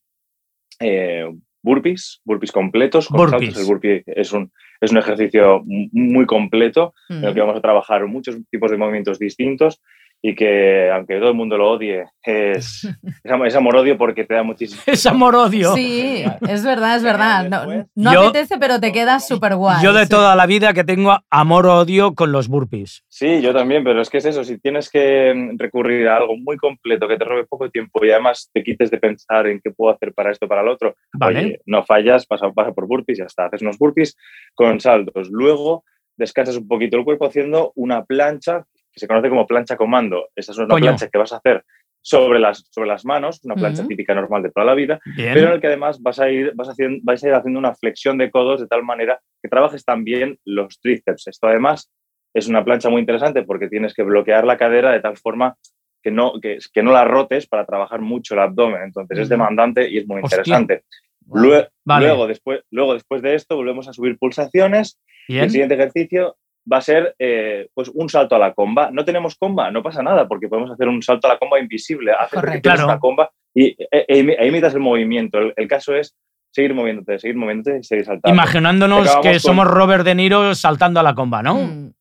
eh, 0.80 1.26
burpees, 1.64 2.22
burpees 2.24 2.52
completos. 2.52 3.08
con 3.08 3.18
Burpees. 3.18 3.54
saltos. 3.54 3.62
El 3.62 3.68
burpee 3.68 4.04
es 4.06 4.32
un, 4.34 4.52
es 4.80 4.92
un 4.92 4.98
ejercicio 4.98 5.64
muy 5.66 6.26
completo 6.26 6.94
en 7.10 7.24
el 7.24 7.34
que 7.34 7.40
Mm. 7.42 7.46
vamos 7.46 7.58
a 7.58 7.62
trabajar 7.62 8.06
muchos 8.06 8.38
tipos 8.52 8.70
de 8.70 8.78
movimientos 8.78 9.18
distintos 9.18 9.82
y 10.22 10.34
que, 10.34 10.90
aunque 10.92 11.20
todo 11.20 11.30
el 11.30 11.36
mundo 11.36 11.56
lo 11.58 11.70
odie, 11.72 12.06
es, 12.24 12.84
es, 13.24 13.32
am- 13.32 13.46
es 13.46 13.56
amor-odio 13.56 13.96
porque 13.98 14.24
te 14.26 14.34
da 14.34 14.42
muchísimo. 14.44 14.82
Es 14.88 15.06
amor-odio. 15.06 15.74
Sí, 15.76 16.24
es 16.50 16.64
verdad, 16.66 16.96
es 16.98 17.04
verdad. 17.04 17.48
No, 17.48 17.86
no 17.94 18.14
Yo- 18.14 18.22
apetece, 18.30 18.58
pero 18.58 18.80
te 18.80 18.92
queda 18.92 19.20
súper 19.20 19.56
guay. 19.56 19.84
Yo 19.84 19.94
de 19.94 20.04
sí. 20.06 20.10
toda 20.10 20.36
la 20.36 20.48
vida 20.48 20.74
que 20.74 20.84
tengo 20.84 21.16
amor-odio 21.30 22.16
con 22.16 22.32
los 22.32 22.48
burpees. 22.48 23.04
Sí, 23.08 23.42
yo 23.42 23.54
también, 23.54 23.84
pero 23.84 24.02
es 24.02 24.10
que 24.10 24.18
es 24.18 24.26
eso, 24.26 24.44
si 24.44 24.58
tienes 24.58 24.90
que 24.90 25.32
mm, 25.36 25.58
recurrir 25.60 26.08
a 26.08 26.18
algo 26.18 26.36
muy 26.38 26.58
completo 26.58 27.08
que 27.08 27.18
te 27.18 27.26
robe 27.26 27.46
poco 27.46 27.70
tiempo 27.70 28.04
y 28.04 28.10
además 28.10 28.50
te 28.52 28.64
quites 28.64 28.90
de 28.90 28.98
pensar 28.98 29.46
en 29.46 29.62
qué 29.64 29.70
puedo 29.72 29.94
hacer 29.94 30.12
para 30.14 30.32
esto, 30.32 30.48
para 30.48 30.64
lo 30.64 30.74
otro, 30.74 30.96
Vale. 31.14 31.40
oye, 31.40 31.62
no 31.68 31.84
fallas, 31.86 32.26
pasa, 32.26 32.52
pasa 32.52 32.72
por 32.74 32.88
burpees 32.88 33.20
y 33.20 33.22
ya 33.22 33.26
está, 33.26 33.46
haces 33.46 33.62
unos 33.62 33.78
burpees 33.78 34.18
con 34.56 34.80
saltos. 34.80 35.30
Luego 35.30 35.84
descansas 36.18 36.56
un 36.58 36.68
poquito 36.68 36.98
el 36.98 37.04
cuerpo 37.04 37.26
haciendo 37.28 37.74
una 37.76 38.06
plancha 38.06 38.66
que 38.96 39.00
se 39.02 39.08
conoce 39.08 39.30
como 39.30 39.46
plancha 39.46 39.76
comando. 39.76 40.30
Esta 40.36 40.54
es 40.54 40.58
una 40.58 40.70
Coño. 40.70 40.86
plancha 40.86 41.10
que 41.10 41.18
vas 41.18 41.34
a 41.34 41.38
hacer 41.38 41.64
sobre 42.02 42.40
las, 42.40 42.66
sobre 42.70 42.88
las 42.88 43.04
manos, 43.04 43.42
una 43.44 43.56
plancha 43.56 43.86
típica 43.88 44.14
normal 44.16 44.44
de 44.44 44.52
toda 44.52 44.66
la 44.66 44.76
vida, 44.76 45.00
Bien. 45.18 45.34
pero 45.34 45.48
en 45.48 45.54
el 45.54 45.62
que 45.62 45.68
además 45.68 46.02
vas 46.02 46.20
a 46.20 46.30
ir, 46.30 46.54
vas 46.56 46.70
haciendo, 46.70 47.00
vais 47.04 47.24
a 47.24 47.28
ir 47.28 47.34
haciendo 47.34 47.60
una 47.60 47.74
flexión 47.76 48.18
de 48.18 48.30
codos 48.32 48.62
de 48.62 48.68
tal 48.68 48.84
manera 48.84 49.20
que 49.42 49.50
trabajes 49.50 49.84
también 49.84 50.38
los 50.46 50.80
tríceps. 50.80 51.28
Esto 51.28 51.48
además 51.48 51.92
es 52.34 52.48
una 52.48 52.64
plancha 52.64 52.90
muy 52.90 53.00
interesante 53.02 53.44
porque 53.44 53.70
tienes 53.70 53.94
que 53.94 54.04
bloquear 54.04 54.46
la 54.46 54.58
cadera 54.58 54.92
de 54.92 55.00
tal 55.00 55.18
forma 55.18 55.56
que 56.04 56.12
no, 56.12 56.40
que, 56.40 56.60
que 56.72 56.84
no 56.84 56.92
la 56.92 57.06
rotes 57.06 57.48
para 57.48 57.66
trabajar 57.66 58.00
mucho 58.02 58.36
el 58.36 58.42
abdomen. 58.42 58.84
Entonces 58.84 59.18
es 59.18 59.30
demandante 59.30 59.90
y 59.90 59.98
es 59.98 60.08
muy 60.08 60.22
Hostia. 60.22 60.38
interesante. 60.38 60.84
Vale. 61.26 62.06
Luego, 62.06 62.28
después, 62.28 62.62
luego, 62.70 62.94
después 62.94 63.24
de 63.24 63.34
esto, 63.34 63.56
volvemos 63.56 63.88
a 63.88 63.94
subir 63.94 64.18
pulsaciones 64.20 65.00
y 65.28 65.34
Bien. 65.34 65.46
el 65.46 65.50
siguiente 65.50 65.74
ejercicio 65.74 66.38
va 66.72 66.78
a 66.78 66.82
ser 66.82 67.16
eh, 67.20 67.68
pues 67.74 67.90
un 67.94 68.10
salto 68.10 68.36
a 68.36 68.40
la 68.40 68.54
comba. 68.54 68.90
No 68.92 69.06
tenemos 69.06 69.36
comba, 69.36 69.70
no 69.72 69.84
pasa 69.84 70.02
nada, 70.04 70.28
porque 70.28 70.48
podemos 70.48 70.72
hacer 70.72 70.88
un 70.88 71.02
salto 71.02 71.28
a 71.28 71.34
la 71.34 71.38
comba 71.40 71.60
invisible. 71.60 72.12
Haces 72.12 72.30
que 72.32 72.36
Correcto. 72.38 72.62
tienes 72.62 72.80
Claro. 72.80 72.92
una 72.92 73.00
comba 73.00 73.32
y 73.54 73.68
e, 73.68 74.06
e 74.08 74.36
e 74.40 74.48
imitas 74.48 74.74
el 74.74 74.80
movimiento. 74.82 75.38
El, 75.38 75.54
el 75.56 75.68
caso 75.68 75.96
es 75.96 76.16
seguir 76.52 76.74
moviéndote, 76.74 77.20
seguir 77.20 77.36
moviéndote 77.38 77.80
y 77.80 77.84
seguir 77.84 78.06
saltando. 78.06 78.34
Imaginándonos 78.34 79.02
Acabamos 79.02 79.26
que 79.26 79.32
con- 79.34 79.40
somos 79.40 79.68
Robert 79.68 80.04
De 80.06 80.16
Niro 80.16 80.56
saltando 80.56 81.00
a 81.00 81.04
la 81.04 81.14
comba, 81.14 81.44
¿no? 81.44 81.56
Mm. 81.56 81.92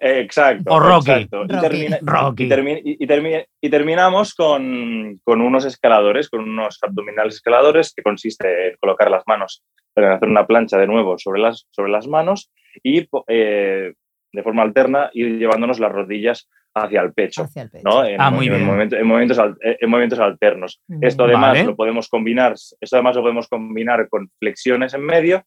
Exacto. 0.00 0.72
O 0.72 0.80
Rocky. 0.80 1.10
exacto. 1.10 1.44
Y, 1.44 1.48
Rocky. 1.52 1.60
termina- 1.68 1.98
Rocky. 2.02 2.44
y 2.44 2.48
termi- 2.48 2.80
y- 2.84 3.04
y 3.04 3.06
termi- 3.06 3.46
y 3.60 3.70
terminamos 3.70 4.34
con, 4.34 5.20
con 5.22 5.40
unos 5.42 5.64
escaladores, 5.64 6.28
con 6.30 6.40
unos 6.40 6.78
abdominales 6.82 7.34
escaladores, 7.36 7.92
que 7.94 8.02
consiste 8.02 8.68
en 8.70 8.76
colocar 8.80 9.10
las 9.10 9.22
manos, 9.26 9.62
en 9.94 10.04
hacer 10.04 10.28
una 10.28 10.46
plancha 10.46 10.78
de 10.78 10.86
nuevo 10.86 11.18
sobre 11.18 11.40
las, 11.42 11.66
sobre 11.70 11.92
las 11.92 12.06
manos 12.08 12.50
y 12.82 13.06
eh, 13.28 13.92
de 14.32 14.42
forma 14.42 14.62
alterna 14.62 15.10
ir 15.12 15.38
llevándonos 15.38 15.78
las 15.80 15.92
rodillas 15.92 16.48
hacia 16.74 17.02
el 17.02 17.12
pecho. 17.12 17.42
Hacia 17.42 17.62
el 17.62 17.70
pecho. 17.70 17.84
¿no? 17.84 18.04
En, 18.04 18.20
Ah, 18.20 18.30
muy 18.30 18.46
en 18.46 18.52
bien. 18.52 18.94
en 18.94 19.06
movimientos, 19.06 19.38
al- 19.38 19.56
en 19.60 19.90
movimientos 19.90 20.18
alternos. 20.20 20.80
Esto 21.02 21.24
además 21.24 21.52
Vale. 21.52 21.64
lo 21.64 21.76
podemos 21.76 22.08
combinar, 22.08 22.52
esto 22.52 22.96
además 22.96 23.16
lo 23.16 23.22
podemos 23.22 23.48
combinar 23.48 24.08
con 24.08 24.30
flexiones 24.38 24.94
en 24.94 25.02
medio 25.02 25.42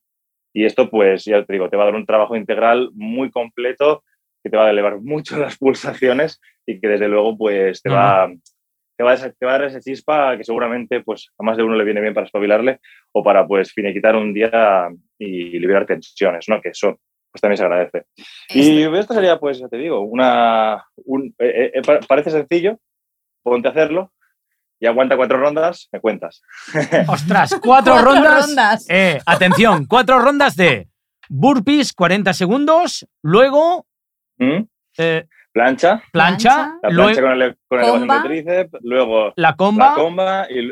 y 0.53 0.65
esto 0.65 0.89
pues 0.89 1.25
ya 1.25 1.43
te 1.43 1.53
digo, 1.53 1.69
te 1.69 1.77
va 1.77 1.83
a 1.83 1.85
dar 1.87 1.95
un 1.95 2.05
trabajo 2.05 2.35
integral 2.35 2.89
muy 2.93 3.31
completo 3.31 4.03
que 4.43 4.49
te 4.51 4.57
va 4.57 4.67
a 4.67 4.69
elevar 4.69 5.01
mucho 5.01 5.37
las 5.39 5.57
pulsaciones 5.57 6.39
y 6.67 6.79
que 6.79 6.87
desde 6.87 7.07
luego 7.07 7.35
pues 7.37 7.81
te 7.81 7.89
va, 7.89 8.31
te 8.95 9.03
va, 9.03 9.13
a, 9.13 9.17
te 9.17 9.45
va 9.45 9.55
a 9.55 9.57
dar 9.59 9.63
esa 9.67 9.79
chispa 9.81 10.37
que 10.37 10.43
seguramente 10.43 11.01
pues 11.01 11.31
a 11.39 11.43
más 11.43 11.57
de 11.57 11.63
uno 11.63 11.75
le 11.75 11.83
viene 11.83 12.01
bien 12.01 12.13
para 12.13 12.27
espabilarle 12.27 12.79
o 13.11 13.23
para 13.23 13.47
pues 13.47 13.73
finiquitar 13.73 14.15
un 14.15 14.31
día 14.33 14.89
y 15.17 15.57
liberar 15.57 15.85
tensiones, 15.87 16.47
¿no? 16.47 16.61
Que 16.61 16.69
eso 16.69 16.99
pues 17.35 17.41
también 17.41 17.57
se 17.57 17.63
agradece. 17.65 18.05
Y 18.47 18.83
esto 18.97 19.13
sería, 19.13 19.37
pues, 19.41 19.59
ya 19.59 19.67
te 19.67 19.75
digo, 19.75 19.99
una. 19.99 20.85
un- 21.03 21.35
eh, 21.37 21.71
eh, 21.73 21.81
pa- 21.85 21.99
parece 22.07 22.31
sencillo, 22.31 22.79
ponte 23.43 23.67
a 23.67 23.71
hacerlo 23.71 24.13
y 24.79 24.85
aguanta 24.87 25.17
cuatro 25.17 25.37
rondas, 25.37 25.89
me 25.91 25.99
cuentas. 25.99 26.41
Ostras, 27.09 27.59
cuatro, 27.61 27.91
Cuatro 27.93 28.13
rondas. 28.13 28.45
rondas. 28.47 28.85
Eh, 28.89 29.19
atención, 29.25 29.85
cuatro 29.85 30.19
rondas 30.19 30.55
de 30.55 30.87
burpees, 31.27 31.91
40 31.91 32.31
segundos, 32.33 33.05
luego 33.21 33.85
¿Mm? 34.37 34.61
eh, 34.97 35.27
Plancha, 35.51 36.01
plancha, 36.13 36.77
la 36.83 36.89
luego 36.89 37.11
plancha 37.11 37.21
con, 37.21 37.31
ele- 37.33 37.55
con 37.67 37.79
elevación 37.79 38.07
de 38.07 38.29
tríceps, 38.29 38.71
luego 38.81 39.33
la 39.35 39.55
comba. 39.57 39.89
la 39.89 39.95
comba 39.95 40.47
y, 40.49 40.71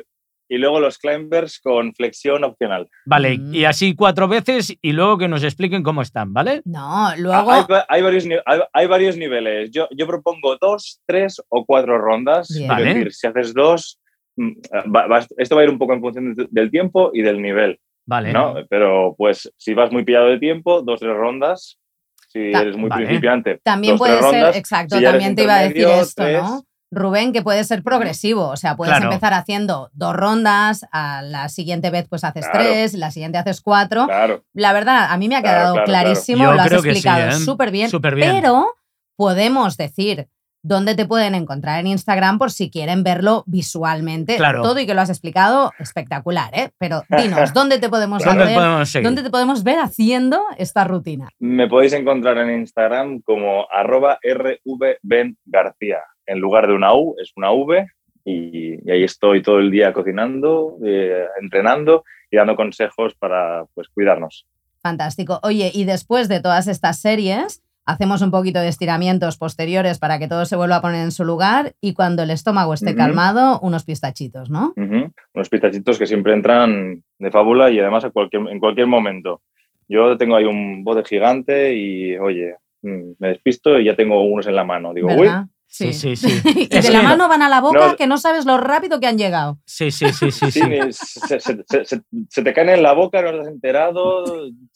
y 0.53 0.57
luego 0.57 0.79
los 0.79 0.97
climbers 0.97 1.59
con 1.59 1.93
flexión 1.95 2.43
opcional. 2.43 2.87
Vale, 3.05 3.37
Mm. 3.37 3.55
y 3.55 3.65
así 3.65 3.95
cuatro 3.95 4.27
veces 4.27 4.75
y 4.81 4.91
luego 4.91 5.17
que 5.17 5.27
nos 5.27 5.43
expliquen 5.43 5.81
cómo 5.83 6.01
están, 6.01 6.31
¿vale? 6.33 6.61
No, 6.65 7.09
luego. 7.17 7.51
Ah, 7.51 7.65
Hay, 7.69 7.75
hay 7.89 8.01
varios, 8.01 8.25
hay, 8.45 8.59
hay 8.71 8.87
varios 8.87 9.17
niveles. 9.17 9.71
Yo, 9.71 9.87
yo 9.95 10.05
propongo 10.07 10.57
dos, 10.61 11.01
tres 11.07 11.41
o 11.49 11.65
cuatro 11.65 11.97
rondas. 11.97 12.51
Es 12.51 12.67
Vale. 12.67 12.85
decir, 12.93 13.13
si 13.13 13.27
haces 13.27 13.53
dos, 13.53 13.99
mm, 14.37 14.51
va- 14.95 15.07
va- 15.07 15.25
esto 15.37 15.55
va 15.55 15.61
a 15.61 15.65
ir 15.65 15.69
un 15.71 15.77
poco 15.79 15.93
en 15.93 16.01
función 16.01 16.35
de- 16.35 16.47
del 16.51 16.69
tiempo 16.69 17.11
y 17.13 17.21
del 17.21 17.41
nivel. 17.41 17.79
Vale. 18.05 18.33
¿no? 18.33 18.55
Pero 18.69 19.15
pues 19.17 19.51
si 19.57 19.73
vas 19.73 19.91
muy 19.91 20.03
pillado 20.03 20.27
de 20.27 20.37
tiempo, 20.39 20.81
dos 20.81 20.99
tres 20.99 21.15
rondas 21.15 21.79
Si 22.27 22.51
Ta- 22.51 22.61
eres 22.63 22.75
muy 22.75 22.89
Vale. 22.89 23.05
principiante. 23.05 23.59
También 23.63 23.93
dos, 23.93 23.99
puede 23.99 24.13
ser, 24.19 24.23
rondas. 24.23 24.55
exacto, 24.57 24.97
Si 24.97 25.03
también 25.03 25.35
te 25.35 25.43
iba 25.43 25.55
a 25.55 25.61
decir 25.67 25.85
esto, 25.87 26.23
tres. 26.23 26.41
¿no? 26.41 26.63
Rubén, 26.95 27.33
que 27.33 27.41
puede 27.41 27.63
ser 27.63 27.83
progresivo, 27.83 28.47
o 28.47 28.57
sea, 28.57 28.75
puedes 28.75 28.93
Claro. 28.95 29.11
empezar 29.11 29.33
haciendo 29.33 29.89
dos 29.93 30.15
rondas, 30.15 30.85
a 30.91 31.21
la 31.21 31.49
siguiente 31.49 31.89
vez 31.89 32.07
pues 32.09 32.23
haces 32.23 32.45
Claro. 32.47 32.59
tres, 32.65 32.93
la 32.93 33.11
siguiente 33.11 33.37
haces 33.37 33.61
cuatro. 33.61 34.05
Claro. 34.05 34.43
La 34.53 34.73
verdad, 34.73 35.07
a 35.11 35.17
mí 35.17 35.27
me 35.27 35.35
ha 35.35 35.41
quedado 35.41 35.73
claro, 35.73 35.85
claro. 35.85 36.03
clarísimo, 36.03 36.51
lo 36.53 36.61
has 36.61 36.69
sí, 36.69 36.75
explicado 36.75 37.29
¿eh? 37.29 37.31
súper 37.33 37.71
bien, 37.71 37.89
Súper 37.89 38.15
bien. 38.15 38.31
pero 38.31 38.67
podemos 39.15 39.77
decir 39.77 40.27
dónde 40.65 40.95
te 40.95 41.05
pueden 41.05 41.35
encontrar 41.35 41.81
en 41.81 41.87
Instagram 41.87 42.37
por 42.39 42.49
si 42.49 42.71
quieren 42.71 43.03
verlo 43.03 43.43
visualmente. 43.47 44.37
Claro. 44.37 44.61
Todo 44.61 44.79
y 44.79 44.85
que 44.85 44.93
lo 44.93 45.01
has 45.01 45.09
explicado 45.09 45.73
espectacular, 45.77 46.51
¿eh? 46.57 46.69
Pero 46.77 47.03
dinos, 47.09 47.51
¿dónde 47.53 47.79
te 47.79 47.89
podemos 47.89 48.23
¿Dónde 48.23 48.45
ver? 48.45 48.55
podemos 48.55 48.89
seguir? 48.89 49.05
¿Dónde 49.05 49.23
te 49.23 49.29
podemos 49.29 49.63
ver 49.63 49.79
haciendo 49.79 50.41
esta 50.57 50.85
rutina? 50.85 51.27
Me 51.39 51.67
podéis 51.67 51.91
encontrar 51.91 52.37
en 52.37 52.61
Instagram 52.61 53.19
como 53.25 53.65
arroba 53.71 54.19
rvbengarcía. 54.23 55.97
En 56.25 56.39
lugar 56.39 56.67
de 56.67 56.73
una 56.73 56.93
U, 56.93 57.15
es 57.21 57.31
una 57.35 57.51
V. 57.51 57.87
Y, 58.25 58.79
y 58.85 58.91
ahí 58.91 59.03
estoy 59.03 59.41
todo 59.41 59.59
el 59.59 59.69
día 59.69 59.91
cocinando, 59.91 60.77
eh, 60.85 61.25
entrenando 61.41 62.05
y 62.31 62.37
dando 62.37 62.55
consejos 62.55 63.13
para 63.15 63.65
pues, 63.73 63.89
cuidarnos. 63.89 64.47
Fantástico. 64.81 65.39
Oye, 65.43 65.71
y 65.73 65.85
después 65.85 66.27
de 66.29 66.39
todas 66.39 66.67
estas 66.67 66.99
series, 66.99 67.63
hacemos 67.85 68.21
un 68.21 68.31
poquito 68.31 68.59
de 68.59 68.67
estiramientos 68.69 69.37
posteriores 69.37 69.99
para 69.99 70.19
que 70.19 70.27
todo 70.27 70.45
se 70.45 70.55
vuelva 70.55 70.77
a 70.77 70.81
poner 70.81 71.03
en 71.03 71.11
su 71.11 71.25
lugar 71.25 71.73
y 71.81 71.93
cuando 71.93 72.23
el 72.23 72.31
estómago 72.31 72.73
esté 72.73 72.95
calmado, 72.95 73.59
unos 73.59 73.83
pistachitos, 73.83 74.49
¿no? 74.49 74.73
Unos 74.75 75.49
pistachitos 75.49 75.99
que 75.99 76.07
siempre 76.07 76.33
entran 76.33 77.03
de 77.19 77.31
fábula 77.31 77.69
y 77.71 77.79
además 77.79 78.05
a 78.05 78.11
cualquier, 78.11 78.47
en 78.49 78.59
cualquier 78.59 78.87
momento. 78.87 79.41
Yo 79.87 80.17
tengo 80.17 80.35
ahí 80.35 80.45
un 80.45 80.83
bote 80.83 81.03
gigante 81.03 81.75
y, 81.75 82.15
oye, 82.17 82.55
mm, 82.81 83.13
me 83.19 83.27
despisto 83.29 83.79
y 83.79 83.85
ya 83.85 83.95
tengo 83.95 84.23
unos 84.23 84.47
en 84.47 84.55
la 84.55 84.63
mano. 84.63 84.93
Digo, 84.93 85.09
uy, 85.15 85.29
Sí, 85.75 85.91
sí, 85.91 86.15
sí. 86.15 86.27
y 86.69 86.77
Es 86.77 86.85
de 86.85 86.91
la 86.93 87.01
mano 87.01 87.27
van 87.27 87.41
a 87.41 87.49
la 87.49 87.59
boca 87.59 87.87
No. 87.87 87.95
que 87.95 88.05
no 88.05 88.19
sabes 88.19 88.45
lo 88.45 88.57
rápido 88.59 88.99
que 88.99 89.07
han 89.07 89.17
llegado. 89.17 89.57
Sí, 89.65 89.89
sí, 89.89 90.05
sí, 90.13 90.29
sí. 90.29 90.51
sí, 90.51 90.61
se, 90.91 91.39
se- 91.39 91.63
se- 91.67 91.85
se- 91.85 92.01
se 92.29 92.43
te 92.43 92.53
caen 92.53 92.69
en 92.69 92.83
la 92.83 92.93
boca, 92.93 93.23
no 93.23 93.41
has 93.41 93.47
enterado. 93.47 94.23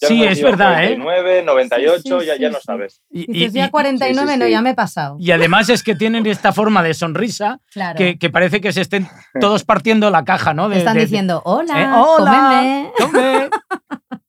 ya 0.01 0.07
Sí, 0.07 0.17
no 0.17 0.23
es 0.25 0.41
verdad, 0.41 0.83
¿eh? 0.86 0.97
49, 0.99 1.43
98, 1.43 2.01
Sí, 2.01 2.10
sí, 2.19 2.25
ya, 2.25 2.33
sí, 2.33 2.41
ya 2.41 2.49
no 2.49 2.57
sabes. 2.60 3.01
Y, 3.12 3.43
Y 3.45 3.51
ya 3.51 3.67
y- 3.67 3.69
49, 3.69 4.25
sí, 4.27 4.33
sí, 4.33 4.39
no, 4.39 4.45
sí. 4.47 4.51
ya 4.51 4.62
me 4.63 4.71
he 4.71 4.73
pasado. 4.73 5.17
y 5.19 5.29
además 5.29 5.69
es 5.69 5.83
que 5.83 5.93
tienen 5.93 6.25
esta 6.25 6.51
forma 6.51 6.81
de 6.81 6.95
sonrisa 6.95 7.60
Claro. 7.71 7.95
que, 7.95 8.17
que 8.17 8.31
parece 8.31 8.60
que 8.60 8.73
se 8.73 8.81
estén 8.81 9.07
todos 9.39 9.63
partiendo 9.63 10.10
la 10.10 10.25
caja, 10.25 10.55
¿no? 10.55 10.67
De- 10.67 10.79
están 10.79 10.95
de- 10.95 11.01
diciendo, 11.01 11.43
hola, 11.45 11.79
Eh, 11.79 11.88
hola, 11.95 12.31
cómeme". 12.31 12.91
come. 12.97 13.49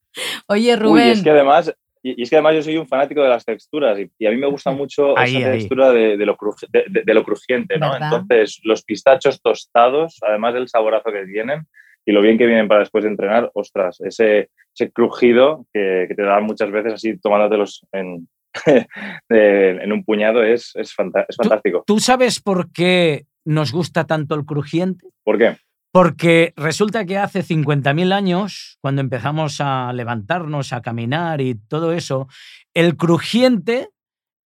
Oye, 0.48 0.74
Uy, 0.74 0.76
Rubén. 0.76 1.08
es 1.12 1.22
que 1.22 1.30
además, 1.30 1.72
y, 2.02 2.20
y 2.20 2.22
es 2.22 2.30
que 2.30 2.36
además 2.36 2.54
yo 2.56 2.62
soy 2.62 2.76
un 2.76 2.86
fanático 2.86 3.22
de 3.22 3.28
las 3.28 3.44
texturas 3.44 3.98
y, 3.98 4.10
y 4.18 4.26
a 4.26 4.30
mí 4.30 4.36
me 4.36 4.46
gusta 4.46 4.70
mucho 4.70 5.16
Ahí, 5.18 5.36
esa 5.36 5.50
ahí. 5.50 5.58
textura 5.58 5.90
de, 5.92 6.16
de 6.16 6.26
lo 6.26 6.36
cruji- 6.36 6.68
de- 6.70 6.84
de- 6.88 7.02
de 7.04 7.14
lo 7.14 7.24
crujiente, 7.24 7.78
¿no? 7.78 7.90
¿Verdad? 7.92 8.10
Entonces, 8.20 8.60
los 8.64 8.82
pistachos 8.84 9.40
tostados, 9.42 10.18
además 10.22 10.54
del 10.54 10.68
saborazo 10.68 11.10
que 11.12 11.26
tienen 11.26 11.66
y 12.04 12.12
lo 12.12 12.22
bien 12.22 12.38
que 12.38 12.46
vienen 12.46 12.68
para 12.68 12.80
después 12.80 13.04
de 13.04 13.10
entrenar, 13.10 13.50
ostras, 13.54 14.00
ese, 14.00 14.48
ese 14.74 14.90
crujido 14.92 15.66
que, 15.72 16.06
que 16.08 16.14
te 16.14 16.22
da 16.22 16.40
muchas 16.40 16.70
veces 16.70 16.94
así 16.94 17.18
tomándotelos 17.18 17.86
en, 17.92 18.28
en 19.28 19.92
un 19.92 20.04
puñado 20.04 20.42
es, 20.42 20.72
es, 20.76 20.94
fanta- 20.94 21.26
es 21.28 21.36
fantástico. 21.36 21.84
¿Tú 21.86 21.98
sabes 22.00 22.40
por 22.40 22.72
qué 22.72 23.26
nos 23.44 23.72
gusta 23.72 24.06
tanto 24.06 24.34
el 24.34 24.44
crujiente? 24.44 25.06
¿Por 25.24 25.38
qué? 25.38 25.56
Porque 25.90 26.52
resulta 26.56 27.04
que 27.06 27.16
hace 27.18 27.42
50.000 27.42 28.12
años, 28.12 28.78
cuando 28.80 29.00
empezamos 29.00 29.60
a 29.60 29.92
levantarnos, 29.92 30.72
a 30.72 30.82
caminar 30.82 31.40
y 31.40 31.54
todo 31.54 31.92
eso, 31.92 32.28
el 32.74 32.96
crujiente 32.96 33.88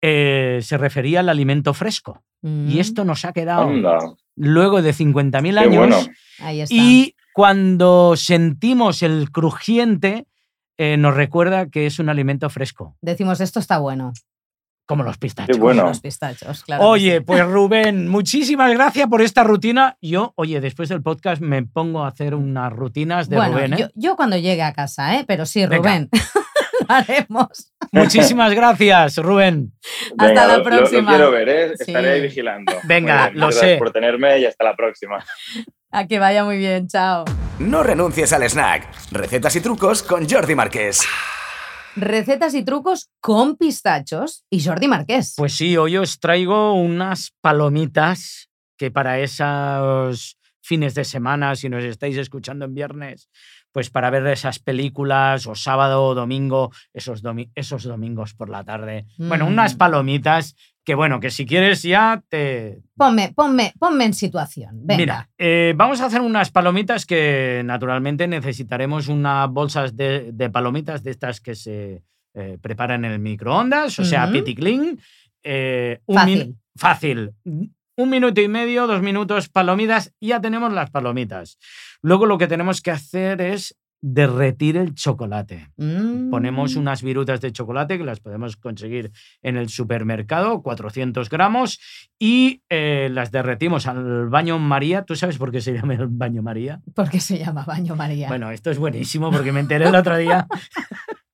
eh, 0.02 0.58
se 0.62 0.78
refería 0.78 1.20
al 1.20 1.28
alimento 1.28 1.74
fresco. 1.74 2.22
Mm, 2.42 2.70
Y 2.70 2.80
esto 2.80 3.04
nos 3.04 3.24
ha 3.24 3.32
quedado 3.32 3.62
Anda, 3.68 3.98
luego 4.36 4.82
de 4.82 4.92
50.000 4.92 5.52
qué 5.52 5.58
años. 5.60 5.76
bueno. 5.76 5.96
Ahí 6.40 6.60
está. 6.60 6.74
Y 6.74 7.14
cuando 7.32 8.14
sentimos 8.16 9.02
el 9.02 9.30
crujiente, 9.30 10.26
eh, 10.76 10.96
nos 10.96 11.14
recuerda 11.14 11.68
que 11.68 11.86
es 11.86 11.98
un 11.98 12.08
alimento 12.08 12.48
fresco, 12.50 12.96
Decimos, 13.00 13.40
esto 13.40 13.58
está 13.60 13.78
bueno. 13.78 14.12
Como 14.88 15.02
los 15.04 15.18
pistachos. 15.18 15.54
Qué 15.54 15.60
bueno. 15.60 15.84
Los 15.84 16.00
pistachos, 16.00 16.64
claro. 16.64 16.88
Oye, 16.88 17.18
sí. 17.18 17.24
pues 17.24 17.44
Rubén, 17.46 18.08
muchísimas 18.08 18.72
gracias 18.72 19.06
por 19.06 19.20
esta 19.20 19.44
rutina. 19.44 19.98
Yo, 20.00 20.32
oye, 20.36 20.60
después 20.62 20.88
del 20.88 21.02
podcast 21.02 21.42
me 21.42 21.62
pongo 21.62 22.04
a 22.04 22.08
hacer 22.08 22.34
unas 22.34 22.72
rutinas 22.72 23.28
de 23.28 23.36
bueno, 23.36 23.52
Rubén. 23.52 23.74
¿eh? 23.74 23.76
yo, 23.78 23.86
yo 23.94 24.16
cuando 24.16 24.38
llegue 24.38 24.62
a 24.62 24.72
casa, 24.72 25.16
¿eh? 25.16 25.24
Pero 25.28 25.44
sí. 25.44 25.66
Rubén. 25.66 26.08
haremos. 26.88 27.70
Muchísimas 27.92 28.54
gracias, 28.54 29.18
Rubén. 29.18 29.72
Hasta 30.16 30.46
la 30.46 30.56
lo- 30.56 30.64
próxima. 30.64 31.02
Lo, 31.12 31.16
quiero 31.16 31.30
ver, 31.32 31.48
¿eh? 31.50 31.68
Sí. 31.76 31.84
estaré 31.88 32.12
ahí 32.12 32.20
vigilando. 32.22 32.72
Venga, 32.84 33.28
bien, 33.28 33.40
lo 33.40 33.52
sé. 33.52 33.58
gracias 33.58 33.78
por 33.78 33.92
tenerme 33.92 34.38
y 34.38 34.46
hasta 34.46 34.64
la 34.64 34.74
próxima. 34.74 35.22
A 35.90 36.06
que 36.06 36.18
vaya 36.18 36.44
muy 36.44 36.56
bien, 36.56 36.88
chao. 36.88 37.26
No 37.58 37.82
renuncies 37.82 38.32
al 38.32 38.42
snack. 38.48 38.88
Recetas 39.12 39.54
y 39.56 39.60
trucos 39.60 40.02
con 40.02 40.28
Jordi 40.28 40.54
Marqués. 40.54 41.06
Recetas 41.96 42.54
y 42.54 42.62
trucos 42.64 43.10
con 43.20 43.56
pistachos 43.56 44.44
y 44.50 44.62
Jordi 44.62 44.88
Marqués. 44.88 45.34
Pues 45.36 45.54
sí, 45.54 45.76
hoy 45.76 45.96
os 45.96 46.20
traigo 46.20 46.74
unas 46.74 47.32
palomitas 47.40 48.48
que 48.76 48.90
para 48.90 49.18
esos 49.20 50.38
fines 50.60 50.94
de 50.94 51.04
semana, 51.04 51.56
si 51.56 51.68
nos 51.68 51.82
estáis 51.82 52.16
escuchando 52.16 52.66
en 52.66 52.74
viernes, 52.74 53.28
pues 53.78 53.90
para 53.90 54.10
ver 54.10 54.26
esas 54.26 54.58
películas 54.58 55.46
o 55.46 55.54
sábado 55.54 56.02
o 56.02 56.12
domingo, 56.12 56.72
esos, 56.92 57.22
domi- 57.22 57.48
esos 57.54 57.84
domingos 57.84 58.34
por 58.34 58.48
la 58.50 58.64
tarde. 58.64 59.06
Bueno, 59.18 59.44
Mm. 59.46 59.52
unas 59.52 59.76
palomitas 59.76 60.56
que 60.84 60.96
bueno, 60.96 61.20
que 61.20 61.30
si 61.30 61.46
quieres 61.46 61.82
ya 61.84 62.20
te, 62.28 62.80
Ponme, 62.96 63.32
ponme, 63.36 63.72
ponme 63.78 64.04
en 64.06 64.14
situación. 64.14 64.70
Venga. 64.82 64.96
Mira, 64.98 65.30
eh, 65.38 65.74
vamos 65.76 66.00
a 66.00 66.06
hacer 66.06 66.20
unas 66.22 66.50
palomitas 66.50 67.06
que 67.06 67.62
naturalmente 67.64 68.26
necesitaremos 68.26 69.06
unas 69.06 69.48
bolsas 69.48 69.94
de, 69.96 70.32
de 70.32 70.50
palomitas 70.50 71.04
de 71.04 71.12
estas 71.12 71.40
que 71.40 71.54
se 71.54 72.02
eh, 72.34 72.58
preparan 72.60 73.04
en 73.04 73.12
el 73.12 73.20
microondas, 73.20 73.96
o 74.00 74.04
sea, 74.04 74.28
piticlin. 74.32 74.98
eh, 75.44 76.00
Fácil. 76.12 76.56
fácil. 76.74 77.30
Un 77.98 78.10
minuto 78.10 78.40
y 78.40 78.46
medio, 78.46 78.86
dos 78.86 79.02
minutos, 79.02 79.48
palomitas, 79.48 80.14
ya 80.20 80.40
tenemos 80.40 80.72
las 80.72 80.88
palomitas. 80.88 81.58
Luego 82.00 82.26
lo 82.26 82.38
que 82.38 82.46
tenemos 82.46 82.80
que 82.80 82.92
hacer 82.92 83.40
es 83.40 83.76
derretir 84.00 84.76
el 84.76 84.94
chocolate. 84.94 85.72
Mm. 85.78 86.30
Ponemos 86.30 86.76
unas 86.76 87.02
virutas 87.02 87.40
de 87.40 87.50
chocolate 87.50 87.98
que 87.98 88.04
las 88.04 88.20
podemos 88.20 88.56
conseguir 88.56 89.10
en 89.42 89.56
el 89.56 89.68
supermercado, 89.68 90.62
400 90.62 91.28
gramos, 91.28 91.80
y 92.20 92.62
eh, 92.68 93.08
las 93.10 93.32
derretimos 93.32 93.88
al 93.88 94.28
baño 94.28 94.60
María. 94.60 95.02
¿Tú 95.02 95.16
sabes 95.16 95.36
por 95.36 95.50
qué 95.50 95.60
se 95.60 95.72
llama 95.72 95.94
el 95.94 96.06
baño 96.06 96.40
María? 96.40 96.80
¿Por 96.94 97.10
qué 97.10 97.18
se 97.18 97.36
llama 97.36 97.64
baño 97.64 97.96
María? 97.96 98.28
Bueno, 98.28 98.52
esto 98.52 98.70
es 98.70 98.78
buenísimo 98.78 99.32
porque 99.32 99.50
me 99.50 99.58
enteré 99.58 99.88
el 99.88 99.96
otro 99.96 100.16
día. 100.16 100.46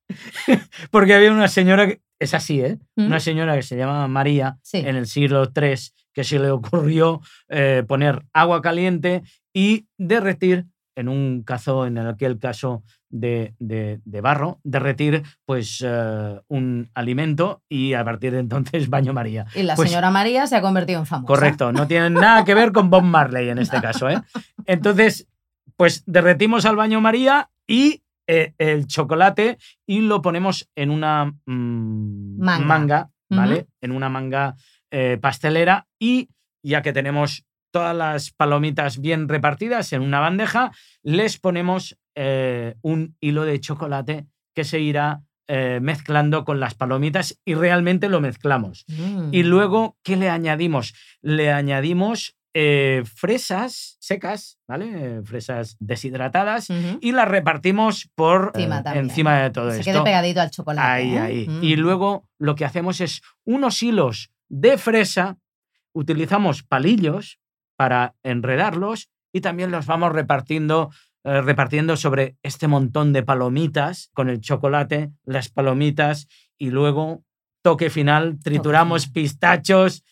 porque 0.89 1.13
había 1.13 1.31
una 1.31 1.47
señora, 1.47 1.85
que, 1.85 2.01
es 2.17 2.33
así, 2.33 2.59
¿eh? 2.59 2.79
¿Mm? 2.95 3.05
Una 3.05 3.19
señora 3.19 3.55
que 3.55 3.61
se 3.61 3.77
llamaba 3.77 4.07
María 4.07 4.57
Sí. 4.63 4.77
en 4.77 4.95
el 4.95 5.05
siglo 5.05 5.51
III 5.55 5.75
que 6.15 6.23
se 6.23 6.39
le 6.39 6.49
ocurrió 6.49 7.21
eh, 7.49 7.83
poner 7.87 8.25
agua 8.33 8.61
caliente 8.63 9.21
y 9.53 9.85
derretir 9.99 10.65
en 10.97 11.09
un 11.09 11.43
cazo, 11.43 11.85
en 11.85 11.97
aquel 11.97 12.39
caso 12.39 12.81
de, 13.09 13.53
de- 13.59 13.99
de 14.05 14.21
barro, 14.21 14.59
derretir 14.63 15.23
pues 15.45 15.83
eh, 15.85 16.39
un 16.47 16.89
alimento 16.93 17.61
y 17.67 17.93
a 17.93 18.05
partir 18.05 18.31
de 18.31 18.39
entonces 18.39 18.89
baño 18.89 19.11
María. 19.13 19.45
Y 19.55 19.63
la 19.63 19.75
Pues- 19.75 19.89
señora 19.89 20.09
María 20.09 20.47
se 20.47 20.55
ha 20.55 20.61
convertido 20.61 20.99
en 21.01 21.05
famosa. 21.05 21.27
Correcto, 21.27 21.73
no 21.73 21.85
tiene 21.85 22.09
nada 22.09 22.45
que 22.45 22.53
ver 22.55 22.71
con 22.71 22.89
Bob 22.89 23.03
Marley 23.03 23.49
en 23.49 23.57
este 23.59 23.81
caso. 23.81 24.09
¿eh? 24.09 24.21
Entonces, 24.65 25.27
pues 25.75 26.03
derretimos 26.05 26.65
al 26.65 26.77
baño 26.77 27.01
María 27.01 27.49
y 27.67 28.01
eh, 28.27 28.53
el 28.57 28.87
chocolate 28.87 29.57
y 29.85 29.99
lo 29.99 30.21
ponemos 30.21 30.69
en 30.75 30.89
una 30.91 31.25
mm, 31.45 32.39
Manga. 32.39 33.09
¿vale? 33.29 33.67
En 33.81 33.91
una 33.91 34.07
manga 34.07 34.55
eh, 34.91 35.17
pastelera 35.21 35.87
y 35.99 36.29
ya 36.63 36.81
que 36.81 36.93
tenemos 36.93 37.45
todas 37.71 37.95
las 37.95 38.31
palomitas 38.31 38.99
bien 38.99 39.27
repartidas 39.27 39.91
en 39.93 40.01
una 40.01 40.19
bandeja, 40.19 40.71
les 41.03 41.37
ponemos 41.37 41.97
eh, 42.15 42.75
un 42.81 43.17
hilo 43.19 43.43
de 43.43 43.59
chocolate 43.59 44.27
que 44.55 44.63
se 44.63 44.79
irá 44.79 45.21
eh, 45.47 45.79
mezclando 45.79 46.43
con 46.43 46.59
las 46.59 46.73
palomitas 46.73 47.39
y 47.45 47.53
realmente 47.53 48.09
lo 48.09 48.19
mezclamos. 48.19 48.85
Mm. 48.87 49.29
Y 49.31 49.43
luego, 49.43 49.95
¿qué 50.03 50.15
le 50.15 50.29
añadimos? 50.29 50.95
Le 51.21 51.51
añadimos 51.51 52.35
eh, 52.55 53.03
fresas 53.05 53.97
secas, 53.99 54.57
¿vale? 54.67 55.21
Fresas 55.23 55.75
deshidratadas 55.79 56.69
y 57.01 57.11
las 57.11 57.27
repartimos 57.27 58.09
por 58.15 58.53
Encima 58.55 59.41
eh, 59.41 59.43
de 59.43 59.49
todo 59.51 59.71
Se 59.71 59.81
esto. 59.81 59.91
quede 59.91 60.03
pegadito 60.03 60.41
al 60.41 60.49
chocolate. 60.49 60.87
Ahí, 60.87 61.17
ahí. 61.17 61.47
Mm. 61.47 61.63
Y 61.63 61.75
luego 61.75 62.29
lo 62.39 62.55
que 62.55 62.63
hacemos 62.65 63.01
es 63.01 63.21
unos 63.43 63.83
hilos 63.83 64.31
de 64.55 64.77
fresa, 64.77 65.37
utilizamos 65.93 66.63
palillos 66.63 67.39
para 67.77 68.15
enredarlos 68.23 69.09
y 69.33 69.41
también 69.41 69.69
los 69.69 69.85
vamos 69.85 70.13
repartiendo, 70.13 70.91
eh, 71.25 71.41
repartiendo 71.41 71.97
sobre 71.97 72.37
este 72.41 72.69
montón 72.69 73.11
de 73.11 73.21
palomitas 73.21 74.09
con 74.13 74.29
el 74.29 74.39
chocolate, 74.39 75.11
las 75.25 75.49
palomitas 75.49 76.29
y 76.57 76.69
luego 76.69 77.25
toque 77.61 77.89
final, 77.89 78.39
trituramos 78.41 79.09
pistachos 79.09 80.05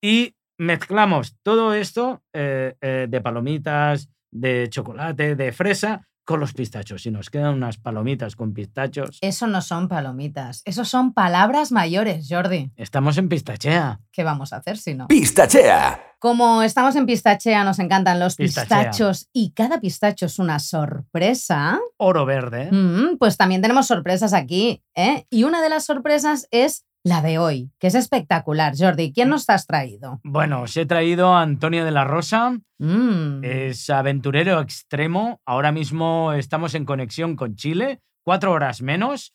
y 0.00 0.34
mezclamos 0.56 1.36
todo 1.42 1.74
esto 1.74 2.22
eh, 2.32 2.76
eh, 2.80 3.06
de 3.06 3.20
palomitas, 3.20 4.08
de 4.30 4.68
chocolate, 4.70 5.36
de 5.36 5.52
fresa, 5.52 6.08
con 6.30 6.38
los 6.38 6.52
pistachos. 6.52 7.04
Y 7.06 7.10
nos 7.10 7.28
quedan 7.28 7.54
unas 7.54 7.76
palomitas 7.76 8.36
con 8.36 8.54
pistachos. 8.54 9.18
Eso 9.20 9.48
no 9.48 9.60
son 9.62 9.88
palomitas, 9.88 10.62
eso 10.64 10.84
son 10.84 11.12
palabras 11.12 11.72
mayores, 11.72 12.28
Jordi. 12.30 12.70
Estamos 12.76 13.18
en 13.18 13.28
pistachea. 13.28 13.98
¿Qué 14.12 14.22
vamos 14.22 14.52
a 14.52 14.58
hacer 14.58 14.78
si 14.78 14.94
no? 14.94 15.08
Pistachea. 15.08 16.00
Como 16.20 16.62
estamos 16.62 16.94
en 16.96 17.06
pistachea, 17.06 17.64
nos 17.64 17.78
encantan 17.80 18.20
los 18.20 18.36
Pistachea. 18.36 18.90
pistachos 18.90 19.28
y 19.32 19.50
cada 19.52 19.80
pistacho 19.80 20.26
es 20.26 20.38
una 20.38 20.58
sorpresa. 20.60 21.80
Oro 21.96 22.24
verde. 22.26 22.70
Mm, 22.70 23.16
pues 23.18 23.36
también 23.36 23.62
tenemos 23.62 23.86
sorpresas 23.86 24.32
aquí, 24.32 24.82
¿eh? 24.94 25.26
Y 25.30 25.44
una 25.44 25.62
de 25.62 25.68
las 25.70 25.84
sorpresas 25.86 26.46
es 26.50 26.84
la 27.02 27.22
de 27.22 27.38
hoy, 27.38 27.70
que 27.78 27.86
es 27.86 27.94
espectacular. 27.94 28.74
Jordi, 28.76 29.12
¿quién 29.12 29.28
nos 29.30 29.48
has 29.48 29.66
traído? 29.66 30.20
Bueno, 30.22 30.62
os 30.62 30.76
he 30.76 30.84
traído 30.86 31.34
a 31.34 31.42
Antonio 31.42 31.84
de 31.84 31.90
la 31.90 32.04
Rosa. 32.04 32.58
Mm. 32.78 33.42
Es 33.44 33.88
aventurero 33.90 34.60
extremo. 34.60 35.40
Ahora 35.46 35.72
mismo 35.72 36.32
estamos 36.34 36.74
en 36.74 36.84
conexión 36.84 37.36
con 37.36 37.56
Chile, 37.56 38.00
cuatro 38.24 38.52
horas 38.52 38.82
menos. 38.82 39.32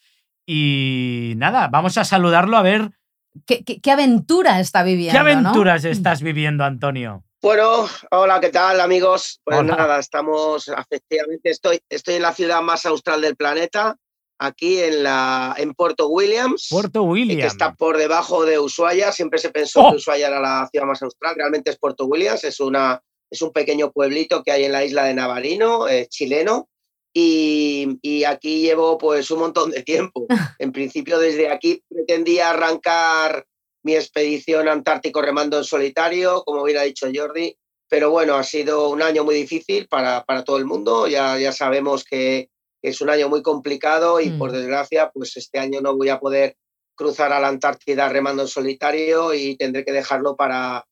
Y 0.48 1.34
nada, 1.38 1.68
vamos 1.70 1.98
a 1.98 2.04
saludarlo 2.06 2.58
a 2.58 2.62
ver 2.62 2.92
¿Qué, 3.48 3.64
qué- 3.66 3.82
qué 3.82 3.92
aventura 3.92 4.60
está 4.60 4.84
viviendo? 4.84 5.18
qué 5.20 5.34
¿no? 5.36 5.40
aventuras 5.50 5.84
estás 5.86 6.22
viviendo, 6.22 6.64
Antonio. 6.64 7.24
Bueno, 7.42 7.86
hola, 8.12 8.40
¿qué 8.40 8.50
tal 8.50 8.80
amigos? 8.80 9.42
Pues 9.44 9.58
Hola. 9.60 9.76
nada, 9.76 10.00
estamos, 10.00 10.68
efectivamente, 10.68 11.50
estoy, 11.50 11.80
estoy 11.90 12.16
en 12.16 12.22
la 12.24 12.34
ciudad 12.34 12.62
más 12.62 12.86
austral 12.86 13.22
del 13.22 13.36
planeta, 13.36 13.98
aquí 14.40 14.80
en, 14.80 15.04
la, 15.04 15.56
en 15.58 15.74
Puerto 15.74 16.08
Williams, 16.08 16.68
Puerto 16.70 17.00
eh, 17.00 17.08
William. 17.08 17.40
que 17.40 17.48
está 17.48 17.74
por 17.74 17.98
debajo 17.98 18.46
de 18.46 18.60
Ushuaia. 18.60 19.12
Siempre 19.12 19.40
se 19.40 19.50
pensó 19.50 19.82
¡Oh! 19.82 19.92
que 19.92 19.98
Ushuaia 19.98 20.28
era 20.28 20.40
la 20.40 20.68
ciudad 20.72 20.86
más 20.86 21.02
austral, 21.02 21.36
realmente 21.36 21.72
es 21.72 21.78
Puerto 21.78 22.06
Williams, 22.06 22.44
es, 22.44 22.60
una, 22.60 23.02
es 23.30 23.42
un 23.42 23.52
pequeño 23.52 23.92
pueblito 23.92 24.44
que 24.44 24.52
hay 24.52 24.66
en 24.66 24.72
la 24.72 24.84
isla 24.84 25.06
de 25.06 25.14
Navarino, 25.14 25.88
eh, 25.88 26.08
chileno. 26.10 26.70
Y, 27.18 27.98
y 28.02 28.26
aquí 28.26 28.60
llevo 28.60 28.98
pues 28.98 29.32
un 29.32 29.40
montón 29.40 29.72
de 29.72 29.84
tiempo. 29.84 30.28
En 30.60 30.72
principio 30.72 31.18
desde 31.18 31.50
aquí 31.50 31.82
pretendía 31.90 32.50
arrancar 32.50 33.46
mi 33.84 33.96
expedición 33.96 34.68
antártico 34.68 35.22
remando 35.22 35.58
en 35.58 35.64
solitario, 35.64 36.44
como 36.44 36.66
ha 36.66 36.84
dicho 36.84 37.08
Jordi, 37.14 37.56
pero 37.88 38.10
bueno, 38.10 38.36
ha 38.36 38.44
sido 38.44 38.90
un 38.90 39.02
año 39.02 39.24
muy 39.24 39.36
difícil 39.36 39.88
para, 39.88 40.26
para 40.26 40.44
todo 40.44 40.58
el 40.58 40.66
mundo, 40.66 41.08
ya, 41.08 41.38
ya 41.38 41.52
sabemos 41.52 42.04
que 42.04 42.50
es 42.90 43.02
un 43.02 43.10
año 43.10 43.30
muy 43.30 43.42
complicado 43.42 44.20
y 44.20 44.30
Mm. 44.32 44.38
por 44.40 44.52
desgracia, 44.52 45.10
pues 45.14 45.36
este 45.38 45.60
año 45.60 45.82
no 45.82 45.96
voy 45.96 46.10
a 46.10 46.20
poder 46.20 46.56
cruzar 46.96 47.34
a 47.34 47.40
la 47.40 47.48
Antártida 47.50 48.08
remando 48.10 48.42
en 48.44 48.48
solitario 48.48 49.34
y 49.34 49.58
tendré 49.58 49.84
que 49.84 49.92
dejarlo 49.92 50.36
para, 50.36 50.86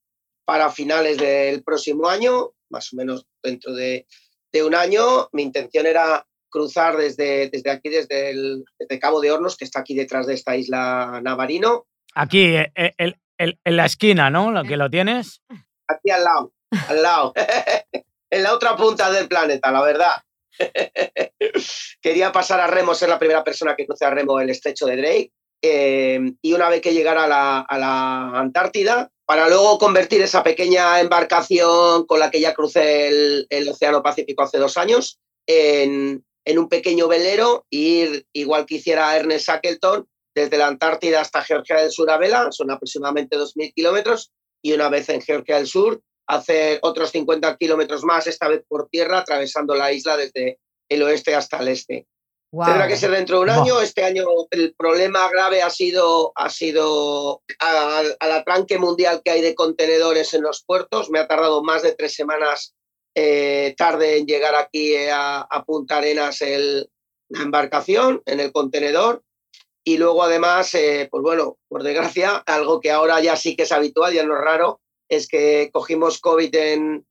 para 0.45 0.69
finales 0.69 1.17
del 1.17 1.63
próximo 1.63 2.09
año, 2.09 2.51
más 2.69 2.91
o 2.93 2.97
menos 2.97 3.25
dentro 3.41 3.73
de, 3.73 4.05
de 4.51 4.63
un 4.63 4.75
año. 4.75 5.29
Mi 5.31 5.43
intención 5.43 5.85
era 5.85 6.25
cruzar 6.49 6.97
desde, 6.97 7.49
desde 7.49 7.71
aquí, 7.71 7.89
desde 7.89 8.31
el 8.31 8.65
desde 8.77 8.99
Cabo 8.99 9.21
de 9.21 9.31
Hornos, 9.31 9.55
que 9.57 9.65
está 9.65 9.79
aquí 9.79 9.95
detrás 9.95 10.27
de 10.27 10.33
esta 10.35 10.55
isla 10.57 11.19
Navarino, 11.23 11.85
Aquí, 12.15 12.43
eh, 12.55 12.71
eh, 12.75 12.93
el- 12.97 13.15
el- 13.39 13.59
en 13.63 13.75
la 13.77 13.85
esquina, 13.85 14.29
¿no? 14.29 14.51
Lo 14.51 14.63
que 14.63 14.77
lo 14.77 14.87
tienes. 14.89 15.41
aquí 15.87 16.11
al 16.11 16.23
lado, 16.23 16.53
al 16.89 17.01
lado, 17.01 17.33
en 18.29 18.43
la 18.43 18.53
otra 18.53 18.75
punta 18.75 19.09
del 19.11 19.27
planeta, 19.27 19.71
la 19.71 19.81
verdad. 19.81 20.11
Quería 22.01 22.31
pasar 22.31 22.59
a 22.59 22.67
remo, 22.67 22.93
ser 22.95 23.09
la 23.09 23.19
primera 23.19 23.43
persona 23.43 23.75
que 23.75 23.85
cruce 23.85 24.05
a 24.05 24.09
remo 24.09 24.39
el 24.39 24.49
estrecho 24.49 24.85
de 24.85 24.97
Drake. 24.97 25.31
eh, 25.61 26.19
y 26.41 26.53
una 26.53 26.69
vez 26.69 26.81
que 26.81 26.93
llegara 26.93 27.23
a 27.23 27.27
la, 27.27 27.59
a 27.61 27.77
la 27.77 28.39
Antártida, 28.39 29.09
para 29.25 29.47
luego 29.47 29.77
convertir 29.77 30.21
esa 30.21 30.43
pequeña 30.43 30.99
embarcación 30.99 32.05
con 32.05 32.19
la 32.19 32.29
que 32.29 32.41
ya 32.41 32.53
crucé 32.53 33.07
el, 33.07 33.47
el 33.49 33.69
Océano 33.69 34.03
Pacífico 34.03 34.43
hace 34.43 34.57
dos 34.57 34.75
años 34.77 35.19
en, 35.47 36.25
en 36.45 36.59
un 36.59 36.67
pequeño 36.67 37.07
velero 37.07 37.65
e 37.71 37.77
ir, 37.77 38.25
igual 38.33 38.65
que 38.65 38.75
hiciera 38.75 39.15
Ernest 39.15 39.47
Shackleton, 39.47 40.05
desde 40.35 40.57
la 40.57 40.67
Antártida 40.67 41.21
hasta 41.21 41.43
Georgia 41.43 41.77
del 41.77 41.91
Sur 41.91 42.09
a 42.09 42.17
vela, 42.17 42.51
son 42.51 42.71
aproximadamente 42.71 43.37
2.000 43.37 43.73
kilómetros, 43.73 44.33
y 44.61 44.73
una 44.73 44.89
vez 44.89 45.07
en 45.09 45.21
Georgia 45.21 45.57
del 45.57 45.67
Sur, 45.67 46.01
hacer 46.27 46.79
otros 46.81 47.11
50 47.11 47.57
kilómetros 47.57 48.03
más, 48.03 48.27
esta 48.27 48.47
vez 48.47 48.63
por 48.67 48.89
tierra, 48.89 49.19
atravesando 49.19 49.75
la 49.75 49.91
isla 49.91 50.17
desde 50.17 50.59
el 50.89 51.03
oeste 51.03 51.35
hasta 51.35 51.59
el 51.59 51.69
este. 51.69 52.07
Guau. 52.51 52.69
Tendrá 52.69 52.87
que 52.87 52.97
ser 52.97 53.11
dentro 53.11 53.37
de 53.37 53.43
un 53.43 53.49
año. 53.49 53.81
Este 53.81 54.03
año 54.03 54.25
el 54.51 54.75
problema 54.75 55.27
grave 55.29 55.63
ha 55.63 55.71
sido, 55.71 56.31
ha 56.35 56.49
sido 56.49 57.41
al, 57.59 58.15
al 58.19 58.31
atranque 58.31 58.77
mundial 58.77 59.21
que 59.25 59.31
hay 59.31 59.41
de 59.41 59.55
contenedores 59.55 60.33
en 60.35 60.43
los 60.43 60.63
puertos. 60.63 61.09
Me 61.09 61.19
ha 61.19 61.27
tardado 61.27 61.63
más 61.63 61.81
de 61.81 61.95
tres 61.95 62.13
semanas 62.13 62.75
eh, 63.15 63.75
tarde 63.77 64.17
en 64.17 64.25
llegar 64.25 64.55
aquí 64.55 64.95
a, 64.95 65.41
a 65.41 65.63
Punta 65.65 65.97
Arenas 65.97 66.41
el, 66.41 66.89
la 67.29 67.41
embarcación 67.41 68.21
en 68.25 68.39
el 68.39 68.51
contenedor. 68.51 69.23
Y 69.85 69.97
luego 69.97 70.23
además, 70.23 70.73
eh, 70.75 71.07
pues 71.11 71.21
bueno, 71.21 71.57
por 71.67 71.83
desgracia, 71.83 72.37
algo 72.45 72.79
que 72.79 72.91
ahora 72.91 73.19
ya 73.19 73.35
sí 73.35 73.55
que 73.55 73.63
es 73.63 73.71
habitual, 73.71 74.13
ya 74.13 74.23
no 74.23 74.35
es 74.35 74.41
raro, 74.41 74.79
es 75.13 75.27
que 75.27 75.69
cogimos 75.71 76.19
COVID 76.19 76.55
en, 76.55 77.05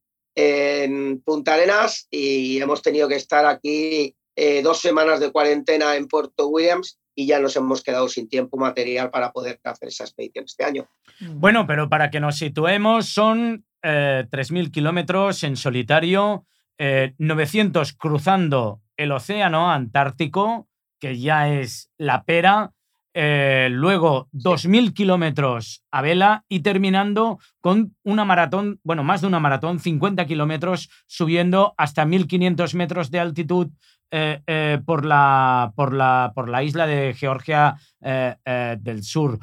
Punta 1.27 1.55
Arenas 1.55 2.09
y 2.11 2.59
hemos 2.59 2.81
tenido 2.81 3.07
que 3.07 3.17
estar 3.17 3.45
aquí 3.45 4.17
eh, 4.35 4.63
dos 4.63 4.81
semanas 4.81 5.21
de 5.21 5.31
cuarentena 5.31 5.95
en 5.95 6.09
Puerto 6.09 6.49
Williams 6.49 6.99
y 7.15 7.27
ya 7.27 7.39
nos 7.39 7.55
hemos 7.57 7.83
quedado 7.83 8.09
sin 8.09 8.31
tiempo 8.31 8.57
material 8.57 9.11
para 9.11 9.31
poder 9.31 9.61
hacer 9.65 9.89
esa 9.89 10.05
expedición 10.05 10.47
este 10.47 10.65
año. 10.65 10.89
Bueno, 11.21 11.67
pero 11.67 11.91
para 11.91 12.11
que 12.11 12.21
nos 12.21 12.39
situemos, 12.39 13.11
son 13.11 13.67
eh, 13.83 14.27
3.000 14.31 14.71
kilómetros 14.71 15.43
en 15.45 15.57
solitario, 15.57 16.47
eh, 16.79 17.15
900 17.19 17.93
cruzando 17.93 18.81
el 18.97 19.13
océano 19.13 19.71
Antártico, 19.71 20.69
que 20.99 21.19
ya 21.19 21.53
es 21.53 21.91
la 21.99 22.25
pera, 22.25 22.73
eh, 23.15 23.69
luego 23.71 24.29
2.000 24.33 24.95
kilómetros 24.95 25.83
a 25.91 26.03
vela 26.03 26.45
y 26.49 26.61
terminando 26.61 27.39
con 27.61 27.95
una 28.03 28.25
maratón, 28.25 28.81
bueno, 28.83 29.05
más 29.05 29.21
de 29.21 29.27
una 29.27 29.41
maratón, 29.41 29.81
50 29.81 30.27
kilómetros 30.27 30.89
subiendo 31.07 31.75
hasta 31.77 32.05
1.500 32.05 32.75
metros 32.75 33.11
de 33.11 33.21
altitud 33.21 33.71
eh, 34.15 34.43
eh, 34.47 34.79
por, 34.85 35.07
la, 35.07 35.73
por, 35.75 35.95
la, 35.95 36.33
por 36.35 36.51
la 36.51 36.63
isla 36.63 36.87
de 36.87 37.15
Georgia 37.15 37.77
eh, 38.03 38.37
del 38.79 39.03
Sur. 39.03 39.39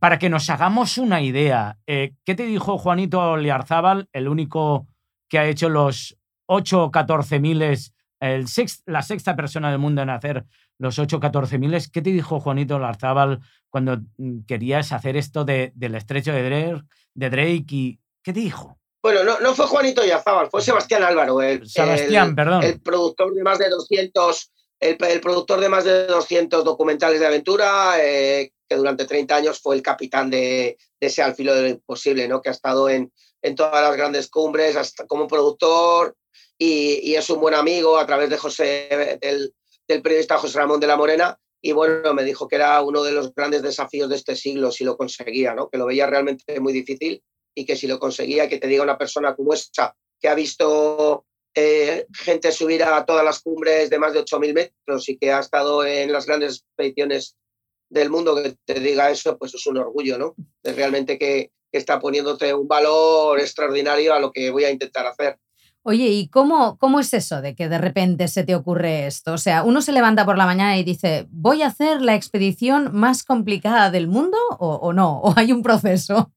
Para 0.00 0.18
que 0.18 0.30
nos 0.30 0.48
hagamos 0.48 0.96
una 0.96 1.20
idea, 1.20 1.76
¿qué 1.84 2.34
te 2.34 2.46
dijo 2.46 2.78
Juanito 2.78 3.36
Liarzábal, 3.36 4.08
el 4.14 4.28
único 4.28 4.86
que 5.28 5.38
ha 5.38 5.46
hecho 5.46 5.68
los 5.68 6.16
8 6.46 6.84
o 6.84 6.90
14 6.90 7.38
miles, 7.38 7.94
el 8.18 8.46
la 8.86 9.02
sexta 9.02 9.36
persona 9.36 9.70
del 9.70 9.78
mundo 9.78 10.00
en 10.00 10.08
hacer 10.08 10.46
los 10.78 10.98
8 10.98 11.16
o 11.16 11.20
14 11.20 11.58
miles? 11.58 11.88
¿Qué 11.88 12.02
te 12.02 12.10
dijo 12.10 12.40
Juanito 12.40 12.78
Liarzábal 12.78 13.40
cuando 13.68 13.98
mm, 14.18 14.40
querías 14.46 14.92
hacer 14.92 15.16
esto 15.16 15.44
de- 15.44 15.72
del 15.74 15.94
estrecho 15.94 16.32
de 16.32 16.42
Drake, 16.42 16.82
de 17.14 17.30
Drake 17.30 17.64
y 17.70 18.00
qué 18.22 18.32
te 18.32 18.40
dijo? 18.40 18.78
Bueno, 19.02 19.22
no, 19.22 19.38
no 19.40 19.54
fue 19.54 19.66
Juanito 19.66 20.04
Yazábal, 20.04 20.48
fue 20.50 20.62
Sebastián 20.62 21.02
Álvaro, 21.02 21.42
el, 21.42 21.68
Sebastián, 21.68 22.28
el- 22.30 22.34
perdón. 22.34 22.62
el 22.62 22.80
productor 22.80 23.34
de 23.34 23.42
más 23.42 23.58
de 23.58 23.68
200, 23.68 24.50
el, 24.80 24.96
el 25.08 25.20
productor 25.20 25.60
de 25.60 25.68
más 25.68 25.84
de 25.84 26.06
200 26.06 26.64
documentales 26.64 27.20
de 27.20 27.26
aventura, 27.26 27.96
eh, 28.02 28.50
que 28.66 28.76
durante 28.76 29.04
30 29.04 29.36
años 29.36 29.60
fue 29.60 29.76
el 29.76 29.82
capitán 29.82 30.30
de, 30.30 30.78
de 30.98 31.06
ese 31.06 31.22
Al 31.22 31.34
filo 31.34 31.54
de 31.54 31.62
lo 31.62 31.68
imposible, 31.68 32.26
¿no? 32.28 32.40
que 32.40 32.48
ha 32.48 32.52
estado 32.52 32.88
en, 32.88 33.12
en 33.42 33.54
todas 33.54 33.82
las 33.82 33.94
grandes 33.94 34.30
cumbres 34.30 34.74
hasta 34.74 35.06
como 35.06 35.28
productor 35.28 36.16
y, 36.56 37.00
y 37.02 37.14
es 37.16 37.28
un 37.28 37.40
buen 37.40 37.54
amigo 37.54 37.98
a 37.98 38.06
través 38.06 38.30
de 38.30 38.38
José, 38.38 39.18
del, 39.20 39.54
del 39.88 40.02
periodista 40.02 40.38
José 40.38 40.58
Ramón 40.58 40.80
de 40.80 40.86
la 40.86 40.96
Morena. 40.96 41.38
Y 41.60 41.72
bueno, 41.72 42.12
me 42.12 42.24
dijo 42.24 42.46
que 42.46 42.56
era 42.56 42.80
uno 42.82 43.02
de 43.02 43.12
los 43.12 43.34
grandes 43.34 43.62
desafíos 43.62 44.08
de 44.08 44.16
este 44.16 44.36
siglo 44.36 44.70
si 44.70 44.84
lo 44.84 44.96
conseguía, 44.96 45.54
¿no? 45.54 45.70
que 45.70 45.78
lo 45.78 45.86
veía 45.86 46.06
realmente 46.06 46.60
muy 46.60 46.72
difícil 46.72 47.22
y 47.54 47.64
que 47.64 47.76
si 47.76 47.86
lo 47.86 47.98
conseguía, 47.98 48.48
que 48.48 48.58
te 48.58 48.66
diga 48.66 48.82
una 48.82 48.98
persona 48.98 49.34
como 49.34 49.54
esa, 49.54 49.96
que 50.20 50.28
ha 50.28 50.34
visto 50.34 51.24
eh, 51.54 52.06
gente 52.12 52.52
subir 52.52 52.82
a 52.82 53.04
todas 53.06 53.24
las 53.24 53.40
cumbres 53.40 53.88
de 53.88 53.98
más 53.98 54.12
de 54.12 54.24
8.000 54.24 54.54
metros 54.54 55.08
y 55.08 55.16
que 55.16 55.32
ha 55.32 55.40
estado 55.40 55.86
en 55.86 56.12
las 56.12 56.26
grandes 56.26 56.56
expediciones 56.56 57.36
del 57.88 58.10
mundo, 58.10 58.34
que 58.34 58.56
te 58.64 58.80
diga 58.80 59.10
eso, 59.10 59.38
pues 59.38 59.54
es 59.54 59.66
un 59.66 59.78
orgullo, 59.78 60.18
¿no? 60.18 60.34
De 60.62 60.72
realmente 60.72 61.16
que 61.16 61.52
está 61.70 61.98
poniéndote 61.98 62.52
un 62.52 62.66
valor 62.66 63.38
extraordinario 63.40 64.14
a 64.14 64.18
lo 64.18 64.32
que 64.32 64.50
voy 64.50 64.64
a 64.64 64.70
intentar 64.70 65.06
hacer. 65.06 65.38
Oye, 65.86 66.06
¿y 66.06 66.28
cómo, 66.28 66.78
cómo 66.78 66.98
es 66.98 67.12
eso 67.12 67.42
de 67.42 67.54
que 67.54 67.68
de 67.68 67.76
repente 67.76 68.26
se 68.28 68.42
te 68.42 68.54
ocurre 68.54 69.06
esto? 69.06 69.34
O 69.34 69.38
sea, 69.38 69.62
uno 69.64 69.82
se 69.82 69.92
levanta 69.92 70.24
por 70.24 70.38
la 70.38 70.46
mañana 70.46 70.78
y 70.78 70.82
dice, 70.82 71.26
voy 71.30 71.60
a 71.60 71.66
hacer 71.66 72.00
la 72.00 72.14
expedición 72.14 72.88
más 72.94 73.22
complicada 73.22 73.90
del 73.90 74.08
mundo 74.08 74.38
o, 74.58 74.76
o 74.76 74.92
no, 74.94 75.20
o 75.20 75.34
hay 75.36 75.52
un 75.52 75.62
proceso. 75.62 76.32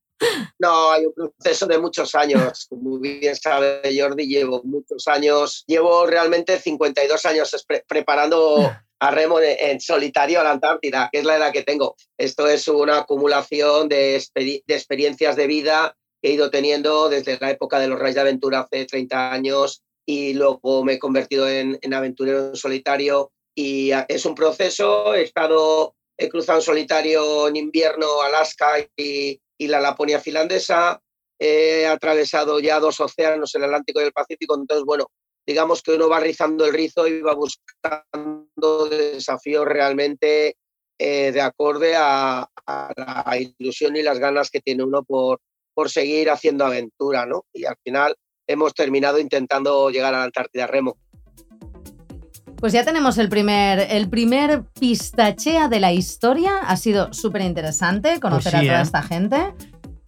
No, 0.60 0.91
hay 0.91 1.06
un 1.06 1.14
proceso 1.14 1.66
de 1.66 1.78
muchos 1.78 2.14
años. 2.16 2.66
Como 2.70 3.00
bien 3.00 3.36
sabe 3.38 3.82
Jordi, 3.98 4.28
llevo 4.28 4.62
muchos 4.66 5.08
años, 5.08 5.64
llevo 5.66 6.06
realmente 6.06 6.60
52 6.60 7.26
años 7.26 7.66
pre- 7.66 7.86
preparando 7.88 8.70
a 9.00 9.12
remo 9.12 9.39
en 9.39 9.80
solitario 9.80 10.41
a 10.41 10.43
la 10.43 10.52
Antártida, 10.52 11.08
que 11.12 11.20
es 11.20 11.24
la 11.26 11.38
edad 11.38 11.54
que 11.54 11.64
tengo. 11.64 11.95
Esto 12.18 12.48
es 12.48 12.68
una 12.68 12.98
acumulación 12.98 13.88
de, 13.88 14.22
de 14.36 14.64
experiencias 14.76 15.36
de 15.36 15.48
vida 15.48 15.95
he 16.28 16.34
ido 16.34 16.49
teniendo 16.49 17.07
desde 17.07 17.38
la 17.39 17.51
época 17.51 17.80
de 17.80 17.88
los 17.88 17.97
rayos 17.97 18.15
de 18.15 18.21
aventura 18.21 18.59
hace 18.59 18.86
30 18.86 19.32
años 19.32 19.82
y 20.05 20.34
luego 20.34 20.84
me 20.84 20.93
he 20.93 20.99
convertido 20.99 21.47
en, 21.47 21.80
en 21.82 21.93
aventurero 21.93 22.49
en 22.49 22.55
solitario. 22.55 23.32
Y 23.55 23.91
es 24.09 24.25
un 24.25 24.36
proceso, 24.36 25.13
he 25.13 25.23
estado, 25.23 25.95
he 26.17 26.30
cruzado 26.30 26.59
en 26.59 26.65
solitario 26.65 27.47
en 27.47 27.55
invierno 27.55 28.21
Alaska 28.21 28.80
y, 28.97 29.39
y 29.57 29.67
la 29.67 29.80
Laponia 29.80 30.19
finlandesa, 30.19 31.01
he 31.39 31.86
atravesado 31.86 32.59
ya 32.59 32.80
dos 32.80 32.99
océanos, 32.99 33.55
el 33.55 33.63
Atlántico 33.63 34.01
y 34.01 34.05
el 34.05 34.11
Pacífico, 34.11 34.55
entonces 34.55 34.86
bueno, 34.86 35.07
digamos 35.45 35.82
que 35.82 35.93
uno 35.93 36.09
va 36.09 36.19
rizando 36.19 36.65
el 36.65 36.73
rizo 36.73 37.07
y 37.07 37.21
va 37.21 37.34
buscando 37.34 38.89
desafíos 38.89 39.65
realmente 39.65 40.57
eh, 40.99 41.32
de 41.32 41.41
acorde 41.41 41.95
a, 41.95 42.49
la 42.65 43.38
ilusión 43.39 43.95
y 43.95 44.01
las 44.01 44.19
ganas 44.19 44.49
que 44.49 44.59
tiene 44.59 44.84
uno 44.84 45.03
por, 45.03 45.39
por 45.78 45.91
seguir 45.91 46.32
haciendo 46.32 46.65
aventura, 46.65 47.28
¿no? 47.28 47.45
Y 47.53 47.65
al 47.65 47.75
final 47.84 48.15
hemos 48.47 48.73
terminado 48.73 49.19
intentando 49.19 49.91
llegar 49.91 50.15
a 50.15 50.17
la 50.17 50.23
Antártida 50.23 50.65
Remo. 50.65 50.97
Pues 52.55 52.73
ya 52.73 52.84
tenemos 52.84 53.19
el 53.19 53.30
primer, 53.30 53.86
el 53.91 54.09
primer 54.09 54.63
pistachea 54.80 55.67
de 55.67 55.80
la 55.80 55.93
historia. 55.93 56.61
Ha 56.65 56.78
sido 56.78 57.13
súper 57.13 57.41
interesante 57.43 58.19
conocer 58.19 58.53
pues 58.53 58.63
a 58.63 58.65
toda 58.65 58.80
¿eh? 58.80 58.82
esta 58.82 59.03
gente 59.03 59.53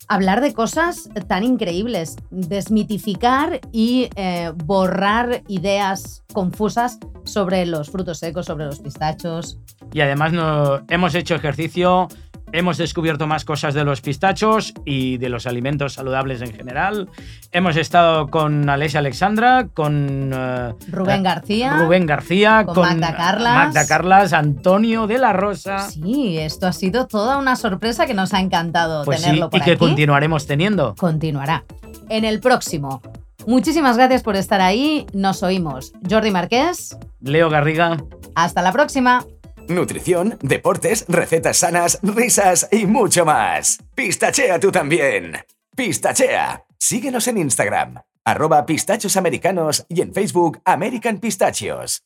hablar 0.08 0.42
de 0.42 0.54
cosas 0.54 1.08
tan 1.28 1.44
increíbles, 1.44 2.16
desmitificar 2.32 3.62
y 3.72 4.10
eh, 4.16 4.52
borrar 4.56 5.44
ideas 5.48 6.24
confusas 6.34 6.98
sobre 7.26 7.68
los 7.68 7.92
frutos 7.92 8.18
secos, 8.18 8.48
sobre 8.48 8.66
los 8.66 8.80
pistachos. 8.80 9.60
Y 9.94 10.02
además 10.02 10.34
no, 10.34 10.82
hemos 10.90 11.14
hecho 11.14 11.36
ejercicio 11.36 12.08
Hemos 12.52 12.78
descubierto 12.78 13.28
más 13.28 13.46
cosas 13.46 13.74
de 13.74 13.84
los 13.84 14.02
pistachos 14.02 14.74
y 14.84 15.18
de 15.18 15.30
los 15.30 15.46
alimentos 15.46 15.94
saludables 15.94 16.42
en 16.42 16.54
general. 16.54 17.08
Hemos 17.52 17.76
estado 17.78 18.28
con 18.28 18.70
Alessia 18.70 19.00
Alexandra, 19.00 19.68
con 19.74 20.32
eh, 20.34 20.74
Rubén 20.90 21.22
García, 21.22 21.78
Rubén 21.78 22.06
García, 22.06 22.66
con, 22.66 22.82
Magda 22.82 23.16
Carlas, 23.16 23.54
Magda 23.54 23.88
Carlas, 23.88 24.34
Antonio 24.34 25.06
de 25.06 25.20
la 25.20 25.34
Rosa. 25.34 25.90
Sí, 25.90 26.38
esto 26.40 26.68
ha 26.68 26.74
sido 26.74 27.06
toda 27.06 27.38
una 27.38 27.56
sorpresa 27.56 28.08
que 28.08 28.14
nos 28.14 28.34
ha 28.34 28.40
encantado 28.40 29.06
pues 29.06 29.22
tenerlo 29.22 29.50
sí, 29.52 29.58
y 29.58 29.62
que 29.62 29.78
continuaremos 29.78 30.48
teniendo. 30.48 30.96
Continuará. 30.96 31.66
En 32.10 32.26
el 32.26 32.40
próximo. 32.40 33.02
Muchísimas 33.46 33.98
gracias 33.98 34.24
por 34.24 34.36
estar 34.36 34.62
ahí. 34.62 35.06
Nos 35.14 35.44
oímos. 35.44 35.94
Jordi 36.10 36.32
Marqués. 36.32 36.98
Leo 37.22 37.50
Garriga. 37.50 37.98
Hasta 38.36 38.62
la 38.62 38.72
próxima. 38.72 39.26
Nutrición, 39.70 40.40
deportes, 40.42 41.06
recetas 41.08 41.58
sanas, 41.58 42.00
risas 42.02 42.68
y 42.72 42.88
mucho 42.88 43.24
más. 43.24 43.78
Pistachea 43.94 44.60
tú 44.60 44.72
también. 44.72 45.38
Pistachea. 45.76 46.66
Síguenos 46.80 47.28
en 47.28 47.38
Instagram, 47.38 48.02
arroba 48.26 48.66
pistachos 48.66 49.16
americanos 49.16 49.86
y 49.88 50.02
en 50.02 50.12
Facebook 50.12 50.60
American 50.66 51.20
Pistachios. 51.20 52.02